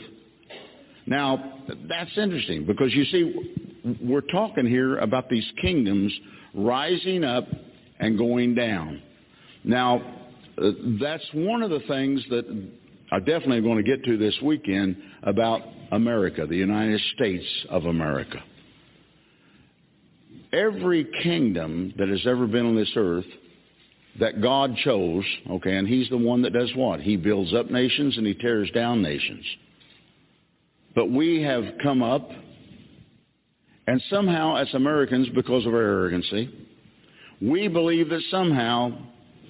Now, 1.06 1.64
that's 1.88 2.16
interesting 2.16 2.66
because 2.66 2.94
you 2.94 3.04
see, 3.04 3.69
we're 4.02 4.20
talking 4.20 4.66
here 4.66 4.98
about 4.98 5.28
these 5.28 5.46
kingdoms 5.60 6.12
rising 6.54 7.24
up 7.24 7.46
and 7.98 8.18
going 8.18 8.54
down. 8.54 9.02
Now, 9.64 10.00
uh, 10.60 10.70
that's 11.00 11.26
one 11.32 11.62
of 11.62 11.70
the 11.70 11.80
things 11.88 12.22
that 12.30 12.44
I 13.12 13.18
definitely 13.18 13.58
am 13.58 13.64
going 13.64 13.82
to 13.82 13.82
get 13.82 14.04
to 14.04 14.16
this 14.16 14.36
weekend 14.42 14.96
about 15.22 15.62
America, 15.92 16.46
the 16.46 16.56
United 16.56 17.00
States 17.14 17.44
of 17.68 17.84
America. 17.84 18.42
Every 20.52 21.06
kingdom 21.22 21.94
that 21.98 22.08
has 22.08 22.26
ever 22.26 22.46
been 22.46 22.66
on 22.66 22.76
this 22.76 22.90
earth 22.96 23.26
that 24.18 24.42
God 24.42 24.76
chose, 24.84 25.24
okay, 25.50 25.76
and 25.76 25.86
he's 25.86 26.08
the 26.08 26.18
one 26.18 26.42
that 26.42 26.52
does 26.52 26.72
what? 26.74 27.00
He 27.00 27.16
builds 27.16 27.54
up 27.54 27.70
nations 27.70 28.16
and 28.16 28.26
he 28.26 28.34
tears 28.34 28.70
down 28.72 29.02
nations. 29.02 29.44
But 30.94 31.10
we 31.10 31.42
have 31.42 31.64
come 31.82 32.02
up, 32.02 32.28
and 33.90 34.00
somehow 34.08 34.54
as 34.54 34.72
Americans, 34.72 35.28
because 35.34 35.66
of 35.66 35.74
our 35.74 35.82
arrogancy, 35.82 36.48
we 37.42 37.66
believe 37.66 38.08
that 38.10 38.22
somehow 38.30 38.92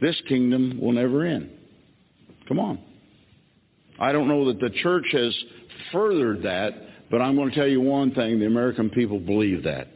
this 0.01 0.19
kingdom 0.29 0.79
will 0.81 0.93
never 0.93 1.27
end. 1.27 1.51
Come 2.49 2.59
on. 2.59 2.79
I 3.99 4.13
don't 4.13 4.29
know 4.29 4.47
that 4.47 4.59
the 4.59 4.71
church 4.83 5.05
has 5.13 5.37
furthered 5.93 6.45
that, 6.45 6.71
but 7.11 7.21
I'm 7.21 7.37
going 7.37 7.51
to 7.51 7.55
tell 7.55 7.69
you 7.69 7.83
one 7.83 8.15
thing, 8.15 8.41
the 8.41 8.47
American 8.47 8.89
people 8.89 9.21
believe 9.21 9.65
that. 9.65 9.89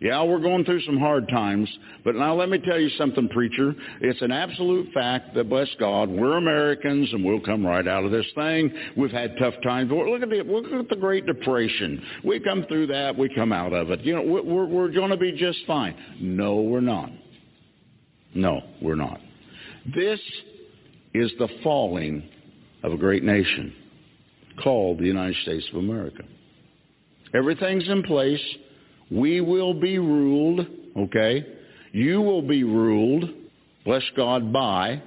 Yeah, 0.00 0.22
we're 0.22 0.38
going 0.38 0.64
through 0.64 0.82
some 0.82 0.96
hard 0.96 1.28
times, 1.28 1.68
but 2.04 2.14
now 2.14 2.32
let 2.32 2.48
me 2.48 2.58
tell 2.58 2.78
you 2.78 2.88
something, 2.90 3.28
preacher. 3.30 3.74
It's 4.00 4.22
an 4.22 4.30
absolute 4.30 4.92
fact 4.92 5.34
that, 5.34 5.48
bless 5.48 5.68
God, 5.80 6.08
we're 6.08 6.36
Americans 6.36 7.12
and 7.12 7.24
we'll 7.24 7.40
come 7.40 7.66
right 7.66 7.86
out 7.86 8.04
of 8.04 8.12
this 8.12 8.26
thing. 8.36 8.72
We've 8.96 9.10
had 9.10 9.36
tough 9.40 9.54
times. 9.64 9.90
Look 9.90 10.22
at 10.22 10.30
the, 10.30 10.44
look 10.44 10.66
at 10.66 10.88
the 10.88 10.96
Great 10.96 11.26
Depression. 11.26 12.00
We 12.22 12.38
come 12.38 12.64
through 12.68 12.86
that, 12.88 13.18
we 13.18 13.28
come 13.34 13.52
out 13.52 13.72
of 13.72 13.90
it. 13.90 14.02
You 14.02 14.14
know, 14.14 14.22
we're, 14.22 14.66
we're 14.66 14.92
going 14.92 15.10
to 15.10 15.16
be 15.16 15.32
just 15.32 15.58
fine. 15.66 15.96
No, 16.20 16.60
we're 16.60 16.80
not. 16.80 17.10
No, 18.34 18.60
we're 18.80 18.94
not. 18.94 19.20
This 19.96 20.20
is 21.12 21.32
the 21.40 21.48
falling 21.64 22.22
of 22.84 22.92
a 22.92 22.96
great 22.96 23.24
nation 23.24 23.74
called 24.62 24.98
the 24.98 25.06
United 25.06 25.36
States 25.42 25.66
of 25.72 25.78
America. 25.80 26.22
Everything's 27.34 27.88
in 27.88 28.04
place. 28.04 28.40
We 29.10 29.40
will 29.40 29.74
be 29.74 29.98
ruled, 29.98 30.66
okay? 30.96 31.46
You 31.92 32.20
will 32.20 32.42
be 32.42 32.64
ruled, 32.64 33.24
bless 33.84 34.02
God, 34.16 34.52
by 34.52 35.02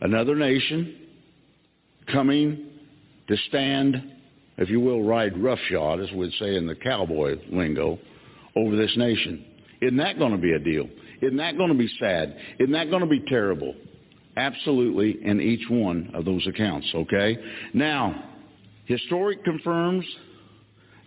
another 0.00 0.34
nation 0.34 0.96
coming 2.10 2.66
to 3.28 3.36
stand, 3.48 4.02
if 4.56 4.70
you 4.70 4.80
will, 4.80 5.02
ride 5.02 5.36
roughshod, 5.36 6.00
as 6.00 6.10
we'd 6.12 6.32
say 6.38 6.56
in 6.56 6.66
the 6.66 6.74
cowboy 6.74 7.36
lingo, 7.50 7.98
over 8.56 8.76
this 8.76 8.96
nation. 8.96 9.44
Isn't 9.82 9.98
that 9.98 10.18
going 10.18 10.32
to 10.32 10.38
be 10.38 10.52
a 10.52 10.58
deal? 10.58 10.88
Isn't 11.20 11.36
that 11.36 11.56
going 11.56 11.70
to 11.70 11.78
be 11.78 11.90
sad? 12.00 12.36
Isn't 12.58 12.72
that 12.72 12.90
going 12.90 13.02
to 13.02 13.08
be 13.08 13.20
terrible? 13.28 13.74
Absolutely 14.36 15.18
in 15.22 15.40
each 15.40 15.68
one 15.68 16.10
of 16.14 16.24
those 16.24 16.46
accounts, 16.46 16.88
okay? 16.94 17.36
Now, 17.74 18.30
historic 18.86 19.44
confirms 19.44 20.04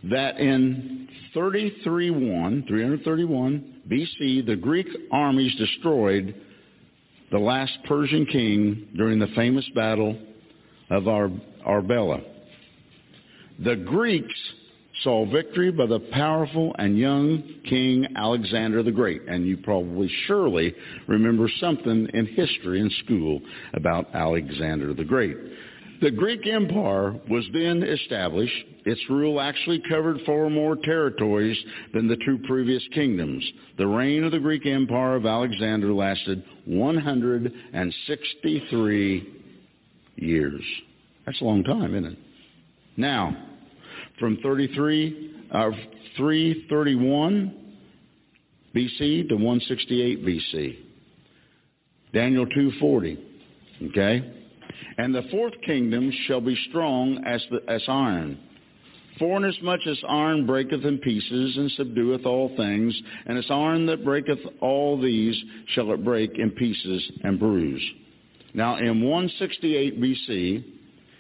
that 0.09 0.39
in 0.39 1.07
331, 1.33 2.65
331 2.67 3.81
BC, 3.89 4.45
the 4.45 4.55
Greek 4.55 4.87
armies 5.11 5.55
destroyed 5.55 6.35
the 7.31 7.39
last 7.39 7.77
Persian 7.87 8.25
king 8.25 8.87
during 8.95 9.19
the 9.19 9.27
famous 9.35 9.67
battle 9.73 10.17
of 10.89 11.07
Ar- 11.07 11.31
Arbela. 11.65 12.21
The 13.63 13.75
Greeks 13.75 14.33
saw 15.03 15.25
victory 15.31 15.71
by 15.71 15.85
the 15.85 15.99
powerful 16.11 16.75
and 16.77 16.97
young 16.97 17.43
King 17.67 18.07
Alexander 18.15 18.83
the 18.83 18.91
Great. 18.91 19.21
And 19.27 19.45
you 19.45 19.57
probably 19.57 20.09
surely 20.27 20.73
remember 21.07 21.49
something 21.59 22.07
in 22.13 22.25
history 22.27 22.79
in 22.81 22.89
school 23.03 23.41
about 23.73 24.13
Alexander 24.13 24.93
the 24.93 25.03
Great. 25.03 25.37
The 26.01 26.11
Greek 26.11 26.47
Empire 26.47 27.13
was 27.29 27.45
then 27.53 27.83
established. 27.83 28.65
Its 28.85 28.99
rule 29.07 29.39
actually 29.39 29.79
covered 29.87 30.19
far 30.25 30.49
more 30.49 30.75
territories 30.75 31.55
than 31.93 32.07
the 32.07 32.17
two 32.25 32.39
previous 32.47 32.81
kingdoms. 32.95 33.47
The 33.77 33.85
reign 33.85 34.23
of 34.23 34.31
the 34.31 34.39
Greek 34.39 34.65
Empire 34.65 35.15
of 35.15 35.27
Alexander 35.27 35.93
lasted 35.93 36.43
163 36.65 39.33
years. 40.15 40.63
That's 41.27 41.39
a 41.39 41.43
long 41.43 41.63
time, 41.63 41.93
isn't 41.93 42.13
it? 42.13 42.17
Now, 42.97 43.37
from 44.19 44.37
33, 44.37 45.35
uh, 45.51 45.69
331 46.17 47.75
BC 48.75 49.29
to 49.29 49.35
168 49.35 50.25
BC. 50.25 50.77
Daniel 52.11 52.47
2:40. 52.47 53.19
Okay? 53.83 54.40
And 54.97 55.13
the 55.13 55.23
fourth 55.31 55.53
kingdom 55.65 56.11
shall 56.27 56.41
be 56.41 56.57
strong 56.69 57.23
as, 57.25 57.41
the, 57.49 57.59
as 57.71 57.81
iron. 57.87 58.37
For 59.19 59.37
inasmuch 59.37 59.81
as 59.87 59.99
iron 60.07 60.45
breaketh 60.45 60.83
in 60.83 60.97
pieces 60.99 61.57
and 61.57 61.71
subdueth 61.77 62.25
all 62.25 62.55
things, 62.55 62.99
and 63.25 63.37
as 63.37 63.45
iron 63.49 63.85
that 63.87 64.03
breaketh 64.03 64.39
all 64.61 64.99
these 64.99 65.39
shall 65.67 65.91
it 65.91 66.03
break 66.03 66.31
in 66.37 66.51
pieces 66.51 67.11
and 67.23 67.39
bruise. 67.39 67.83
Now 68.53 68.77
in 68.77 69.01
168 69.01 70.01
BC, 70.01 70.63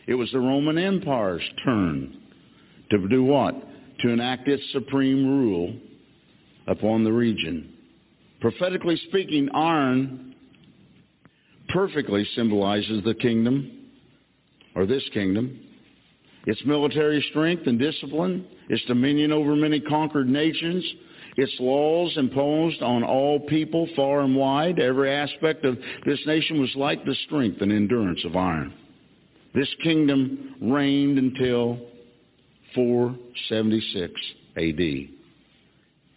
it 0.07 0.15
was 0.15 0.31
the 0.31 0.39
Roman 0.39 0.77
Empire's 0.77 1.43
turn 1.63 2.17
to 2.89 3.07
do 3.07 3.23
what? 3.23 3.55
To 3.99 4.09
enact 4.09 4.47
its 4.47 4.63
supreme 4.71 5.25
rule 5.25 5.75
upon 6.67 7.03
the 7.03 7.13
region. 7.13 7.73
Prophetically 8.39 8.99
speaking, 9.07 9.49
iron 9.53 10.30
perfectly 11.73 12.25
symbolizes 12.35 13.03
the 13.03 13.13
kingdom, 13.15 13.71
or 14.75 14.85
this 14.85 15.03
kingdom, 15.13 15.59
its 16.45 16.61
military 16.65 17.25
strength 17.29 17.67
and 17.67 17.77
discipline, 17.77 18.45
its 18.69 18.83
dominion 18.85 19.31
over 19.31 19.55
many 19.55 19.79
conquered 19.79 20.27
nations, 20.27 20.83
its 21.37 21.53
laws 21.59 22.11
imposed 22.17 22.81
on 22.81 23.03
all 23.03 23.39
people 23.41 23.87
far 23.95 24.21
and 24.21 24.35
wide. 24.35 24.79
Every 24.79 25.11
aspect 25.11 25.65
of 25.65 25.77
this 26.05 26.19
nation 26.25 26.59
was 26.59 26.71
like 26.75 27.05
the 27.05 27.15
strength 27.25 27.61
and 27.61 27.71
endurance 27.71 28.23
of 28.25 28.35
iron. 28.35 28.73
This 29.53 29.69
kingdom 29.83 30.55
reigned 30.61 31.17
until 31.17 31.79
476 32.75 34.13
AD. 34.57 34.79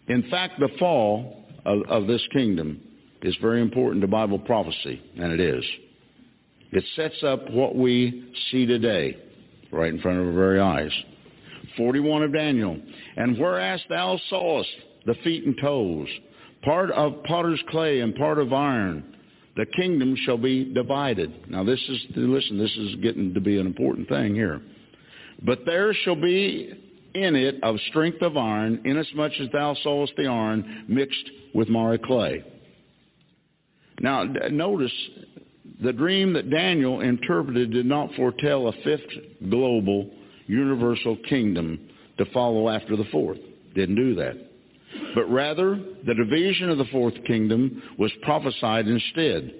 In 0.09 0.29
fact, 0.31 0.59
the 0.59 0.69
fall 0.79 1.45
of, 1.65 1.83
of 1.89 2.07
this 2.07 2.27
kingdom 2.33 2.81
is 3.25 3.35
very 3.41 3.63
important 3.63 4.03
to 4.03 4.07
Bible 4.07 4.39
prophecy, 4.39 5.01
and 5.17 5.33
it 5.33 5.41
is. 5.41 5.65
It 6.73 6.85
sets 6.95 7.23
up 7.25 7.51
what 7.51 7.75
we 7.75 8.33
see 8.51 8.67
today, 8.67 9.17
right 9.73 9.93
in 9.93 10.01
front 10.01 10.21
of 10.21 10.27
our 10.27 10.33
very 10.33 10.61
eyes. 10.61 10.93
41 11.79 12.23
of 12.23 12.33
Daniel. 12.35 12.79
And 13.17 13.39
whereas 13.39 13.81
thou 13.89 14.21
sawest 14.29 14.69
the 15.07 15.15
feet 15.25 15.45
and 15.45 15.57
toes, 15.59 16.07
part 16.63 16.91
of 16.91 17.23
potter's 17.25 17.63
clay 17.71 18.01
and 18.01 18.15
part 18.15 18.39
of 18.39 18.53
iron, 18.53 19.17
the 19.57 19.67
kingdom 19.75 20.17
shall 20.25 20.39
be 20.39 20.73
divided. 20.75 21.49
Now 21.51 21.65
this 21.65 21.81
is, 21.89 22.05
listen, 22.15 22.59
this 22.59 22.77
is 22.77 22.97
getting 22.97 23.33
to 23.33 23.41
be 23.41 23.59
an 23.59 23.67
important 23.67 24.09
thing 24.09 24.35
here. 24.35 24.61
But 25.43 25.61
there 25.65 25.95
shall 26.05 26.21
be 26.21 26.73
in 27.15 27.37
it 27.37 27.63
of 27.63 27.77
strength 27.89 28.21
of 28.21 28.37
iron, 28.37 28.83
inasmuch 28.85 29.33
as 29.41 29.49
thou 29.53 29.75
sawest 29.83 30.13
the 30.17 30.27
iron 30.27 30.85
mixed 30.89 31.31
with 31.55 31.71
miry 31.71 31.99
clay. 31.99 32.45
Now, 34.01 34.25
notice 34.25 34.93
the 35.83 35.93
dream 35.93 36.33
that 36.35 36.51
Daniel 36.51 37.01
interpreted 37.01 37.71
did 37.73 37.87
not 37.87 38.15
foretell 38.15 38.69
a 38.69 38.73
fifth 38.85 39.49
global 39.49 40.11
universal 40.47 41.17
kingdom 41.29 41.89
to 42.19 42.25
follow 42.27 42.69
after 42.69 42.97
the 42.97 43.05
fourth. 43.11 43.39
Didn't 43.75 43.97
do 43.97 44.15
that. 44.17 44.37
But 45.15 45.31
rather, 45.31 45.81
the 46.07 46.15
division 46.15 46.71
of 46.71 46.79
the 46.79 46.85
fourth 46.87 47.15
kingdom 47.27 47.83
was 47.99 48.13
prophesied 48.23 48.87
instead. 48.87 49.53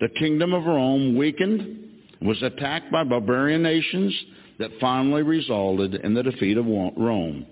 The 0.00 0.08
kingdom 0.18 0.54
of 0.54 0.64
Rome 0.64 1.16
weakened, 1.16 1.90
was 2.22 2.42
attacked 2.42 2.90
by 2.90 3.04
barbarian 3.04 3.62
nations 3.62 4.14
that 4.58 4.70
finally 4.80 5.22
resulted 5.22 5.94
in 5.94 6.14
the 6.14 6.22
defeat 6.22 6.56
of 6.58 6.66
Rome. 6.66 7.46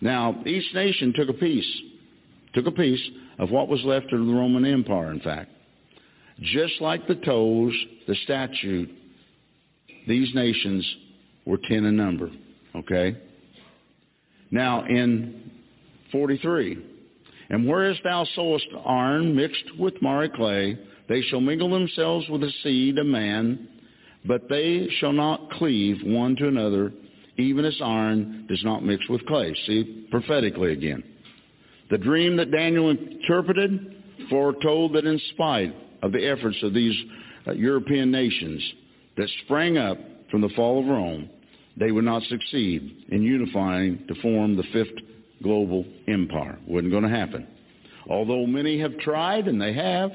Now, 0.00 0.42
each 0.44 0.74
nation 0.74 1.12
took 1.16 1.28
a 1.28 1.34
piece, 1.34 1.80
took 2.54 2.66
a 2.66 2.72
piece 2.72 3.00
of 3.38 3.50
what 3.50 3.68
was 3.68 3.82
left 3.84 4.12
of 4.12 4.26
the 4.26 4.32
Roman 4.32 4.64
Empire, 4.64 5.12
in 5.12 5.20
fact. 5.20 5.50
Just 6.40 6.80
like 6.80 7.06
the 7.06 7.14
toes, 7.14 7.72
the 8.06 8.14
statute, 8.24 8.90
these 10.06 10.34
nations 10.34 10.86
were 11.46 11.58
ten 11.68 11.84
in 11.84 11.96
number. 11.96 12.30
Okay? 12.74 13.16
Now 14.50 14.84
in 14.84 15.50
43, 16.12 16.78
and 17.50 17.66
whereas 17.66 17.96
thou 18.04 18.26
sowest 18.34 18.66
iron 18.86 19.34
mixed 19.34 19.78
with 19.78 20.00
miry 20.02 20.28
clay, 20.28 20.78
they 21.08 21.22
shall 21.22 21.40
mingle 21.40 21.70
themselves 21.70 22.28
with 22.28 22.42
the 22.42 22.52
seed 22.62 22.98
of 22.98 23.06
man, 23.06 23.68
but 24.24 24.48
they 24.48 24.88
shall 24.98 25.12
not 25.12 25.50
cleave 25.52 25.96
one 26.04 26.36
to 26.36 26.48
another, 26.48 26.92
even 27.38 27.64
as 27.64 27.76
iron 27.82 28.46
does 28.48 28.62
not 28.64 28.84
mix 28.84 29.08
with 29.08 29.24
clay. 29.26 29.54
See, 29.66 30.06
prophetically 30.10 30.72
again. 30.72 31.02
The 31.90 31.98
dream 31.98 32.36
that 32.36 32.50
Daniel 32.50 32.90
interpreted 32.90 33.94
foretold 34.28 34.94
that 34.94 35.04
in 35.04 35.20
spite 35.34 35.74
of 36.06 36.12
the 36.12 36.24
efforts 36.26 36.56
of 36.62 36.72
these 36.72 36.94
uh, 37.46 37.52
European 37.52 38.10
nations 38.10 38.62
that 39.16 39.28
sprang 39.44 39.76
up 39.76 39.98
from 40.30 40.40
the 40.40 40.48
fall 40.50 40.80
of 40.80 40.86
Rome, 40.86 41.28
they 41.76 41.90
would 41.90 42.04
not 42.04 42.22
succeed 42.24 43.04
in 43.10 43.22
unifying 43.22 44.04
to 44.08 44.14
form 44.22 44.56
the 44.56 44.62
fifth 44.72 44.94
global 45.42 45.84
empire. 46.08 46.58
Wasn't 46.66 46.90
going 46.90 47.02
to 47.02 47.08
happen. 47.10 47.46
Although 48.08 48.46
many 48.46 48.78
have 48.80 48.96
tried, 48.98 49.48
and 49.48 49.60
they 49.60 49.72
have, 49.72 50.10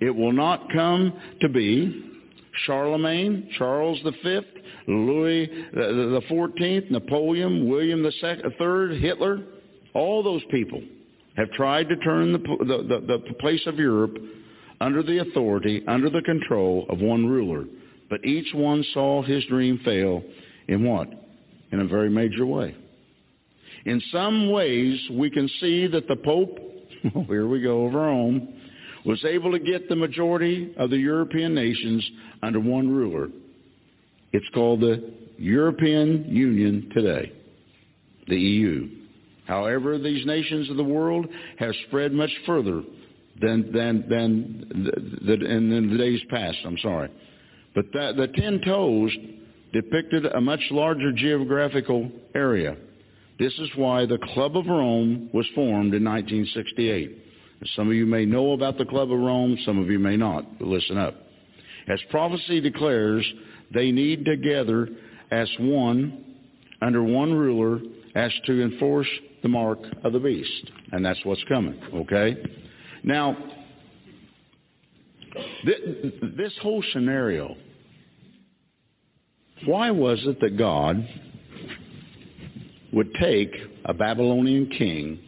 it 0.00 0.14
will 0.14 0.32
not 0.32 0.70
come 0.72 1.12
to 1.40 1.48
be. 1.48 2.10
Charlemagne, 2.66 3.48
Charles 3.58 3.98
V, 4.22 4.40
Louis 4.86 5.46
the 5.72 6.22
Fourteenth, 6.28 6.90
Napoleon, 6.90 7.68
William 7.68 8.02
the 8.02 8.12
Third, 8.58 9.00
Hitler, 9.00 9.42
all 9.92 10.22
those 10.22 10.42
people 10.50 10.80
have 11.36 11.50
tried 11.52 11.88
to 11.88 11.96
turn 11.96 12.32
the, 12.32 12.38
the, 12.38 13.00
the, 13.00 13.22
the 13.28 13.34
place 13.40 13.62
of 13.66 13.76
Europe 13.76 14.16
under 14.84 15.02
the 15.02 15.20
authority, 15.20 15.82
under 15.88 16.10
the 16.10 16.20
control 16.20 16.84
of 16.90 17.00
one 17.00 17.24
ruler. 17.26 17.64
But 18.10 18.22
each 18.22 18.52
one 18.54 18.84
saw 18.92 19.22
his 19.22 19.42
dream 19.46 19.80
fail 19.82 20.22
in 20.68 20.84
what? 20.84 21.08
In 21.72 21.80
a 21.80 21.86
very 21.86 22.10
major 22.10 22.44
way. 22.44 22.76
In 23.86 24.02
some 24.12 24.50
ways, 24.50 25.00
we 25.10 25.30
can 25.30 25.48
see 25.58 25.86
that 25.86 26.06
the 26.06 26.16
Pope, 26.16 26.58
here 27.28 27.48
we 27.48 27.62
go, 27.62 27.86
of 27.86 27.94
Rome, 27.94 28.46
was 29.06 29.24
able 29.24 29.52
to 29.52 29.58
get 29.58 29.88
the 29.88 29.96
majority 29.96 30.74
of 30.76 30.90
the 30.90 30.98
European 30.98 31.54
nations 31.54 32.06
under 32.42 32.60
one 32.60 32.90
ruler. 32.90 33.28
It's 34.32 34.48
called 34.52 34.80
the 34.80 35.14
European 35.38 36.26
Union 36.28 36.90
today, 36.94 37.32
the 38.28 38.38
EU. 38.38 38.88
However, 39.46 39.98
these 39.98 40.26
nations 40.26 40.68
of 40.68 40.76
the 40.76 40.84
world 40.84 41.26
have 41.58 41.72
spread 41.88 42.12
much 42.12 42.30
further 42.44 42.82
than 43.40 43.72
than 43.72 44.08
than 44.08 44.84
the, 44.84 45.36
the, 45.36 45.44
in, 45.46 45.90
the 45.90 45.98
days 45.98 46.20
past. 46.30 46.58
I'm 46.64 46.78
sorry, 46.78 47.10
but 47.74 47.86
that, 47.92 48.16
the 48.16 48.28
ten 48.28 48.60
toes 48.64 49.14
depicted 49.72 50.26
a 50.26 50.40
much 50.40 50.60
larger 50.70 51.12
geographical 51.12 52.10
area. 52.34 52.76
This 53.38 53.52
is 53.58 53.68
why 53.74 54.06
the 54.06 54.18
Club 54.32 54.56
of 54.56 54.66
Rome 54.66 55.28
was 55.32 55.46
formed 55.54 55.92
in 55.94 56.04
1968. 56.04 57.18
Some 57.74 57.88
of 57.88 57.94
you 57.94 58.06
may 58.06 58.24
know 58.24 58.52
about 58.52 58.78
the 58.78 58.84
Club 58.84 59.10
of 59.10 59.18
Rome, 59.18 59.58
some 59.64 59.78
of 59.78 59.88
you 59.90 59.98
may 59.98 60.16
not, 60.16 60.58
but 60.58 60.68
listen 60.68 60.96
up. 60.96 61.14
As 61.88 61.98
prophecy 62.10 62.60
declares, 62.60 63.26
they 63.72 63.90
need 63.90 64.24
together 64.24 64.88
as 65.30 65.48
one, 65.58 66.24
under 66.80 67.02
one 67.02 67.32
ruler, 67.32 67.80
as 68.14 68.32
to 68.46 68.62
enforce 68.62 69.08
the 69.42 69.48
mark 69.48 69.78
of 70.04 70.12
the 70.12 70.20
beast. 70.20 70.70
And 70.92 71.04
that's 71.04 71.18
what's 71.24 71.42
coming, 71.44 71.78
okay? 71.92 72.36
Now, 73.04 73.36
this 76.36 76.52
whole 76.62 76.82
scenario, 76.92 77.54
why 79.66 79.90
was 79.90 80.20
it 80.24 80.40
that 80.40 80.56
God 80.56 81.06
would 82.94 83.12
take 83.20 83.54
a 83.84 83.92
Babylonian 83.92 84.70
king 84.70 85.20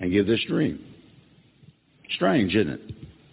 and 0.00 0.12
give 0.12 0.28
this 0.28 0.40
dream? 0.46 0.84
Strange, 2.14 2.54
isn't 2.54 2.72
it? 2.72 2.80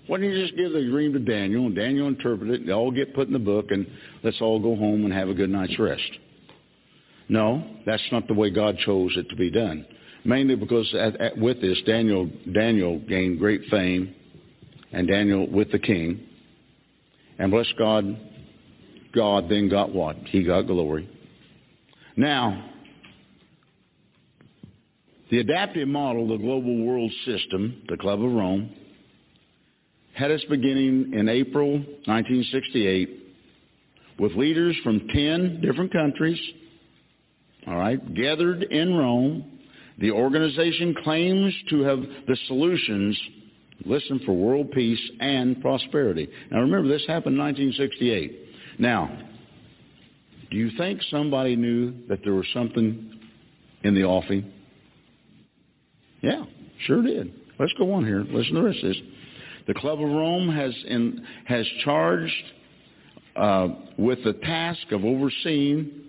Why 0.08 0.18
don't 0.18 0.32
you 0.32 0.42
just 0.42 0.58
give 0.58 0.72
the 0.72 0.84
dream 0.90 1.14
to 1.14 1.20
Daniel 1.20 1.68
and 1.68 1.76
Daniel 1.76 2.08
interpret 2.08 2.50
it, 2.50 2.62
and 2.62 2.70
they 2.70 2.74
all 2.74 2.92
get 2.92 3.14
put 3.14 3.28
in 3.28 3.34
the 3.34 3.40
book, 3.40 3.70
and 3.70 3.86
let's 4.24 4.42
all 4.42 4.60
go 4.60 4.76
home 4.76 5.06
and 5.06 5.14
have 5.14 5.30
a 5.30 5.34
good 5.34 5.50
night's 5.50 5.78
rest? 5.78 6.12
No, 7.30 7.64
that's 7.86 8.04
not 8.12 8.28
the 8.28 8.34
way 8.34 8.50
God 8.50 8.78
chose 8.80 9.12
it 9.16 9.30
to 9.30 9.36
be 9.36 9.52
done. 9.52 9.86
Mainly 10.26 10.56
because 10.56 10.92
at, 10.96 11.22
at, 11.22 11.38
with 11.38 11.62
this, 11.62 11.80
Daniel, 11.86 12.30
Daniel 12.52 13.00
gained 13.00 13.40
great 13.40 13.62
fame, 13.70 14.14
and 14.92 15.08
Daniel 15.08 15.48
with 15.50 15.72
the 15.72 15.80
king. 15.80 16.28
And 17.38 17.52
bless 17.52 17.72
God, 17.78 18.18
God 19.14 19.50
then 19.50 19.70
got 19.70 19.94
what? 19.94 20.16
He 20.26 20.44
got 20.44 20.64
glory. 20.64 21.10
Now, 22.18 22.72
the 25.30 25.40
adaptive 25.40 25.88
model, 25.88 26.28
the 26.28 26.38
global 26.38 26.86
world 26.86 27.12
system, 27.26 27.84
the 27.88 27.98
Club 27.98 28.24
of 28.24 28.32
Rome, 28.32 28.72
had 30.14 30.32
its 30.32 30.46
beginning 30.46 31.14
in 31.14 31.28
April 31.28 31.74
1968 31.74 33.26
with 34.18 34.32
leaders 34.34 34.78
from 34.84 35.08
10 35.10 35.62
different 35.62 35.92
countries, 35.92 36.40
all 37.68 37.76
right, 37.76 38.14
gathered 38.14 38.64
in 38.64 38.94
Rome. 38.94 39.55
The 40.00 40.12
organization 40.12 40.96
claims 41.04 41.54
to 41.70 41.82
have 41.84 42.00
the 42.28 42.38
solutions, 42.48 43.18
listen, 43.86 44.20
for 44.26 44.34
world 44.34 44.72
peace 44.72 45.00
and 45.20 45.62
prosperity. 45.62 46.30
Now 46.52 46.62
remember, 46.62 46.88
this 46.90 47.06
happened 47.08 47.36
in 47.36 47.42
1968. 47.42 48.80
Now, 48.80 49.10
do 50.52 50.58
you 50.58 50.72
think 50.78 51.02
somebody 51.10 51.56
knew 51.56 51.94
that 52.10 52.20
there 52.24 52.34
was 52.34 52.46
something 52.54 53.20
in 53.84 53.96
the 53.96 54.04
offing? 54.04 54.52
Yeah, 56.22 56.44
sure 56.86 57.02
did. 57.02 57.34
Let's 57.60 57.74
go 57.74 57.94
on 57.94 58.06
here. 58.06 58.24
Listen 58.24 58.56
to 58.56 58.62
the 58.62 58.68
rest 58.68 58.84
of 58.84 58.90
this. 58.90 59.02
The 59.68 59.74
Club 59.76 60.00
of 60.00 60.10
Rome 60.10 60.50
has, 60.50 60.74
in, 60.88 61.26
has 61.46 61.66
charged 61.84 62.44
uh, 63.36 63.68
with 63.98 64.24
the 64.24 64.34
task 64.34 64.92
of 64.92 65.04
overseeing, 65.04 66.05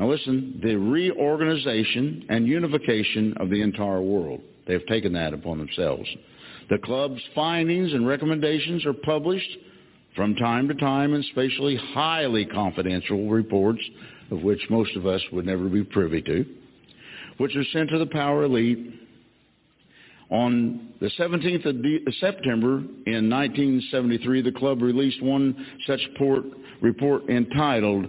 now 0.00 0.10
listen, 0.10 0.58
the 0.62 0.76
reorganization 0.76 2.24
and 2.30 2.46
unification 2.46 3.34
of 3.36 3.50
the 3.50 3.60
entire 3.60 4.00
world. 4.00 4.40
They've 4.66 4.86
taken 4.86 5.12
that 5.12 5.34
upon 5.34 5.58
themselves. 5.58 6.08
The 6.70 6.78
club's 6.78 7.20
findings 7.34 7.92
and 7.92 8.06
recommendations 8.06 8.86
are 8.86 8.94
published 8.94 9.58
from 10.16 10.36
time 10.36 10.68
to 10.68 10.74
time 10.74 11.12
in 11.12 11.22
spatially 11.24 11.76
highly 11.92 12.46
confidential 12.46 13.28
reports, 13.28 13.82
of 14.30 14.40
which 14.40 14.60
most 14.70 14.96
of 14.96 15.04
us 15.04 15.20
would 15.32 15.44
never 15.44 15.68
be 15.68 15.84
privy 15.84 16.22
to, 16.22 16.46
which 17.36 17.54
are 17.54 17.64
sent 17.70 17.90
to 17.90 17.98
the 17.98 18.06
power 18.06 18.44
elite 18.44 18.94
on 20.30 20.94
the 21.00 21.10
17th 21.18 21.66
of 21.66 21.82
De- 21.82 22.04
uh, 22.06 22.10
September 22.20 22.78
in 23.06 23.28
1973, 23.28 24.42
the 24.42 24.52
club 24.52 24.80
released 24.80 25.20
one 25.22 25.54
such 25.86 26.00
port, 26.16 26.44
report 26.80 27.28
entitled 27.28 28.06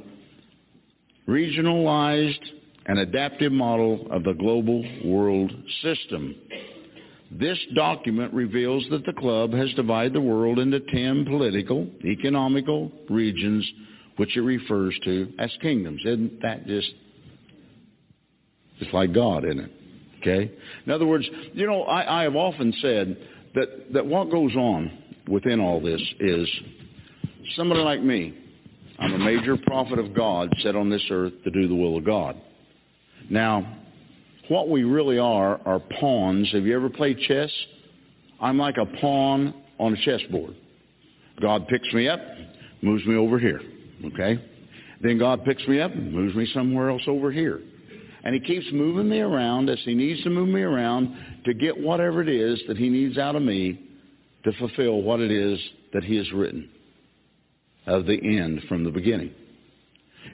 Regionalized 1.28 2.40
and 2.86 3.00
Adaptive 3.00 3.52
Model 3.52 4.08
of 4.12 4.24
the 4.24 4.34
Global 4.34 4.84
World 5.06 5.52
System. 5.82 6.36
This 7.32 7.58
document 7.76 8.34
reveals 8.34 8.86
that 8.90 9.06
the 9.06 9.14
club 9.14 9.54
has 9.54 9.72
divided 9.74 10.14
the 10.14 10.22
world 10.22 10.60
into 10.60 10.80
10 10.80 11.26
political, 11.26 11.88
economical 12.04 12.92
regions, 13.10 13.70
which 14.18 14.36
it 14.36 14.42
refers 14.42 14.98
to 15.06 15.32
as 15.40 15.50
kingdoms. 15.62 16.02
Isn't 16.06 16.42
that 16.42 16.68
just, 16.68 16.92
it's 18.80 18.94
like 18.94 19.14
God, 19.14 19.46
isn't 19.46 19.60
it? 19.60 19.72
Okay? 20.22 20.52
In 20.86 20.92
other 20.92 21.06
words, 21.06 21.26
you 21.54 21.66
know, 21.66 21.84
I, 21.84 22.22
I 22.22 22.24
have 22.24 22.36
often 22.36 22.74
said 22.82 23.18
that, 23.56 23.94
that 23.94 24.06
what 24.06 24.30
goes 24.30 24.56
on 24.56 24.92
within 25.30 25.60
all 25.60 25.82
this 25.82 26.02
is 26.20 26.50
somebody 27.56 27.82
like 27.82 28.02
me, 28.02 28.38
I'm 29.02 29.14
a 29.16 29.18
major 29.18 29.58
prophet 29.58 29.98
of 29.98 30.14
God 30.14 30.54
set 30.62 30.76
on 30.76 30.92
this 30.92 31.02
earth 31.10 31.34
to 31.44 31.50
do 31.50 31.68
the 31.68 31.74
will 31.74 31.98
of 31.98 32.06
God. 32.06 32.40
Now, 33.32 33.80
what 34.48 34.70
we 34.70 34.84
really 34.84 35.18
are 35.18 35.60
are 35.66 35.80
pawns. 36.00 36.52
Have 36.52 36.66
you 36.66 36.76
ever 36.76 36.88
played 36.88 37.18
chess? 37.28 37.50
I'm 38.40 38.60
like 38.60 38.78
a 38.78 38.86
pawn 39.00 39.56
on 39.80 39.94
a 39.94 40.06
chessboard. 40.06 40.56
God 41.42 41.68
picks 41.68 41.92
me 41.94 42.08
up, 42.08 42.20
moves 42.84 43.04
me 43.08 43.16
over 43.16 43.40
here. 43.40 43.62
Okay? 44.06 44.40
Then 45.02 45.18
God 45.18 45.46
picks 45.46 45.68
me 45.68 45.82
up 45.82 45.92
and 45.92 46.14
moves 46.14 46.36
me 46.36 46.48
somewhere 46.54 46.92
else 46.92 47.02
over 47.08 47.32
here. 47.32 47.60
And 48.24 48.36
he 48.36 48.42
keeps 48.42 48.68
moving 48.72 49.10
me 49.10 49.20
around 49.20 49.68
as 49.72 49.80
he 49.84 49.96
needs 49.96 50.22
to 50.24 50.30
move 50.30 50.50
me 50.50 50.62
around 50.62 51.42
to 51.46 51.56
get 51.56 51.76
whatever 51.76 52.22
it 52.22 52.30
is 52.30 52.62
that 52.68 52.78
he 52.78 52.88
needs 52.88 53.18
out 53.18 53.36
of 53.36 53.42
me 53.42 53.82
to 54.44 54.52
fulfill 54.60 55.02
what 55.02 55.20
it 55.20 55.32
is 55.32 55.60
that 55.92 56.04
he 56.04 56.18
has 56.18 56.32
written 56.34 56.70
of 57.86 58.06
the 58.06 58.14
end 58.14 58.62
from 58.68 58.84
the 58.84 58.92
beginning. 58.92 59.32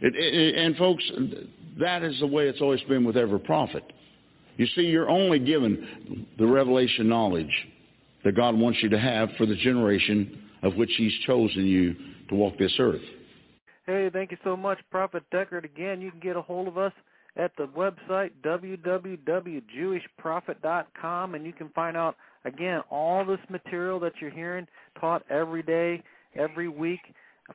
It, 0.02 0.16
it, 0.16 0.56
and 0.56 0.76
folks, 0.76 1.04
that 1.80 2.04
is 2.04 2.20
the 2.20 2.28
way 2.28 2.48
it's 2.48 2.62
always 2.62 2.82
been 2.84 3.04
with 3.04 3.18
every 3.18 3.40
prophet. 3.40 3.84
You 4.58 4.68
see, 4.76 4.82
you're 4.82 5.10
only 5.10 5.40
given 5.40 6.28
the 6.38 6.46
revelation 6.46 7.08
knowledge 7.08 7.52
that 8.24 8.36
God 8.36 8.56
wants 8.56 8.80
you 8.82 8.90
to 8.90 9.00
have 9.00 9.30
for 9.38 9.46
the 9.46 9.56
generation 9.56 10.44
of 10.64 10.76
which 10.76 10.92
he's 10.98 11.14
chosen 11.26 11.66
you 11.66 11.96
to 12.30 12.36
walk 12.36 12.58
this 12.58 12.74
earth. 12.80 13.02
Hey, 13.86 14.10
thank 14.12 14.32
you 14.32 14.38
so 14.44 14.58
much, 14.58 14.80
Prophet 14.92 15.24
Deckard. 15.32 15.64
Again, 15.64 16.02
you 16.02 16.12
can 16.12 16.20
get 16.20 16.36
a 16.36 16.42
hold 16.42 16.68
of 16.68 16.78
us 16.78 16.92
at 17.38 17.52
the 17.58 17.68
website 17.68 18.32
www.jewishprophet.com 18.44 21.36
and 21.36 21.46
you 21.46 21.54
can 21.54 21.70
find 21.70 21.96
out 21.96 22.18
again 22.46 22.82
all 22.90 23.24
this 23.24 23.40
material 23.50 24.00
that 24.00 24.14
you're 24.20 24.32
hearing 24.32 24.68
taught 25.00 25.24
every 25.30 25.64
day, 25.64 26.04
every 26.36 26.68
week. 26.68 27.00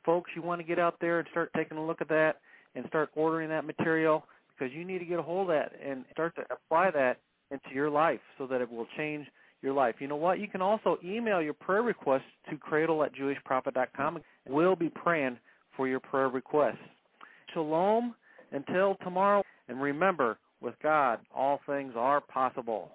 Folks, 0.04 0.30
you 0.34 0.42
want 0.42 0.60
to 0.60 0.66
get 0.66 0.78
out 0.78 0.96
there 1.00 1.18
and 1.18 1.28
start 1.30 1.50
taking 1.56 1.78
a 1.78 1.84
look 1.84 2.00
at 2.00 2.08
that 2.08 2.36
and 2.74 2.84
start 2.88 3.10
ordering 3.14 3.48
that 3.50 3.64
material 3.64 4.24
because 4.48 4.72
you 4.74 4.84
need 4.84 4.98
to 4.98 5.04
get 5.04 5.18
a 5.18 5.22
hold 5.22 5.50
of 5.50 5.56
that 5.56 5.72
and 5.84 6.04
start 6.12 6.34
to 6.36 6.42
apply 6.50 6.90
that 6.90 7.18
into 7.50 7.74
your 7.74 7.90
life 7.90 8.20
so 8.38 8.46
that 8.46 8.60
it 8.60 8.70
will 8.70 8.86
change 8.96 9.26
your 9.60 9.72
life. 9.72 9.96
You 9.98 10.08
know 10.08 10.16
what? 10.16 10.40
You 10.40 10.48
can 10.48 10.62
also 10.62 10.98
email 11.04 11.40
your 11.40 11.54
prayer 11.54 11.82
requests 11.82 12.22
to 12.50 12.56
cradle 12.56 13.04
at 13.04 13.14
jewishprophet.com. 13.14 14.20
We'll 14.48 14.76
be 14.76 14.88
praying 14.88 15.38
for 15.76 15.86
your 15.86 16.00
prayer 16.00 16.28
requests. 16.28 16.78
Shalom. 17.52 18.14
Until 18.50 18.96
tomorrow. 19.02 19.42
And 19.68 19.80
remember, 19.80 20.38
with 20.60 20.74
God, 20.82 21.20
all 21.34 21.60
things 21.66 21.94
are 21.96 22.20
possible. 22.20 22.90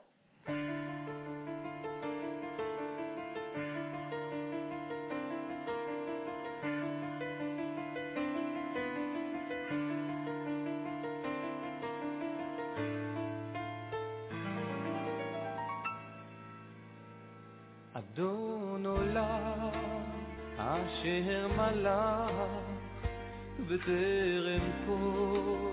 בטרם 23.77 24.71
כל 24.85 25.71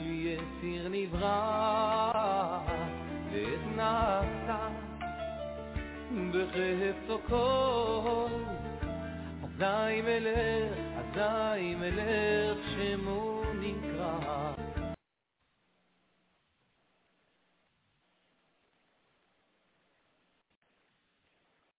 יציר 0.00 0.88
נברא 0.90 2.50
ועת 3.32 3.60
נעשה 3.76 4.68
בחפצו 6.30 7.18
כל. 7.28 8.28
אזי 9.44 10.02
מלך, 10.02 10.78
אזי 10.98 11.74
מלך 11.74 12.58
שמו 12.76 13.42
נקרא 13.60 14.55